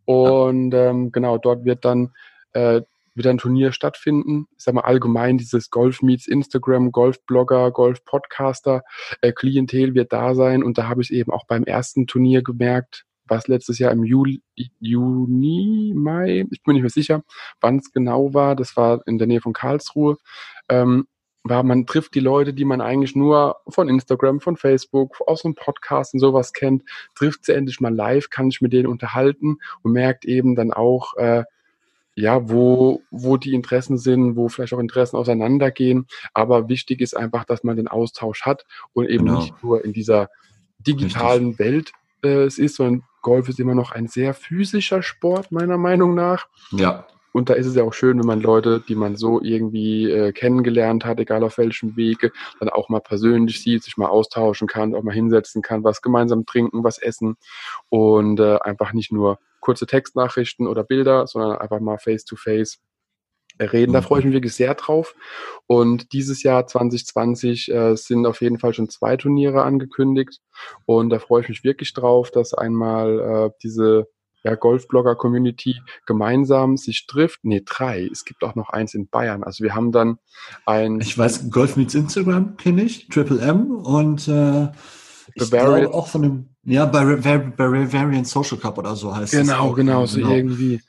Und 0.06 0.72
ähm, 0.72 1.12
genau, 1.12 1.36
dort 1.36 1.66
wird 1.66 1.84
dann 1.84 2.14
äh, 2.54 2.80
wieder 3.14 3.28
ein 3.28 3.38
Turnier 3.38 3.72
stattfinden. 3.72 4.46
Ich 4.56 4.64
sag 4.64 4.72
mal 4.72 4.80
allgemein 4.80 5.36
dieses 5.36 5.68
Golf 5.68 6.00
Meets 6.00 6.26
Instagram, 6.26 6.90
Golfblogger, 6.90 7.70
Golf-Podcaster, 7.70 8.80
äh, 9.20 9.32
Klientel 9.32 9.94
wird 9.94 10.14
da 10.14 10.34
sein. 10.34 10.62
Und 10.62 10.78
da 10.78 10.88
habe 10.88 11.02
ich 11.02 11.12
eben 11.12 11.32
auch 11.32 11.44
beim 11.46 11.64
ersten 11.64 12.06
Turnier 12.06 12.42
gemerkt, 12.42 13.04
was 13.30 13.48
letztes 13.48 13.78
Jahr 13.78 13.92
im 13.92 14.04
Juli, 14.04 14.42
Juni, 14.80 15.92
Mai, 15.94 16.46
ich 16.50 16.62
bin 16.62 16.74
nicht 16.74 16.82
mehr 16.82 16.90
sicher, 16.90 17.22
wann 17.60 17.78
es 17.78 17.92
genau 17.92 18.34
war. 18.34 18.56
Das 18.56 18.76
war 18.76 19.06
in 19.06 19.18
der 19.18 19.26
Nähe 19.26 19.40
von 19.40 19.52
Karlsruhe. 19.52 20.16
Ähm, 20.68 21.06
war, 21.42 21.62
man 21.62 21.86
trifft 21.86 22.14
die 22.14 22.20
Leute, 22.20 22.52
die 22.52 22.66
man 22.66 22.80
eigentlich 22.80 23.16
nur 23.16 23.56
von 23.66 23.88
Instagram, 23.88 24.40
von 24.40 24.56
Facebook, 24.56 25.22
aus 25.26 25.44
einem 25.44 25.54
Podcast 25.54 26.12
und 26.12 26.20
sowas 26.20 26.52
kennt, 26.52 26.82
trifft 27.14 27.46
sie 27.46 27.54
endlich 27.54 27.80
mal 27.80 27.94
live, 27.94 28.28
kann 28.28 28.50
sich 28.50 28.60
mit 28.60 28.72
denen 28.72 28.86
unterhalten 28.86 29.58
und 29.82 29.92
merkt 29.92 30.26
eben 30.26 30.54
dann 30.54 30.72
auch, 30.72 31.16
äh, 31.16 31.44
ja, 32.14 32.50
wo, 32.50 33.02
wo 33.10 33.36
die 33.38 33.54
Interessen 33.54 33.96
sind, 33.96 34.36
wo 34.36 34.48
vielleicht 34.48 34.74
auch 34.74 34.78
Interessen 34.78 35.16
auseinandergehen. 35.16 36.06
Aber 36.34 36.68
wichtig 36.68 37.00
ist 37.00 37.16
einfach, 37.16 37.44
dass 37.44 37.64
man 37.64 37.76
den 37.76 37.88
Austausch 37.88 38.42
hat 38.42 38.66
und 38.92 39.08
eben 39.08 39.24
genau. 39.24 39.40
nicht 39.40 39.62
nur 39.62 39.82
in 39.84 39.94
dieser 39.94 40.28
digitalen 40.78 41.48
Richtig. 41.48 41.66
Welt 41.66 41.92
äh, 42.22 42.44
es 42.44 42.58
ist, 42.58 42.76
sondern 42.76 43.04
Golf 43.20 43.48
ist 43.48 43.60
immer 43.60 43.74
noch 43.74 43.92
ein 43.92 44.08
sehr 44.08 44.34
physischer 44.34 45.02
Sport, 45.02 45.52
meiner 45.52 45.78
Meinung 45.78 46.14
nach. 46.14 46.46
Ja. 46.72 47.06
und 47.32 47.48
da 47.48 47.54
ist 47.54 47.66
es 47.66 47.76
ja 47.76 47.84
auch 47.84 47.92
schön, 47.92 48.18
wenn 48.18 48.26
man 48.26 48.40
Leute, 48.40 48.82
die 48.86 48.96
man 48.96 49.16
so 49.16 49.40
irgendwie 49.40 50.10
äh, 50.10 50.32
kennengelernt 50.32 51.04
hat, 51.04 51.20
egal 51.20 51.44
auf 51.44 51.58
welchem 51.58 51.96
Wege, 51.96 52.32
dann 52.58 52.68
auch 52.68 52.88
mal 52.88 53.00
persönlich 53.00 53.62
sieht, 53.62 53.84
sich 53.84 53.96
mal 53.96 54.08
austauschen 54.08 54.66
kann, 54.66 54.94
auch 54.94 55.02
mal 55.02 55.14
hinsetzen 55.14 55.62
kann, 55.62 55.84
was 55.84 56.02
gemeinsam 56.02 56.44
trinken, 56.46 56.82
was 56.82 56.98
essen 56.98 57.36
und 57.88 58.40
äh, 58.40 58.58
einfach 58.60 58.92
nicht 58.92 59.12
nur 59.12 59.38
kurze 59.60 59.86
Textnachrichten 59.86 60.66
oder 60.66 60.82
Bilder, 60.82 61.26
sondern 61.26 61.58
einfach 61.58 61.80
mal 61.80 61.98
face 61.98 62.24
to 62.24 62.34
face 62.34 62.80
reden. 63.60 63.92
Da 63.92 64.02
freue 64.02 64.20
ich 64.20 64.24
mich 64.24 64.34
wirklich 64.34 64.54
sehr 64.54 64.74
drauf. 64.74 65.14
Und 65.66 66.12
dieses 66.12 66.42
Jahr 66.42 66.66
2020 66.66 67.70
äh, 67.70 67.96
sind 67.96 68.26
auf 68.26 68.40
jeden 68.40 68.58
Fall 68.58 68.74
schon 68.74 68.88
zwei 68.88 69.16
Turniere 69.16 69.62
angekündigt. 69.62 70.40
Und 70.86 71.10
da 71.10 71.18
freue 71.18 71.42
ich 71.42 71.48
mich 71.48 71.64
wirklich 71.64 71.92
drauf, 71.92 72.30
dass 72.30 72.54
einmal 72.54 73.20
äh, 73.20 73.50
diese 73.62 74.06
ja, 74.42 74.54
Golfblogger-Community 74.54 75.80
gemeinsam 76.06 76.76
sich 76.76 77.06
trifft. 77.06 77.40
Nee, 77.42 77.62
drei. 77.64 78.08
Es 78.10 78.24
gibt 78.24 78.42
auch 78.42 78.54
noch 78.54 78.70
eins 78.70 78.94
in 78.94 79.08
Bayern. 79.08 79.44
Also 79.44 79.62
wir 79.62 79.74
haben 79.74 79.92
dann 79.92 80.18
ein... 80.64 81.00
Ich 81.00 81.16
weiß, 81.16 81.50
Golf 81.50 81.76
Meets 81.76 81.94
Instagram 81.94 82.56
kenne 82.56 82.82
ich, 82.82 83.08
Triple 83.08 83.40
M 83.40 83.70
und 83.70 84.28
äh, 84.28 84.68
ich 85.34 85.50
glaube 85.50 85.94
auch 85.94 86.08
von 86.08 86.22
dem, 86.22 86.48
ja, 86.64 86.86
Bavarian 86.86 88.24
Social 88.24 88.58
Cup 88.58 88.78
oder 88.78 88.96
so 88.96 89.14
heißt 89.14 89.32
genau, 89.32 89.42
es. 89.42 89.48
Genau, 89.48 89.72
genau, 89.72 90.06
so 90.06 90.18
genau. 90.18 90.30
irgendwie. 90.30 90.80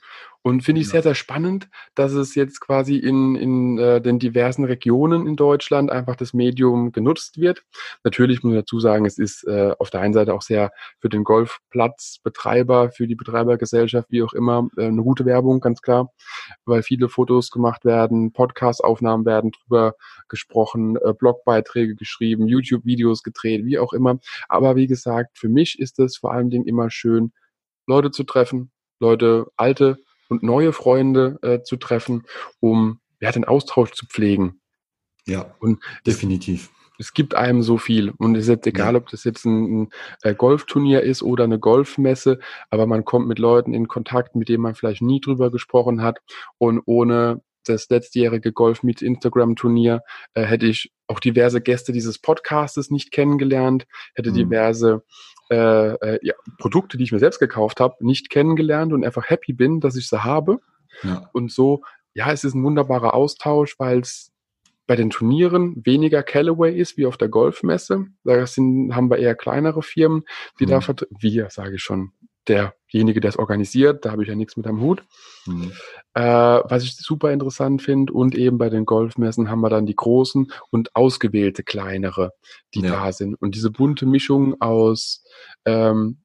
Und 0.44 0.64
finde 0.64 0.80
ich 0.80 0.88
ja. 0.88 0.92
sehr, 0.92 1.02
sehr 1.02 1.14
spannend, 1.14 1.68
dass 1.94 2.12
es 2.12 2.34
jetzt 2.34 2.60
quasi 2.60 2.96
in, 2.96 3.36
in 3.36 3.78
äh, 3.78 4.00
den 4.00 4.18
diversen 4.18 4.64
Regionen 4.64 5.26
in 5.28 5.36
Deutschland 5.36 5.90
einfach 5.90 6.16
das 6.16 6.34
Medium 6.34 6.90
genutzt 6.90 7.38
wird. 7.38 7.62
Natürlich 8.02 8.42
muss 8.42 8.54
ich 8.54 8.60
dazu 8.60 8.80
sagen, 8.80 9.06
es 9.06 9.18
ist 9.18 9.44
äh, 9.46 9.72
auf 9.78 9.90
der 9.90 10.00
einen 10.00 10.14
Seite 10.14 10.34
auch 10.34 10.42
sehr 10.42 10.72
für 10.98 11.08
den 11.08 11.22
Golfplatzbetreiber, 11.22 12.90
für 12.90 13.06
die 13.06 13.14
Betreibergesellschaft, 13.14 14.10
wie 14.10 14.24
auch 14.24 14.32
immer, 14.32 14.68
äh, 14.76 14.86
eine 14.86 15.02
gute 15.02 15.24
Werbung, 15.26 15.60
ganz 15.60 15.80
klar, 15.80 16.12
weil 16.64 16.82
viele 16.82 17.08
Fotos 17.08 17.52
gemacht 17.52 17.84
werden, 17.84 18.32
Podcast-Aufnahmen 18.32 19.24
werden 19.24 19.52
drüber 19.52 19.94
gesprochen, 20.28 20.96
äh, 20.96 21.12
Blogbeiträge 21.12 21.94
geschrieben, 21.94 22.48
YouTube-Videos 22.48 23.22
gedreht, 23.22 23.64
wie 23.64 23.78
auch 23.78 23.92
immer. 23.92 24.18
Aber 24.48 24.74
wie 24.74 24.88
gesagt, 24.88 25.38
für 25.38 25.48
mich 25.48 25.78
ist 25.78 26.00
es 26.00 26.16
vor 26.16 26.32
allen 26.32 26.50
Dingen 26.50 26.66
immer 26.66 26.90
schön, 26.90 27.32
Leute 27.86 28.10
zu 28.10 28.24
treffen, 28.24 28.72
Leute, 28.98 29.46
alte 29.56 29.98
und 30.32 30.42
neue 30.42 30.72
Freunde 30.72 31.38
äh, 31.42 31.62
zu 31.62 31.76
treffen, 31.76 32.24
um 32.58 33.00
ja, 33.20 33.30
den 33.30 33.44
Austausch 33.44 33.92
zu 33.92 34.06
pflegen. 34.06 34.60
Ja, 35.26 35.54
und 35.60 35.80
definitiv. 36.06 36.70
Es, 36.98 37.06
es 37.06 37.12
gibt 37.12 37.34
einem 37.34 37.62
so 37.62 37.78
viel. 37.78 38.10
Und 38.18 38.34
es 38.34 38.44
ist 38.44 38.48
jetzt 38.48 38.66
egal, 38.66 38.94
ja. 38.94 38.98
ob 38.98 39.08
das 39.10 39.24
jetzt 39.24 39.44
ein, 39.44 39.82
ein 39.82 39.88
äh, 40.22 40.34
Golfturnier 40.34 41.02
ist 41.02 41.22
oder 41.22 41.44
eine 41.44 41.58
Golfmesse, 41.58 42.40
aber 42.70 42.86
man 42.86 43.04
kommt 43.04 43.28
mit 43.28 43.38
Leuten 43.38 43.74
in 43.74 43.86
Kontakt, 43.86 44.34
mit 44.34 44.48
denen 44.48 44.62
man 44.62 44.74
vielleicht 44.74 45.02
nie 45.02 45.20
drüber 45.20 45.50
gesprochen 45.50 46.02
hat. 46.02 46.18
Und 46.58 46.80
ohne 46.86 47.42
das 47.64 47.88
letztjährige 47.90 48.52
Golf 48.52 48.82
Meets 48.82 49.02
Instagram 49.02 49.54
Turnier 49.54 50.00
äh, 50.34 50.42
hätte 50.42 50.66
ich 50.66 50.90
auch 51.06 51.20
diverse 51.20 51.60
Gäste 51.60 51.92
dieses 51.92 52.18
Podcastes 52.18 52.90
nicht 52.90 53.12
kennengelernt, 53.12 53.86
hätte 54.14 54.30
mhm. 54.30 54.34
diverse 54.34 55.02
äh, 55.52 55.92
äh, 55.94 56.18
ja, 56.22 56.34
Produkte, 56.58 56.96
die 56.96 57.04
ich 57.04 57.12
mir 57.12 57.18
selbst 57.18 57.38
gekauft 57.38 57.78
habe, 57.78 57.96
nicht 58.00 58.30
kennengelernt 58.30 58.92
und 58.92 59.04
einfach 59.04 59.28
happy 59.28 59.52
bin, 59.52 59.80
dass 59.80 59.96
ich 59.96 60.08
sie 60.08 60.24
habe. 60.24 60.58
Ja. 61.02 61.28
Und 61.32 61.52
so, 61.52 61.82
ja, 62.14 62.32
es 62.32 62.44
ist 62.44 62.54
ein 62.54 62.64
wunderbarer 62.64 63.12
Austausch, 63.12 63.78
weil 63.78 64.00
es 64.00 64.32
bei 64.86 64.96
den 64.96 65.10
Turnieren 65.10 65.80
weniger 65.84 66.22
Callaway 66.22 66.74
ist 66.74 66.96
wie 66.96 67.06
auf 67.06 67.16
der 67.16 67.28
Golfmesse. 67.28 68.06
Da 68.24 68.46
sind, 68.46 68.94
haben 68.94 69.10
wir 69.10 69.18
eher 69.18 69.34
kleinere 69.34 69.82
Firmen, 69.82 70.24
die 70.58 70.66
mhm. 70.66 70.70
da 70.70 70.80
vertreten. 70.80 71.16
Wir, 71.20 71.50
sage 71.50 71.76
ich 71.76 71.82
schon, 71.82 72.12
derjenige, 72.48 73.20
der 73.20 73.28
es 73.28 73.38
organisiert, 73.38 74.04
da 74.04 74.10
habe 74.10 74.22
ich 74.22 74.28
ja 74.28 74.34
nichts 74.34 74.56
mit 74.56 74.66
am 74.66 74.80
Hut. 74.80 75.04
Mhm. 75.46 75.72
Äh, 76.14 76.22
was 76.22 76.82
ich 76.82 76.96
super 76.96 77.32
interessant 77.32 77.80
finde 77.80 78.12
und 78.12 78.34
eben 78.34 78.58
bei 78.58 78.68
den 78.68 78.84
Golfmessen 78.84 79.48
haben 79.48 79.62
wir 79.62 79.70
dann 79.70 79.86
die 79.86 79.96
großen 79.96 80.52
und 80.70 80.94
ausgewählte 80.94 81.62
kleinere, 81.62 82.32
die 82.74 82.80
ja. 82.80 82.90
da 82.90 83.12
sind. 83.12 83.34
Und 83.34 83.54
diese 83.54 83.70
bunte 83.70 84.04
Mischung 84.04 84.60
aus, 84.60 85.24
ähm, 85.64 86.18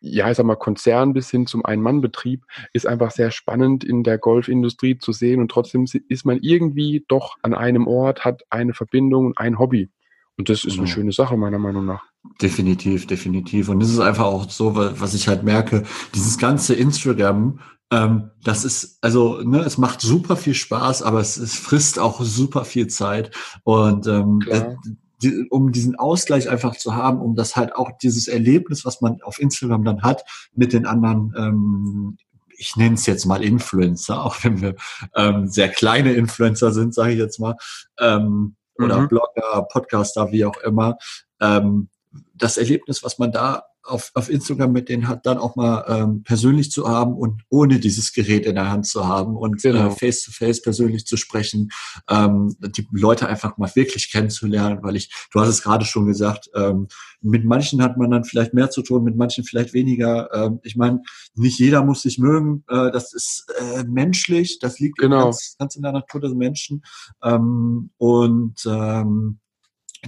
ja, 0.00 0.30
ich 0.30 0.36
sag 0.36 0.44
mal, 0.44 0.56
Konzern 0.56 1.12
bis 1.12 1.30
hin 1.30 1.46
zum 1.46 1.64
Ein-Mann-Betrieb 1.64 2.44
ist 2.72 2.86
einfach 2.86 3.10
sehr 3.10 3.30
spannend 3.30 3.84
in 3.84 4.02
der 4.02 4.18
Golfindustrie 4.18 4.98
zu 4.98 5.12
sehen 5.12 5.40
und 5.40 5.50
trotzdem 5.50 5.86
ist 6.08 6.26
man 6.26 6.38
irgendwie 6.40 7.04
doch 7.08 7.36
an 7.42 7.54
einem 7.54 7.86
Ort, 7.86 8.24
hat 8.24 8.42
eine 8.50 8.74
Verbindung 8.74 9.26
und 9.26 9.38
ein 9.38 9.58
Hobby. 9.58 9.90
Und 10.36 10.48
das 10.48 10.64
ist 10.64 10.72
genau. 10.72 10.84
eine 10.84 10.88
schöne 10.88 11.12
Sache, 11.12 11.36
meiner 11.36 11.58
Meinung 11.58 11.84
nach. 11.84 12.02
Definitiv, 12.40 13.06
definitiv. 13.06 13.68
Und 13.68 13.82
es 13.82 13.90
ist 13.90 13.98
einfach 13.98 14.24
auch 14.24 14.48
so, 14.48 14.74
was 14.74 15.12
ich 15.14 15.28
halt 15.28 15.42
merke, 15.42 15.84
dieses 16.14 16.38
ganze 16.38 16.74
Instagram, 16.74 17.60
ähm, 17.90 18.30
das 18.44 18.64
ist, 18.64 18.98
also, 19.00 19.40
ne, 19.42 19.60
es 19.60 19.78
macht 19.78 20.00
super 20.00 20.36
viel 20.36 20.54
Spaß, 20.54 21.02
aber 21.02 21.20
es, 21.20 21.36
es 21.36 21.56
frisst 21.56 21.98
auch 21.98 22.20
super 22.22 22.64
viel 22.64 22.86
Zeit. 22.86 23.34
Und 23.64 24.06
ähm, 24.06 24.40
äh, 24.48 24.74
die, 25.22 25.46
um 25.50 25.72
diesen 25.72 25.96
Ausgleich 25.96 26.48
einfach 26.48 26.76
zu 26.76 26.94
haben, 26.94 27.20
um 27.20 27.34
das 27.34 27.56
halt 27.56 27.74
auch 27.74 27.90
dieses 28.02 28.28
Erlebnis, 28.28 28.84
was 28.84 29.00
man 29.00 29.20
auf 29.22 29.38
Instagram 29.38 29.84
dann 29.84 30.02
hat, 30.02 30.24
mit 30.54 30.72
den 30.72 30.86
anderen 30.86 31.34
ähm, 31.36 32.16
ich 32.60 32.76
nenne 32.76 32.94
es 32.94 33.06
jetzt 33.06 33.24
mal 33.24 33.42
Influencer, 33.42 34.22
auch 34.24 34.44
wenn 34.44 34.60
wir 34.60 34.76
ähm, 35.16 35.48
sehr 35.48 35.68
kleine 35.68 36.12
Influencer 36.12 36.72
sind, 36.72 36.94
sage 36.94 37.12
ich 37.12 37.18
jetzt 37.18 37.40
mal, 37.40 37.56
ähm, 37.98 38.56
oder 38.76 39.00
mhm. 39.00 39.08
Blogger, 39.08 39.66
Podcaster, 39.70 40.30
wie 40.30 40.44
auch 40.44 40.58
immer, 40.58 40.96
ähm, 41.40 41.88
das 42.34 42.56
Erlebnis, 42.56 43.02
was 43.02 43.18
man 43.18 43.32
da 43.32 43.64
auf, 43.82 44.10
auf 44.14 44.28
Instagram 44.28 44.72
mit 44.72 44.88
denen 44.88 45.08
hat, 45.08 45.26
dann 45.26 45.38
auch 45.38 45.56
mal 45.56 45.84
ähm, 45.88 46.22
persönlich 46.22 46.70
zu 46.70 46.88
haben 46.88 47.14
und 47.14 47.42
ohne 47.48 47.80
dieses 47.80 48.12
Gerät 48.12 48.46
in 48.46 48.54
der 48.54 48.70
Hand 48.70 48.86
zu 48.86 49.06
haben 49.06 49.36
und 49.36 49.64
äh, 49.64 49.72
genau. 49.72 49.88
äh, 49.88 49.90
face 49.90 50.22
to 50.22 50.32
face 50.32 50.60
persönlich 50.60 51.06
zu 51.06 51.16
sprechen, 51.16 51.70
ähm, 52.08 52.56
die 52.60 52.86
Leute 52.92 53.28
einfach 53.28 53.56
mal 53.56 53.70
wirklich 53.74 54.10
kennenzulernen, 54.12 54.80
weil 54.82 54.96
ich, 54.96 55.10
du 55.32 55.40
hast 55.40 55.48
es 55.48 55.62
gerade 55.62 55.84
schon 55.84 56.06
gesagt, 56.06 56.50
ähm, 56.54 56.88
mit 57.20 57.44
manchen 57.44 57.82
hat 57.82 57.96
man 57.96 58.10
dann 58.10 58.24
vielleicht 58.24 58.54
mehr 58.54 58.70
zu 58.70 58.82
tun, 58.82 59.04
mit 59.04 59.16
manchen 59.16 59.44
vielleicht 59.44 59.72
weniger. 59.72 60.32
Ähm, 60.32 60.60
ich 60.62 60.76
meine, 60.76 61.02
nicht 61.34 61.58
jeder 61.58 61.84
muss 61.84 62.02
sich 62.02 62.18
mögen, 62.18 62.64
äh, 62.68 62.90
das 62.90 63.12
ist 63.12 63.46
äh, 63.58 63.84
menschlich, 63.84 64.58
das 64.58 64.78
liegt 64.78 64.98
genau. 64.98 65.24
ganz, 65.24 65.56
ganz 65.58 65.76
in 65.76 65.82
der 65.82 65.92
Natur 65.92 66.20
des 66.20 66.34
Menschen 66.34 66.82
ähm, 67.22 67.90
und 67.96 68.60
ähm, 68.66 69.40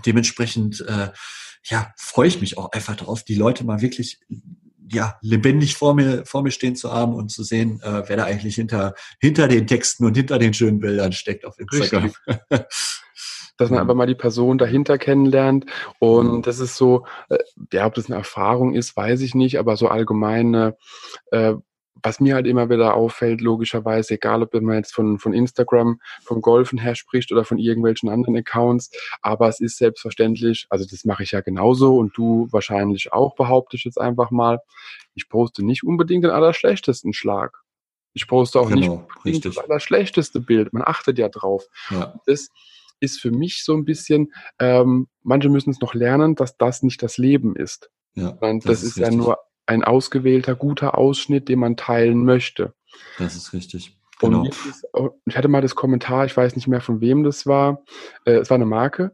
dementsprechend 0.07 0.81
äh, 0.87 1.11
ja, 1.65 1.93
freue 1.97 2.29
ich 2.29 2.41
mich 2.41 2.59
auch 2.59 2.73
einfach 2.73 2.97
darauf, 2.97 3.23
die 3.23 3.35
Leute 3.35 3.65
mal 3.65 3.81
wirklich 3.81 4.21
ja, 4.91 5.17
lebendig 5.23 5.77
vor 5.77 5.95
mir, 5.95 6.27
vor 6.27 6.43
mir 6.43 6.51
stehen 6.51 6.77
zu 6.77 6.93
haben 6.93 7.15
und 7.15 7.31
zu 7.31 7.43
sehen, 7.43 7.81
äh, 7.83 8.03
wer 8.09 8.17
da 8.17 8.25
eigentlich 8.25 8.57
hinter, 8.57 8.95
hinter 9.21 9.49
den 9.49 9.67
Texten 9.67 10.05
und 10.05 10.17
hinter 10.17 10.39
den 10.39 10.53
schönen 10.53 10.81
Bildern 10.81 11.13
steckt 11.13 11.45
auf 11.45 11.59
Instagram. 11.59 12.13
dass 13.59 13.71
man 13.71 13.81
einfach 13.81 13.95
mal 13.95 14.07
die 14.07 14.15
Person 14.15 14.59
dahinter 14.59 14.99
kennenlernt. 14.99 15.67
Und 15.99 16.47
das 16.47 16.59
ist 16.59 16.77
so, 16.77 17.07
äh, 17.29 17.39
ja, 17.73 17.87
ob 17.87 17.95
das 17.95 18.07
eine 18.07 18.17
Erfahrung 18.17 18.75
ist, 18.75 18.97
weiß 18.97 19.21
ich 19.21 19.35
nicht, 19.35 19.59
aber 19.59 19.77
so 19.77 19.89
allgemeine 19.89 20.77
äh, 21.31 21.55
was 22.03 22.20
mir 22.20 22.34
halt 22.34 22.47
immer 22.47 22.70
wieder 22.70 22.95
auffällt, 22.95 23.40
logischerweise, 23.40 24.14
egal 24.14 24.43
ob 24.43 24.55
man 24.55 24.76
jetzt 24.76 24.95
von, 24.95 25.18
von 25.18 25.32
Instagram, 25.32 26.01
vom 26.24 26.40
Golfen 26.40 26.78
her 26.78 26.95
spricht 26.95 27.32
oder 27.32 27.45
von 27.45 27.59
irgendwelchen 27.59 28.09
anderen 28.09 28.36
Accounts, 28.36 28.90
aber 29.20 29.49
es 29.49 29.61
ist 29.61 29.78
selbstverständlich, 29.78 30.66
also 30.70 30.84
das 30.88 31.05
mache 31.05 31.22
ich 31.22 31.32
ja 31.32 31.40
genauso 31.40 31.97
und 31.97 32.16
du 32.16 32.49
wahrscheinlich 32.51 33.12
auch, 33.12 33.34
behaupte 33.34 33.76
ich 33.76 33.84
jetzt 33.84 34.01
einfach 34.01 34.30
mal, 34.30 34.61
ich 35.14 35.28
poste 35.28 35.64
nicht 35.64 35.84
unbedingt 35.84 36.24
den 36.24 36.30
allerschlechtesten 36.30 37.12
Schlag. 37.12 37.59
Ich 38.14 38.26
poste 38.26 38.61
auch 38.61 38.68
genau, 38.68 39.09
nicht 39.24 39.45
das 39.45 39.57
allerschlechteste 39.57 40.40
Bild. 40.40 40.72
Man 40.72 40.82
achtet 40.84 41.18
ja 41.18 41.28
drauf. 41.28 41.64
Ja. 41.90 42.20
Das 42.26 42.51
ist 43.01 43.20
für 43.20 43.30
mich 43.30 43.64
so 43.64 43.74
ein 43.74 43.84
bisschen, 43.84 44.32
ähm, 44.59 45.09
manche 45.22 45.49
müssen 45.49 45.70
es 45.70 45.80
noch 45.80 45.95
lernen, 45.95 46.34
dass 46.34 46.57
das 46.57 46.82
nicht 46.82 47.03
das 47.03 47.16
Leben 47.16 47.57
ist. 47.57 47.90
Ja, 48.14 48.32
das, 48.32 48.64
das 48.64 48.82
ist, 48.82 48.97
ist 48.97 48.99
ja 48.99 49.11
nur 49.11 49.38
ein 49.67 49.85
ausgewählter, 49.85 50.55
guter 50.55 50.99
Ausschnitt, 50.99 51.49
den 51.49 51.59
man 51.59 51.77
teilen 51.77 52.25
möchte. 52.25 52.75
Das 53.19 53.37
ist 53.37 53.53
richtig. 53.53 53.97
Genau. 54.21 54.45
Ist, 54.45 54.87
ich 55.27 55.37
hatte 55.37 55.49
mal 55.49 55.63
das 55.63 55.75
Kommentar, 55.75 56.25
ich 56.27 56.37
weiß 56.37 56.55
nicht 56.55 56.69
mehr 56.69 56.81
von 56.81 57.01
wem 57.01 57.25
das 57.25 57.47
war. 57.47 57.83
Äh, 58.25 58.35
es 58.35 58.51
war 58.51 58.57
eine 58.57 58.67
Marke, 58.67 59.13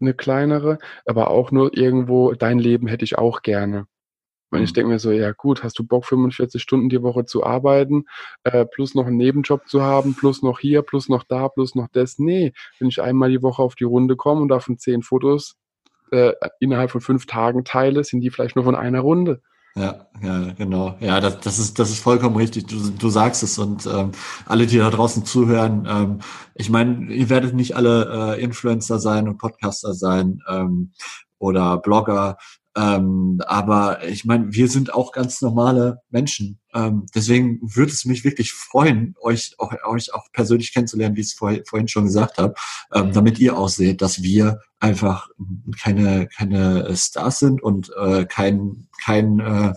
eine 0.00 0.14
kleinere, 0.14 0.78
aber 1.04 1.30
auch 1.30 1.50
nur 1.50 1.76
irgendwo, 1.76 2.32
dein 2.32 2.58
Leben 2.58 2.86
hätte 2.86 3.04
ich 3.04 3.18
auch 3.18 3.42
gerne. 3.42 3.86
Und 4.50 4.62
ich 4.62 4.70
mhm. 4.70 4.74
denke 4.74 4.90
mir 4.92 4.98
so, 4.98 5.10
ja 5.10 5.32
gut, 5.32 5.62
hast 5.62 5.78
du 5.78 5.84
Bock, 5.84 6.06
45 6.06 6.62
Stunden 6.62 6.88
die 6.88 7.02
Woche 7.02 7.26
zu 7.26 7.44
arbeiten, 7.44 8.06
äh, 8.44 8.64
plus 8.64 8.94
noch 8.94 9.06
einen 9.06 9.18
Nebenjob 9.18 9.68
zu 9.68 9.82
haben, 9.82 10.14
plus 10.14 10.42
noch 10.42 10.58
hier, 10.58 10.82
plus 10.82 11.08
noch 11.08 11.24
da, 11.24 11.48
plus 11.48 11.74
noch 11.74 11.88
das? 11.92 12.18
Nee, 12.18 12.52
wenn 12.78 12.88
ich 12.88 13.02
einmal 13.02 13.30
die 13.30 13.42
Woche 13.42 13.62
auf 13.62 13.74
die 13.74 13.84
Runde 13.84 14.16
komme 14.16 14.40
und 14.40 14.48
davon 14.48 14.78
zehn 14.78 15.02
Fotos 15.02 15.56
äh, 16.10 16.32
innerhalb 16.60 16.90
von 16.90 17.02
fünf 17.02 17.26
Tagen 17.26 17.64
teile, 17.64 18.02
sind 18.04 18.20
die 18.20 18.30
vielleicht 18.30 18.56
nur 18.56 18.64
von 18.64 18.74
einer 18.74 19.00
Runde. 19.00 19.42
Ja, 19.76 20.08
ja, 20.22 20.52
genau. 20.54 20.96
Ja, 21.00 21.20
das, 21.20 21.40
das 21.40 21.58
ist 21.58 21.78
das 21.78 21.90
ist 21.90 22.00
vollkommen 22.00 22.36
richtig. 22.36 22.66
Du, 22.66 22.90
du 22.90 23.08
sagst 23.10 23.42
es 23.42 23.58
und 23.58 23.86
ähm, 23.86 24.10
alle, 24.46 24.66
die 24.66 24.78
da 24.78 24.90
draußen 24.90 25.24
zuhören, 25.24 25.86
ähm, 25.88 26.18
ich 26.54 26.68
meine, 26.68 27.12
ihr 27.12 27.28
werdet 27.30 27.54
nicht 27.54 27.76
alle 27.76 28.36
äh, 28.36 28.42
Influencer 28.42 28.98
sein 28.98 29.28
und 29.28 29.38
Podcaster 29.38 29.94
sein 29.94 30.40
ähm, 30.48 30.92
oder 31.38 31.78
Blogger. 31.78 32.38
Ähm, 32.78 33.40
aber 33.46 34.06
ich 34.06 34.24
meine, 34.24 34.52
wir 34.52 34.68
sind 34.68 34.94
auch 34.94 35.10
ganz 35.10 35.42
normale 35.42 36.00
Menschen. 36.10 36.60
Ähm, 36.72 37.06
deswegen 37.12 37.58
würde 37.62 37.90
es 37.90 38.04
mich 38.04 38.24
wirklich 38.24 38.52
freuen, 38.52 39.16
euch 39.20 39.54
auch, 39.58 39.72
euch 39.86 40.14
auch 40.14 40.26
persönlich 40.32 40.72
kennenzulernen, 40.72 41.16
wie 41.16 41.22
ich 41.22 41.28
es 41.28 41.32
vorhin, 41.32 41.64
vorhin 41.66 41.88
schon 41.88 42.04
gesagt 42.04 42.38
habe, 42.38 42.54
ähm, 42.94 43.12
damit 43.12 43.40
ihr 43.40 43.58
auch 43.58 43.68
seht, 43.68 44.00
dass 44.00 44.22
wir 44.22 44.60
einfach 44.78 45.28
keine, 45.82 46.28
keine 46.28 46.94
Stars 46.96 47.40
sind 47.40 47.60
und 47.60 47.90
äh, 47.98 48.26
kein, 48.26 48.86
kein 49.02 49.40
äh, 49.40 49.72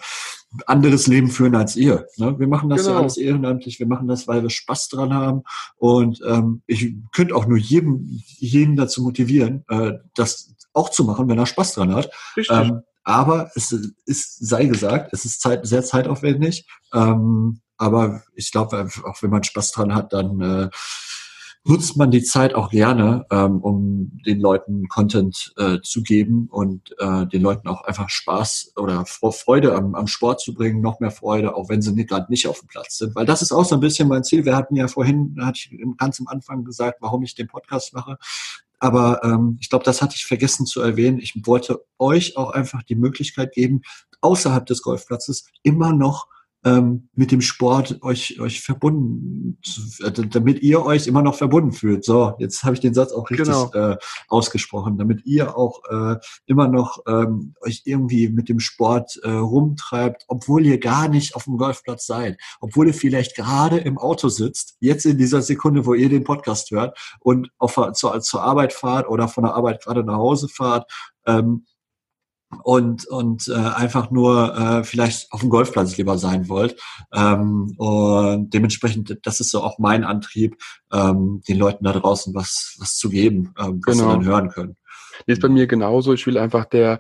anderes 0.68 1.08
Leben 1.08 1.30
führen 1.30 1.56
als 1.56 1.76
ihr. 1.76 2.06
Ne? 2.18 2.38
Wir 2.38 2.48
machen 2.48 2.70
das 2.70 2.82
genau. 2.82 2.96
ja 2.96 3.00
alles 3.00 3.18
ehrenamtlich, 3.18 3.80
wir 3.80 3.88
machen 3.88 4.08
das, 4.08 4.28
weil 4.28 4.44
wir 4.44 4.50
Spaß 4.52 4.90
dran 4.90 5.14
haben. 5.14 5.44
Und 5.78 6.22
ähm, 6.28 6.62
ich 6.68 6.94
könnte 7.14 7.36
auch 7.36 7.48
nur 7.48 7.58
jedem, 7.58 8.22
jeden 8.38 8.76
dazu 8.76 9.02
motivieren, 9.02 9.64
äh, 9.70 9.94
das 10.14 10.54
auch 10.74 10.90
zu 10.90 11.04
machen, 11.04 11.28
wenn 11.30 11.40
er 11.40 11.46
Spaß 11.46 11.74
dran 11.74 11.96
hat. 11.96 12.12
Ähm, 12.50 12.84
aber 13.04 13.52
es 13.56 13.72
ist, 14.06 14.48
sei 14.48 14.66
gesagt, 14.66 15.14
es 15.14 15.26
ist 15.26 15.42
Zeit, 15.42 15.66
sehr 15.66 15.84
zeitaufwendig. 15.84 16.68
Ähm, 16.94 17.62
aber 17.78 18.22
ich 18.36 18.52
glaube, 18.52 18.90
auch 19.06 19.24
wenn 19.24 19.32
man 19.32 19.44
Spaß 19.44 19.72
dran 19.72 19.96
hat, 19.96 20.14
dann 20.14 20.40
äh, 20.42 20.70
nutzt 21.64 21.96
man 21.98 22.12
die 22.12 22.24
Zeit 22.24 22.56
auch 22.56 22.70
gerne, 22.70 23.26
ähm, 23.32 23.60
um 23.62 24.12
den 24.26 24.40
Leuten 24.40 24.88
Content 24.88 25.54
äh, 25.58 25.80
zu 25.82 26.02
geben 26.02 26.48
und 26.50 26.96
äh, 27.00 27.28
den 27.28 27.42
Leuten 27.42 27.68
auch 27.68 27.84
einfach 27.84 28.10
Spaß 28.10 28.74
oder 28.78 29.06
Freude 29.06 29.76
am, 29.76 29.96
am 29.96 30.08
Sport 30.08 30.42
zu 30.42 30.54
bringen, 30.54 30.82
noch 30.82 31.00
mehr 31.00 31.12
Freude, 31.12 31.56
auch 31.56 31.70
wenn 31.70 31.82
sie 31.82 32.06
gerade 32.06 32.32
nicht 32.32 32.48
auf 32.48 32.60
dem 32.60 32.68
Platz 32.68 32.98
sind. 32.98 33.16
Weil 33.16 33.26
das 33.26 33.42
ist 33.42 33.52
auch 33.52 33.66
so 33.66 33.76
ein 33.76 33.82
bisschen 33.82 34.08
mein 34.08 34.24
Ziel. 34.24 34.46
Wir 34.46 34.56
hatten 34.56 34.76
ja 34.76 34.88
vorhin, 34.88 35.36
hatte 35.42 35.60
ich 35.60 35.80
ganz 35.98 36.20
am 36.20 36.28
Anfang 36.28 36.64
gesagt, 36.64 36.98
warum 37.02 37.24
ich 37.24 37.36
den 37.36 37.48
Podcast 37.48 37.94
mache. 37.94 38.18
Aber 38.82 39.24
ähm, 39.24 39.58
ich 39.62 39.70
glaube, 39.70 39.86
das 39.86 40.02
hatte 40.02 40.16
ich 40.16 40.26
vergessen 40.26 40.66
zu 40.66 40.82
erwähnen. 40.82 41.20
Ich 41.20 41.36
wollte 41.46 41.86
euch 42.00 42.36
auch 42.36 42.50
einfach 42.50 42.82
die 42.82 42.96
Möglichkeit 42.96 43.54
geben, 43.54 43.84
außerhalb 44.22 44.66
des 44.66 44.82
Golfplatzes 44.82 45.46
immer 45.62 45.94
noch 45.94 46.28
ähm, 46.64 47.10
mit 47.16 47.32
dem 47.32 47.42
Sport 47.42 48.04
euch, 48.04 48.40
euch 48.40 48.62
verbunden, 48.62 49.58
äh, 50.04 50.12
damit 50.12 50.62
ihr 50.62 50.86
euch 50.86 51.08
immer 51.08 51.22
noch 51.22 51.36
verbunden 51.36 51.72
fühlt. 51.72 52.06
So, 52.06 52.34
jetzt 52.40 52.64
habe 52.64 52.76
ich 52.76 52.80
den 52.80 52.94
Satz 52.94 53.12
auch 53.12 53.30
richtig 53.30 53.48
genau. 53.48 53.72
äh, 53.74 53.98
ausgesprochen, 54.28 54.98
damit 54.98 55.26
ihr 55.26 55.58
auch 55.58 55.82
äh, 55.90 56.18
immer 56.46 56.68
noch 56.68 57.00
ähm, 57.08 57.56
euch 57.62 57.82
irgendwie 57.86 58.30
mit 58.30 58.48
dem 58.48 58.60
Sport 58.60 59.20
äh, 59.24 59.32
rumtreibt, 59.32 60.26
obwohl 60.28 60.66
ihr 60.66 60.80
gar 60.80 61.08
nicht 61.08 61.36
auf 61.36 61.46
dem 61.46 61.58
Golfplatz 61.58 62.06
seid, 62.06 62.40
obwohl 62.60 62.88
ihr 62.88 62.94
vielleicht 62.94 63.36
gerade 63.36 63.80
im 63.80 63.98
Auto 63.98 64.30
sitzt, 64.30 64.78
jetzt 64.80 65.06
in 65.06 65.18
dieser 65.18 65.42
Sekunde, 65.42 65.86
wo 65.86 65.96
ihr 65.96 66.10
den 66.10 66.24
Podcast 66.24 66.70
hört 66.72 66.98
und 67.20 67.50
auf, 67.58 67.80
zur, 67.94 68.22
zur 68.22 68.44
Arbeit 68.44 68.74
fahrt 68.74 69.10
oder 69.10 69.28
von 69.28 69.46
der 69.46 69.56
Arbeit 69.56 69.84
gerade 69.84 70.04
nach 70.04 70.18
Hause 70.18 70.48
fahrt. 70.48 70.92
Ähm, 71.26 71.66
und, 72.64 73.08
und 73.08 73.48
äh, 73.48 73.54
einfach 73.54 74.12
nur 74.12 74.56
äh, 74.56 74.84
vielleicht 74.84 75.32
auf 75.32 75.42
dem 75.42 75.50
Golfplatz 75.50 75.98
lieber 75.98 76.18
sein 76.18 76.50
wollt. 76.50 76.80
Ähm, 77.14 77.74
und 77.78 78.54
dementsprechend, 78.54 79.18
das 79.24 79.40
ist 79.40 79.52
so 79.52 79.64
auch 79.64 79.80
mein 79.80 80.04
Antrieb, 80.04 80.58
ähm, 80.92 81.42
den 81.48 81.58
Leuten 81.58 81.86
da 81.86 81.94
draußen 81.94 82.34
was, 82.34 82.76
was 82.80 82.96
zu 82.96 83.10
geben, 83.10 83.54
ähm, 83.60 83.82
was 83.86 83.98
genau. 83.98 84.10
sie 84.10 84.16
dann 84.18 84.26
hören 84.26 84.50
können. 84.50 84.78
Ist 85.26 85.42
bei 85.42 85.50
mir 85.50 85.68
genauso. 85.68 86.14
Ich 86.14 86.26
will 86.28 86.38
einfach 86.38 86.66
der 86.66 87.00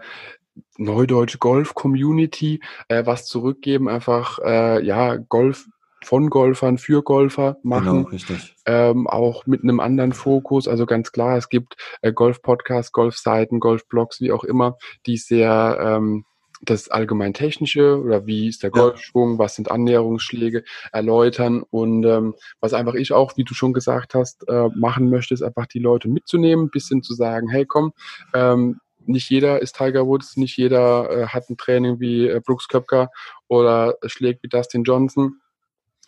Neudeutsche 0.77 1.37
Golf 1.37 1.73
Community 1.73 2.61
äh, 2.87 3.05
was 3.05 3.25
zurückgeben, 3.25 3.87
einfach 3.87 4.39
äh, 4.39 4.83
ja 4.85 5.15
Golf 5.15 5.67
von 6.03 6.29
Golfern 6.29 6.77
für 6.77 7.03
Golfer 7.03 7.57
machen. 7.63 8.05
Genau, 8.05 8.39
ähm, 8.65 9.07
auch 9.07 9.45
mit 9.45 9.63
einem 9.63 9.79
anderen 9.79 10.13
Fokus. 10.13 10.67
Also 10.67 10.85
ganz 10.85 11.11
klar, 11.11 11.37
es 11.37 11.49
gibt 11.49 11.75
äh, 12.01 12.11
Golf-Podcasts, 12.11 12.91
Golfseiten, 12.91 13.59
Golf-Blogs, 13.59 14.21
wie 14.21 14.31
auch 14.31 14.43
immer, 14.43 14.77
die 15.05 15.17
sehr 15.17 15.77
ähm, 15.79 16.25
das 16.63 16.89
allgemein 16.89 17.33
technische 17.33 17.99
oder 17.99 18.25
wie 18.27 18.47
ist 18.47 18.63
der 18.63 18.69
Golfschwung, 18.69 19.39
was 19.39 19.55
sind 19.55 19.71
Annäherungsschläge 19.71 20.63
erläutern 20.91 21.63
und 21.69 22.05
ähm, 22.05 22.35
was 22.59 22.73
einfach 22.73 22.93
ich 22.93 23.13
auch, 23.13 23.35
wie 23.35 23.43
du 23.43 23.53
schon 23.53 23.73
gesagt 23.73 24.13
hast, 24.13 24.47
äh, 24.47 24.69
machen 24.75 25.09
möchte, 25.09 25.33
ist 25.33 25.41
einfach 25.41 25.65
die 25.65 25.79
Leute 25.79 26.07
mitzunehmen, 26.07 26.69
bisschen 26.69 27.01
zu 27.01 27.13
sagen, 27.13 27.49
hey 27.49 27.65
komm, 27.65 27.93
ähm, 28.33 28.79
nicht 29.05 29.29
jeder 29.29 29.61
ist 29.61 29.75
Tiger 29.75 30.05
Woods, 30.05 30.37
nicht 30.37 30.57
jeder 30.57 31.09
äh, 31.09 31.27
hat 31.27 31.49
ein 31.49 31.57
Training 31.57 31.99
wie 31.99 32.27
äh, 32.27 32.39
Brooks 32.39 32.67
Köpker 32.67 33.09
oder 33.47 33.95
schlägt 34.05 34.43
wie 34.43 34.47
Dustin 34.47 34.83
Johnson. 34.83 35.40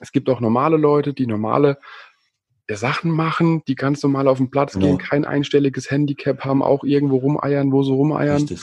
Es 0.04 0.12
gibt 0.12 0.30
auch 0.30 0.42
normale 0.42 0.76
Leute, 0.76 1.14
die 1.14 1.26
normale 1.26 1.78
Sachen 2.70 3.10
machen, 3.10 3.64
die 3.70 3.76
ganz 3.76 4.04
normal 4.04 4.28
auf 4.28 4.38
den 4.38 4.52
Platz 4.52 4.74
genau. 4.74 4.88
gehen, 4.88 4.98
kein 4.98 5.24
einstelliges 5.24 5.90
Handicap 5.90 6.44
haben, 6.44 6.62
auch 6.62 6.84
irgendwo 6.84 7.18
rumeiern, 7.18 7.72
wo 7.72 7.84
sie 7.84 7.94
rumeiern. 7.94 8.42
Richtig. 8.42 8.62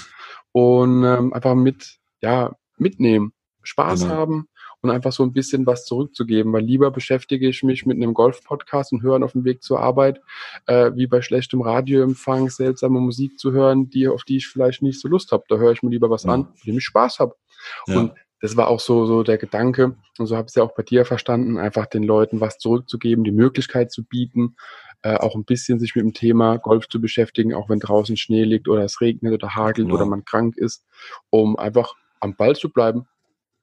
Und 0.53 1.03
ähm, 1.03 1.33
einfach 1.33 1.55
mit, 1.55 1.97
ja, 2.21 2.55
mitnehmen, 2.77 3.33
Spaß 3.63 4.03
genau. 4.03 4.15
haben 4.15 4.49
und 4.83 4.91
einfach 4.91 5.13
so 5.13 5.23
ein 5.23 5.33
bisschen 5.33 5.65
was 5.65 5.87
zurückzugeben, 5.87 6.53
weil 6.53 6.63
lieber 6.63 6.91
beschäftige 6.91 7.49
ich 7.49 7.63
mich 7.63 7.87
mit 7.87 7.97
einem 7.97 8.13
Golf-Podcast 8.13 8.93
und 8.93 9.03
hören 9.03 9.23
auf 9.23 9.33
dem 9.33 9.45
Weg 9.45 9.63
zur 9.63 9.81
Arbeit, 9.81 10.21
äh, 10.67 10.91
wie 10.95 11.07
bei 11.07 11.23
schlechtem 11.23 11.63
Radioempfang 11.63 12.51
seltsame 12.51 13.01
Musik 13.01 13.39
zu 13.39 13.53
hören, 13.53 13.89
die, 13.89 14.09
auf 14.09 14.25
die 14.25 14.37
ich 14.37 14.47
vielleicht 14.47 14.83
nicht 14.83 15.01
so 15.01 15.09
Lust 15.09 15.33
habe. 15.33 15.45
Da 15.49 15.57
höre 15.57 15.73
ich 15.73 15.83
mir 15.83 15.91
lieber 15.91 16.11
was 16.11 16.25
ja. 16.25 16.35
an, 16.35 16.49
mit 16.57 16.67
dem 16.67 16.77
ich 16.77 16.85
Spaß 16.85 17.19
habe. 17.19 17.35
Ja. 17.87 17.99
Und 17.99 18.13
das 18.41 18.57
war 18.57 18.69
auch 18.69 18.81
so, 18.81 19.07
so 19.07 19.23
der 19.23 19.39
Gedanke, 19.39 19.97
und 20.19 20.27
so 20.27 20.37
habe 20.37 20.47
ich 20.47 20.53
es 20.53 20.55
ja 20.55 20.63
auch 20.63 20.75
bei 20.75 20.83
dir 20.83 21.05
verstanden, 21.05 21.59
einfach 21.59 21.87
den 21.87 22.03
Leuten 22.03 22.41
was 22.41 22.59
zurückzugeben, 22.59 23.25
die 23.25 23.33
Möglichkeit 23.33 23.93
zu 23.93 24.05
bieten, 24.05 24.57
äh, 25.03 25.17
auch 25.17 25.35
ein 25.35 25.45
bisschen 25.45 25.79
sich 25.79 25.95
mit 25.95 26.05
dem 26.05 26.15
Thema 26.15 26.59
Golf 26.59 26.89
zu 26.89 27.01
beschäftigen, 27.01 27.55
auch 27.55 27.69
wenn 27.69 27.81
draußen 27.81 28.17
Schnee 28.17 28.45
liegt 28.45 28.69
oder 28.69 28.85
es 28.85 29.01
regnet 29.01 29.33
oder 29.33 29.55
hagelt 29.55 29.89
ja. 29.89 29.95
oder 29.95 30.07
man 30.07 30.25
krank 30.25 30.57
ist, 30.57 30.85
um 31.31 31.57
einfach 31.57 31.95
am 32.21 32.35
Ball 32.35 32.57
zu 32.57 32.71
bleiben. 32.71 33.07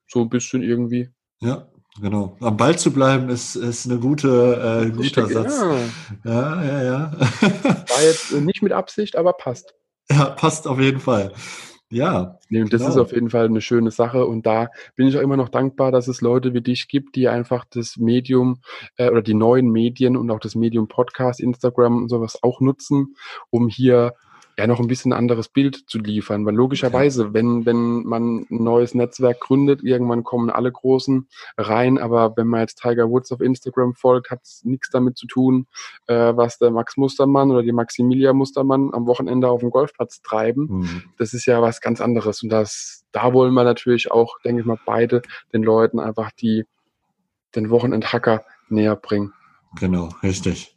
So 0.06 0.22
ein 0.22 0.30
bisschen 0.30 0.62
irgendwie. 0.62 1.10
Ja, 1.40 1.68
genau. 2.00 2.36
Am 2.40 2.56
Ball 2.56 2.78
zu 2.78 2.92
bleiben 2.92 3.28
ist, 3.28 3.56
ist 3.56 3.86
eine 3.86 4.00
gute, 4.00 4.88
äh, 4.88 4.96
guter 4.96 5.26
Satz. 5.26 5.60
Ja, 6.24 6.64
ja, 6.64 6.82
ja. 6.82 6.82
ja. 6.82 7.12
War 7.20 8.02
jetzt 8.02 8.32
nicht 8.32 8.62
mit 8.62 8.72
Absicht, 8.72 9.16
aber 9.16 9.32
passt. 9.32 9.74
Ja, 10.10 10.30
passt 10.30 10.66
auf 10.66 10.80
jeden 10.80 11.00
Fall. 11.00 11.32
Ja. 11.90 12.38
Nee, 12.50 12.64
das 12.64 12.82
genau. 12.82 12.88
ist 12.90 12.96
auf 12.98 13.12
jeden 13.12 13.30
Fall 13.30 13.46
eine 13.46 13.60
schöne 13.60 13.90
Sache. 13.90 14.26
Und 14.26 14.46
da 14.46 14.68
bin 14.94 15.08
ich 15.08 15.16
auch 15.16 15.22
immer 15.22 15.36
noch 15.36 15.48
dankbar, 15.48 15.90
dass 15.90 16.08
es 16.08 16.20
Leute 16.20 16.52
wie 16.52 16.60
dich 16.60 16.88
gibt, 16.88 17.16
die 17.16 17.28
einfach 17.28 17.64
das 17.64 17.96
Medium 17.96 18.60
äh, 18.96 19.08
oder 19.10 19.22
die 19.22 19.34
neuen 19.34 19.70
Medien 19.70 20.16
und 20.16 20.30
auch 20.30 20.40
das 20.40 20.54
Medium 20.54 20.88
Podcast, 20.88 21.40
Instagram 21.40 22.02
und 22.02 22.08
sowas 22.08 22.42
auch 22.42 22.60
nutzen, 22.60 23.16
um 23.50 23.68
hier 23.68 24.14
ja 24.58 24.66
noch 24.66 24.80
ein 24.80 24.88
bisschen 24.88 25.12
anderes 25.12 25.48
Bild 25.48 25.88
zu 25.88 25.98
liefern. 25.98 26.44
Weil 26.44 26.54
logischerweise, 26.54 27.26
okay. 27.26 27.34
wenn, 27.34 27.64
wenn 27.64 28.02
man 28.02 28.46
ein 28.50 28.64
neues 28.64 28.92
Netzwerk 28.92 29.38
gründet, 29.40 29.84
irgendwann 29.84 30.24
kommen 30.24 30.50
alle 30.50 30.72
Großen 30.72 31.28
rein, 31.56 31.96
aber 31.96 32.36
wenn 32.36 32.48
man 32.48 32.60
jetzt 32.60 32.82
Tiger 32.82 33.08
Woods 33.08 33.30
auf 33.30 33.40
Instagram 33.40 33.94
folgt, 33.94 34.30
hat 34.30 34.40
es 34.42 34.64
nichts 34.64 34.90
damit 34.90 35.16
zu 35.16 35.28
tun, 35.28 35.68
äh, 36.08 36.32
was 36.34 36.58
der 36.58 36.72
Max 36.72 36.96
Mustermann 36.96 37.52
oder 37.52 37.62
die 37.62 37.72
Maximilia 37.72 38.32
Mustermann 38.32 38.90
am 38.92 39.06
Wochenende 39.06 39.48
auf 39.48 39.60
dem 39.60 39.70
Golfplatz 39.70 40.22
treiben. 40.22 40.66
Mhm. 40.68 41.02
Das 41.18 41.34
ist 41.34 41.46
ja 41.46 41.62
was 41.62 41.80
ganz 41.80 42.00
anderes. 42.00 42.42
Und 42.42 42.48
das, 42.48 43.04
da 43.12 43.32
wollen 43.32 43.54
wir 43.54 43.62
natürlich 43.62 44.10
auch, 44.10 44.40
denke 44.44 44.62
ich 44.62 44.66
mal, 44.66 44.78
beide 44.84 45.22
den 45.52 45.62
Leuten 45.62 46.00
einfach 46.00 46.32
die, 46.32 46.64
den 47.54 47.70
Wochenendhacker 47.70 48.44
näher 48.68 48.96
bringen. 48.96 49.32
Genau, 49.78 50.08
richtig. 50.24 50.76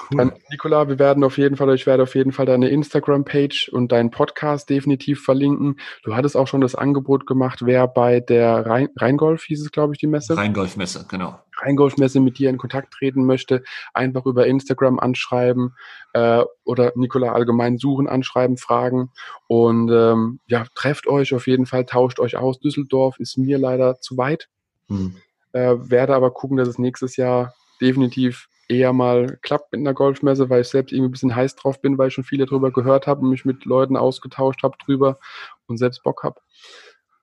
Cool. 0.00 0.18
Dann, 0.18 0.32
Nicola, 0.50 0.88
wir 0.88 0.98
werden 0.98 1.24
auf 1.24 1.38
jeden 1.38 1.56
Fall, 1.56 1.74
ich 1.74 1.86
werde 1.86 2.04
auf 2.04 2.14
jeden 2.14 2.32
Fall 2.32 2.46
deine 2.46 2.68
Instagram-Page 2.68 3.70
und 3.72 3.92
deinen 3.92 4.10
Podcast 4.10 4.70
definitiv 4.70 5.22
verlinken. 5.22 5.78
Du 6.02 6.14
hattest 6.14 6.36
auch 6.36 6.46
schon 6.46 6.60
das 6.60 6.74
Angebot 6.74 7.26
gemacht, 7.26 7.60
wer 7.64 7.88
bei 7.88 8.20
der 8.20 8.64
Rhein 8.66 8.88
Rheingolf, 8.96 9.44
hieß 9.44 9.60
es, 9.60 9.72
glaube 9.72 9.94
ich, 9.94 9.98
die 9.98 10.06
Messe? 10.06 10.36
Rheingolf-Messe, 10.36 11.06
genau. 11.08 11.38
Rheingolf-Messe 11.60 12.20
mit 12.20 12.38
dir 12.38 12.50
in 12.50 12.58
Kontakt 12.58 12.92
treten 12.94 13.24
möchte, 13.24 13.64
einfach 13.92 14.24
über 14.26 14.46
Instagram 14.46 14.98
anschreiben 14.98 15.74
äh, 16.12 16.42
oder 16.64 16.92
Nicola 16.94 17.32
allgemein 17.32 17.78
suchen, 17.78 18.08
anschreiben, 18.08 18.56
fragen 18.56 19.10
und 19.48 19.90
ähm, 19.90 20.40
ja, 20.46 20.66
trefft 20.74 21.08
euch 21.08 21.34
auf 21.34 21.46
jeden 21.46 21.66
Fall, 21.66 21.84
tauscht 21.84 22.20
euch 22.20 22.36
aus. 22.36 22.60
Düsseldorf 22.60 23.18
ist 23.18 23.36
mir 23.36 23.58
leider 23.58 24.00
zu 24.00 24.16
weit. 24.16 24.48
Hm. 24.88 25.16
Äh, 25.52 25.74
werde 25.78 26.14
aber 26.14 26.30
gucken, 26.30 26.56
dass 26.56 26.68
es 26.68 26.78
nächstes 26.78 27.16
Jahr 27.16 27.54
definitiv 27.80 28.48
eher 28.68 28.92
mal 28.92 29.38
klappt 29.42 29.72
mit 29.72 29.80
einer 29.80 29.94
Golfmesse, 29.94 30.50
weil 30.50 30.60
ich 30.60 30.68
selbst 30.68 30.92
irgendwie 30.92 31.08
ein 31.08 31.12
bisschen 31.12 31.34
heiß 31.34 31.56
drauf 31.56 31.80
bin, 31.80 31.98
weil 31.98 32.08
ich 32.08 32.14
schon 32.14 32.24
viele 32.24 32.46
drüber 32.46 32.70
gehört 32.70 33.06
habe 33.06 33.22
und 33.22 33.30
mich 33.30 33.44
mit 33.44 33.64
Leuten 33.64 33.96
ausgetauscht 33.96 34.62
habe 34.62 34.76
drüber 34.84 35.18
und 35.66 35.78
selbst 35.78 36.02
Bock 36.02 36.22
habe. 36.22 36.40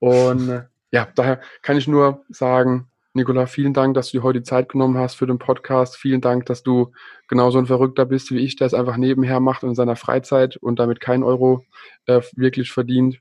Und 0.00 0.48
äh, 0.48 0.64
ja, 0.90 1.08
daher 1.14 1.40
kann 1.62 1.76
ich 1.76 1.88
nur 1.88 2.24
sagen, 2.28 2.88
Nicola, 3.14 3.46
vielen 3.46 3.72
Dank, 3.72 3.94
dass 3.94 4.10
du 4.10 4.18
dir 4.18 4.22
heute 4.24 4.40
die 4.40 4.44
Zeit 4.44 4.68
genommen 4.68 4.98
hast 4.98 5.14
für 5.14 5.26
den 5.26 5.38
Podcast. 5.38 5.96
Vielen 5.96 6.20
Dank, 6.20 6.44
dass 6.46 6.62
du 6.62 6.92
genauso 7.28 7.58
ein 7.58 7.66
Verrückter 7.66 8.04
bist 8.04 8.30
wie 8.30 8.40
ich, 8.40 8.56
der 8.56 8.66
es 8.66 8.74
einfach 8.74 8.98
nebenher 8.98 9.40
macht 9.40 9.62
in 9.62 9.74
seiner 9.74 9.96
Freizeit 9.96 10.56
und 10.56 10.78
damit 10.78 11.00
keinen 11.00 11.22
Euro 11.22 11.64
äh, 12.04 12.20
wirklich 12.34 12.72
verdient. 12.72 13.20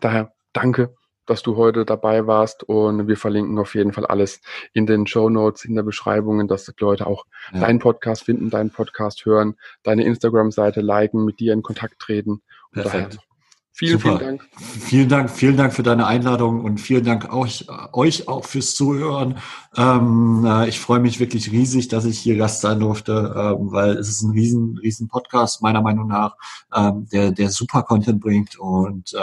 Daher 0.00 0.32
danke 0.52 0.96
dass 1.28 1.42
du 1.42 1.56
heute 1.56 1.84
dabei 1.84 2.26
warst 2.26 2.64
und 2.64 3.06
wir 3.06 3.16
verlinken 3.16 3.58
auf 3.58 3.74
jeden 3.74 3.92
Fall 3.92 4.06
alles 4.06 4.40
in 4.72 4.86
den 4.86 5.06
Show 5.06 5.28
Notes, 5.28 5.64
in 5.64 5.74
der 5.74 5.82
Beschreibung, 5.82 6.46
dass 6.48 6.64
die 6.64 6.72
Leute 6.78 7.06
auch 7.06 7.24
ja. 7.52 7.60
deinen 7.60 7.78
Podcast 7.78 8.24
finden, 8.24 8.50
deinen 8.50 8.70
Podcast 8.70 9.24
hören, 9.24 9.56
deine 9.82 10.04
Instagram-Seite 10.04 10.80
liken, 10.80 11.24
mit 11.24 11.40
dir 11.40 11.52
in 11.52 11.62
Kontakt 11.62 11.98
treten. 11.98 12.42
Perfekt. 12.72 13.18
Vielen, 13.78 14.00
Super. 14.00 14.18
vielen 14.18 14.18
Dank. 14.18 14.48
Vielen 14.58 15.08
Dank, 15.08 15.30
vielen 15.30 15.56
Dank 15.56 15.72
für 15.72 15.84
deine 15.84 16.06
Einladung 16.08 16.64
und 16.64 16.80
vielen 16.80 17.04
Dank 17.04 17.32
euch, 17.32 17.68
euch 17.92 18.26
auch 18.26 18.44
fürs 18.44 18.74
Zuhören. 18.74 19.38
Ähm, 19.76 20.44
äh, 20.44 20.68
ich 20.68 20.80
freue 20.80 20.98
mich 20.98 21.20
wirklich 21.20 21.52
riesig, 21.52 21.86
dass 21.86 22.04
ich 22.04 22.18
hier 22.18 22.36
Gast 22.36 22.60
sein 22.60 22.80
durfte, 22.80 23.12
ähm, 23.36 23.70
weil 23.70 23.90
es 23.90 24.08
ist 24.08 24.22
ein 24.22 24.32
riesen, 24.32 24.78
riesen 24.78 25.06
Podcast 25.06 25.62
meiner 25.62 25.80
Meinung 25.80 26.08
nach, 26.08 26.34
ähm, 26.74 27.06
der, 27.12 27.30
der 27.30 27.50
super 27.50 27.84
Content 27.84 28.20
bringt 28.20 28.58
und 28.58 29.14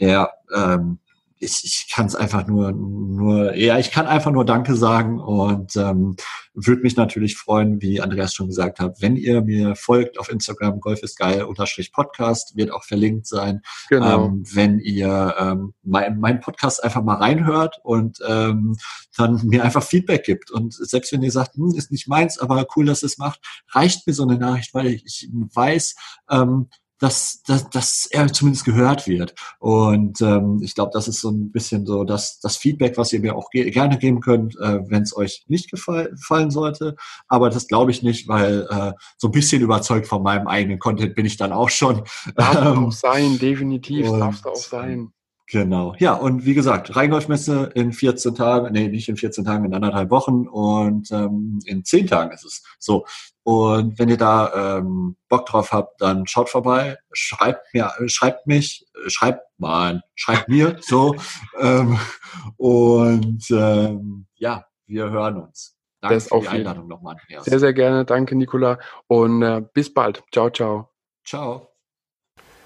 der 0.00 0.32
ähm, 0.54 0.98
ich, 1.40 1.64
ich 1.64 1.90
kann 1.90 2.06
es 2.06 2.14
einfach 2.14 2.46
nur, 2.46 2.72
nur, 2.72 3.56
ja, 3.56 3.78
ich 3.78 3.90
kann 3.90 4.06
einfach 4.06 4.30
nur 4.30 4.44
Danke 4.44 4.76
sagen 4.76 5.18
und 5.18 5.74
ähm, 5.74 6.16
würde 6.52 6.82
mich 6.82 6.96
natürlich 6.96 7.36
freuen, 7.36 7.80
wie 7.80 8.00
Andreas 8.00 8.34
schon 8.34 8.48
gesagt 8.48 8.78
hat, 8.78 9.00
wenn 9.00 9.16
ihr 9.16 9.40
mir 9.40 9.74
folgt 9.74 10.18
auf 10.18 10.30
Instagram, 10.30 10.80
Golf 10.80 11.02
ist 11.02 11.18
geil, 11.18 11.44
unterstrich 11.44 11.92
Podcast, 11.92 12.56
wird 12.56 12.70
auch 12.70 12.84
verlinkt 12.84 13.26
sein. 13.26 13.62
Genau. 13.88 14.26
Ähm, 14.26 14.44
wenn 14.52 14.80
ihr 14.80 15.34
ähm, 15.38 15.72
mein, 15.82 16.20
mein 16.20 16.40
Podcast 16.40 16.84
einfach 16.84 17.02
mal 17.02 17.16
reinhört 17.16 17.80
und 17.82 18.18
ähm, 18.28 18.76
dann 19.16 19.40
mir 19.46 19.64
einfach 19.64 19.82
Feedback 19.82 20.24
gibt. 20.24 20.50
Und 20.50 20.74
selbst 20.74 21.10
wenn 21.12 21.22
ihr 21.22 21.32
sagt, 21.32 21.56
hm, 21.56 21.74
ist 21.74 21.90
nicht 21.90 22.06
meins, 22.06 22.38
aber 22.38 22.66
cool, 22.76 22.84
dass 22.84 23.02
es 23.02 23.16
macht, 23.16 23.40
reicht 23.70 24.06
mir 24.06 24.12
so 24.12 24.24
eine 24.24 24.36
Nachricht, 24.36 24.74
weil 24.74 24.88
ich, 24.88 25.04
ich 25.06 25.30
weiß, 25.32 25.94
ähm, 26.30 26.68
dass, 27.00 27.42
dass, 27.42 27.68
dass 27.70 28.06
er 28.10 28.28
zumindest 28.32 28.64
gehört 28.64 29.08
wird. 29.08 29.34
Und 29.58 30.20
ähm, 30.20 30.60
ich 30.62 30.74
glaube, 30.74 30.90
das 30.92 31.08
ist 31.08 31.20
so 31.20 31.30
ein 31.30 31.50
bisschen 31.50 31.86
so 31.86 32.04
das, 32.04 32.38
das 32.40 32.56
Feedback, 32.56 32.96
was 32.96 33.12
ihr 33.12 33.20
mir 33.20 33.34
auch 33.34 33.50
ge 33.50 33.70
gerne 33.70 33.98
geben 33.98 34.20
könnt, 34.20 34.54
äh, 34.60 34.80
wenn 34.88 35.02
es 35.02 35.16
euch 35.16 35.44
nicht 35.48 35.70
gefall 35.70 36.10
gefallen 36.10 36.50
sollte. 36.50 36.96
Aber 37.26 37.50
das 37.50 37.66
glaube 37.66 37.90
ich 37.90 38.02
nicht, 38.02 38.28
weil 38.28 38.68
äh, 38.70 38.92
so 39.16 39.28
ein 39.28 39.32
bisschen 39.32 39.62
überzeugt 39.62 40.06
von 40.06 40.22
meinem 40.22 40.46
eigenen 40.46 40.78
Content 40.78 41.14
bin 41.14 41.26
ich 41.26 41.36
dann 41.36 41.52
auch 41.52 41.70
schon. 41.70 42.02
Darf 42.36 42.54
Ähm, 42.56 42.84
auch 42.86 42.92
sein, 42.92 43.38
definitiv, 43.38 44.06
du 44.06 44.22
auch 44.22 44.56
sein. 44.56 45.12
Genau. 45.50 45.96
Ja, 45.98 46.14
und 46.14 46.44
wie 46.44 46.54
gesagt, 46.54 46.94
Rheingolfmesse 46.94 47.72
in 47.74 47.92
14 47.92 48.36
Tagen, 48.36 48.72
nee, 48.72 48.86
nicht 48.86 49.08
in 49.08 49.16
14 49.16 49.44
Tagen, 49.44 49.64
in 49.64 49.74
anderthalb 49.74 50.10
Wochen 50.10 50.46
und 50.46 51.10
ähm, 51.10 51.58
in 51.64 51.84
10 51.84 52.06
Tagen 52.06 52.30
ist 52.30 52.44
es. 52.44 52.62
So. 52.78 53.04
Und 53.42 53.98
wenn 53.98 54.08
ihr 54.08 54.16
da 54.16 54.78
ähm, 54.78 55.16
Bock 55.28 55.46
drauf 55.46 55.72
habt, 55.72 56.00
dann 56.00 56.28
schaut 56.28 56.50
vorbei, 56.50 56.98
schreibt 57.12 57.74
mir, 57.74 57.90
schreibt 58.06 58.46
mich, 58.46 58.86
schreibt 59.08 59.42
mal, 59.58 60.02
schreibt 60.14 60.48
mir 60.48 60.76
so. 60.82 61.16
Ähm, 61.58 61.98
und 62.56 63.50
ähm, 63.50 64.26
ja, 64.36 64.66
wir 64.86 65.10
hören 65.10 65.42
uns. 65.42 65.76
Danke 66.00 66.14
Das 66.14 66.28
für 66.28 66.40
die 66.40 66.48
Einladung 66.48 66.86
nochmal, 66.86 67.16
Andreas. 67.20 67.44
Sehr, 67.44 67.58
sehr 67.58 67.72
gerne. 67.72 68.04
Danke, 68.04 68.36
Nicola. 68.36 68.78
Und 69.08 69.42
äh, 69.42 69.62
bis 69.74 69.92
bald. 69.92 70.22
Ciao, 70.32 70.48
ciao. 70.50 70.90
Ciao. 71.24 71.69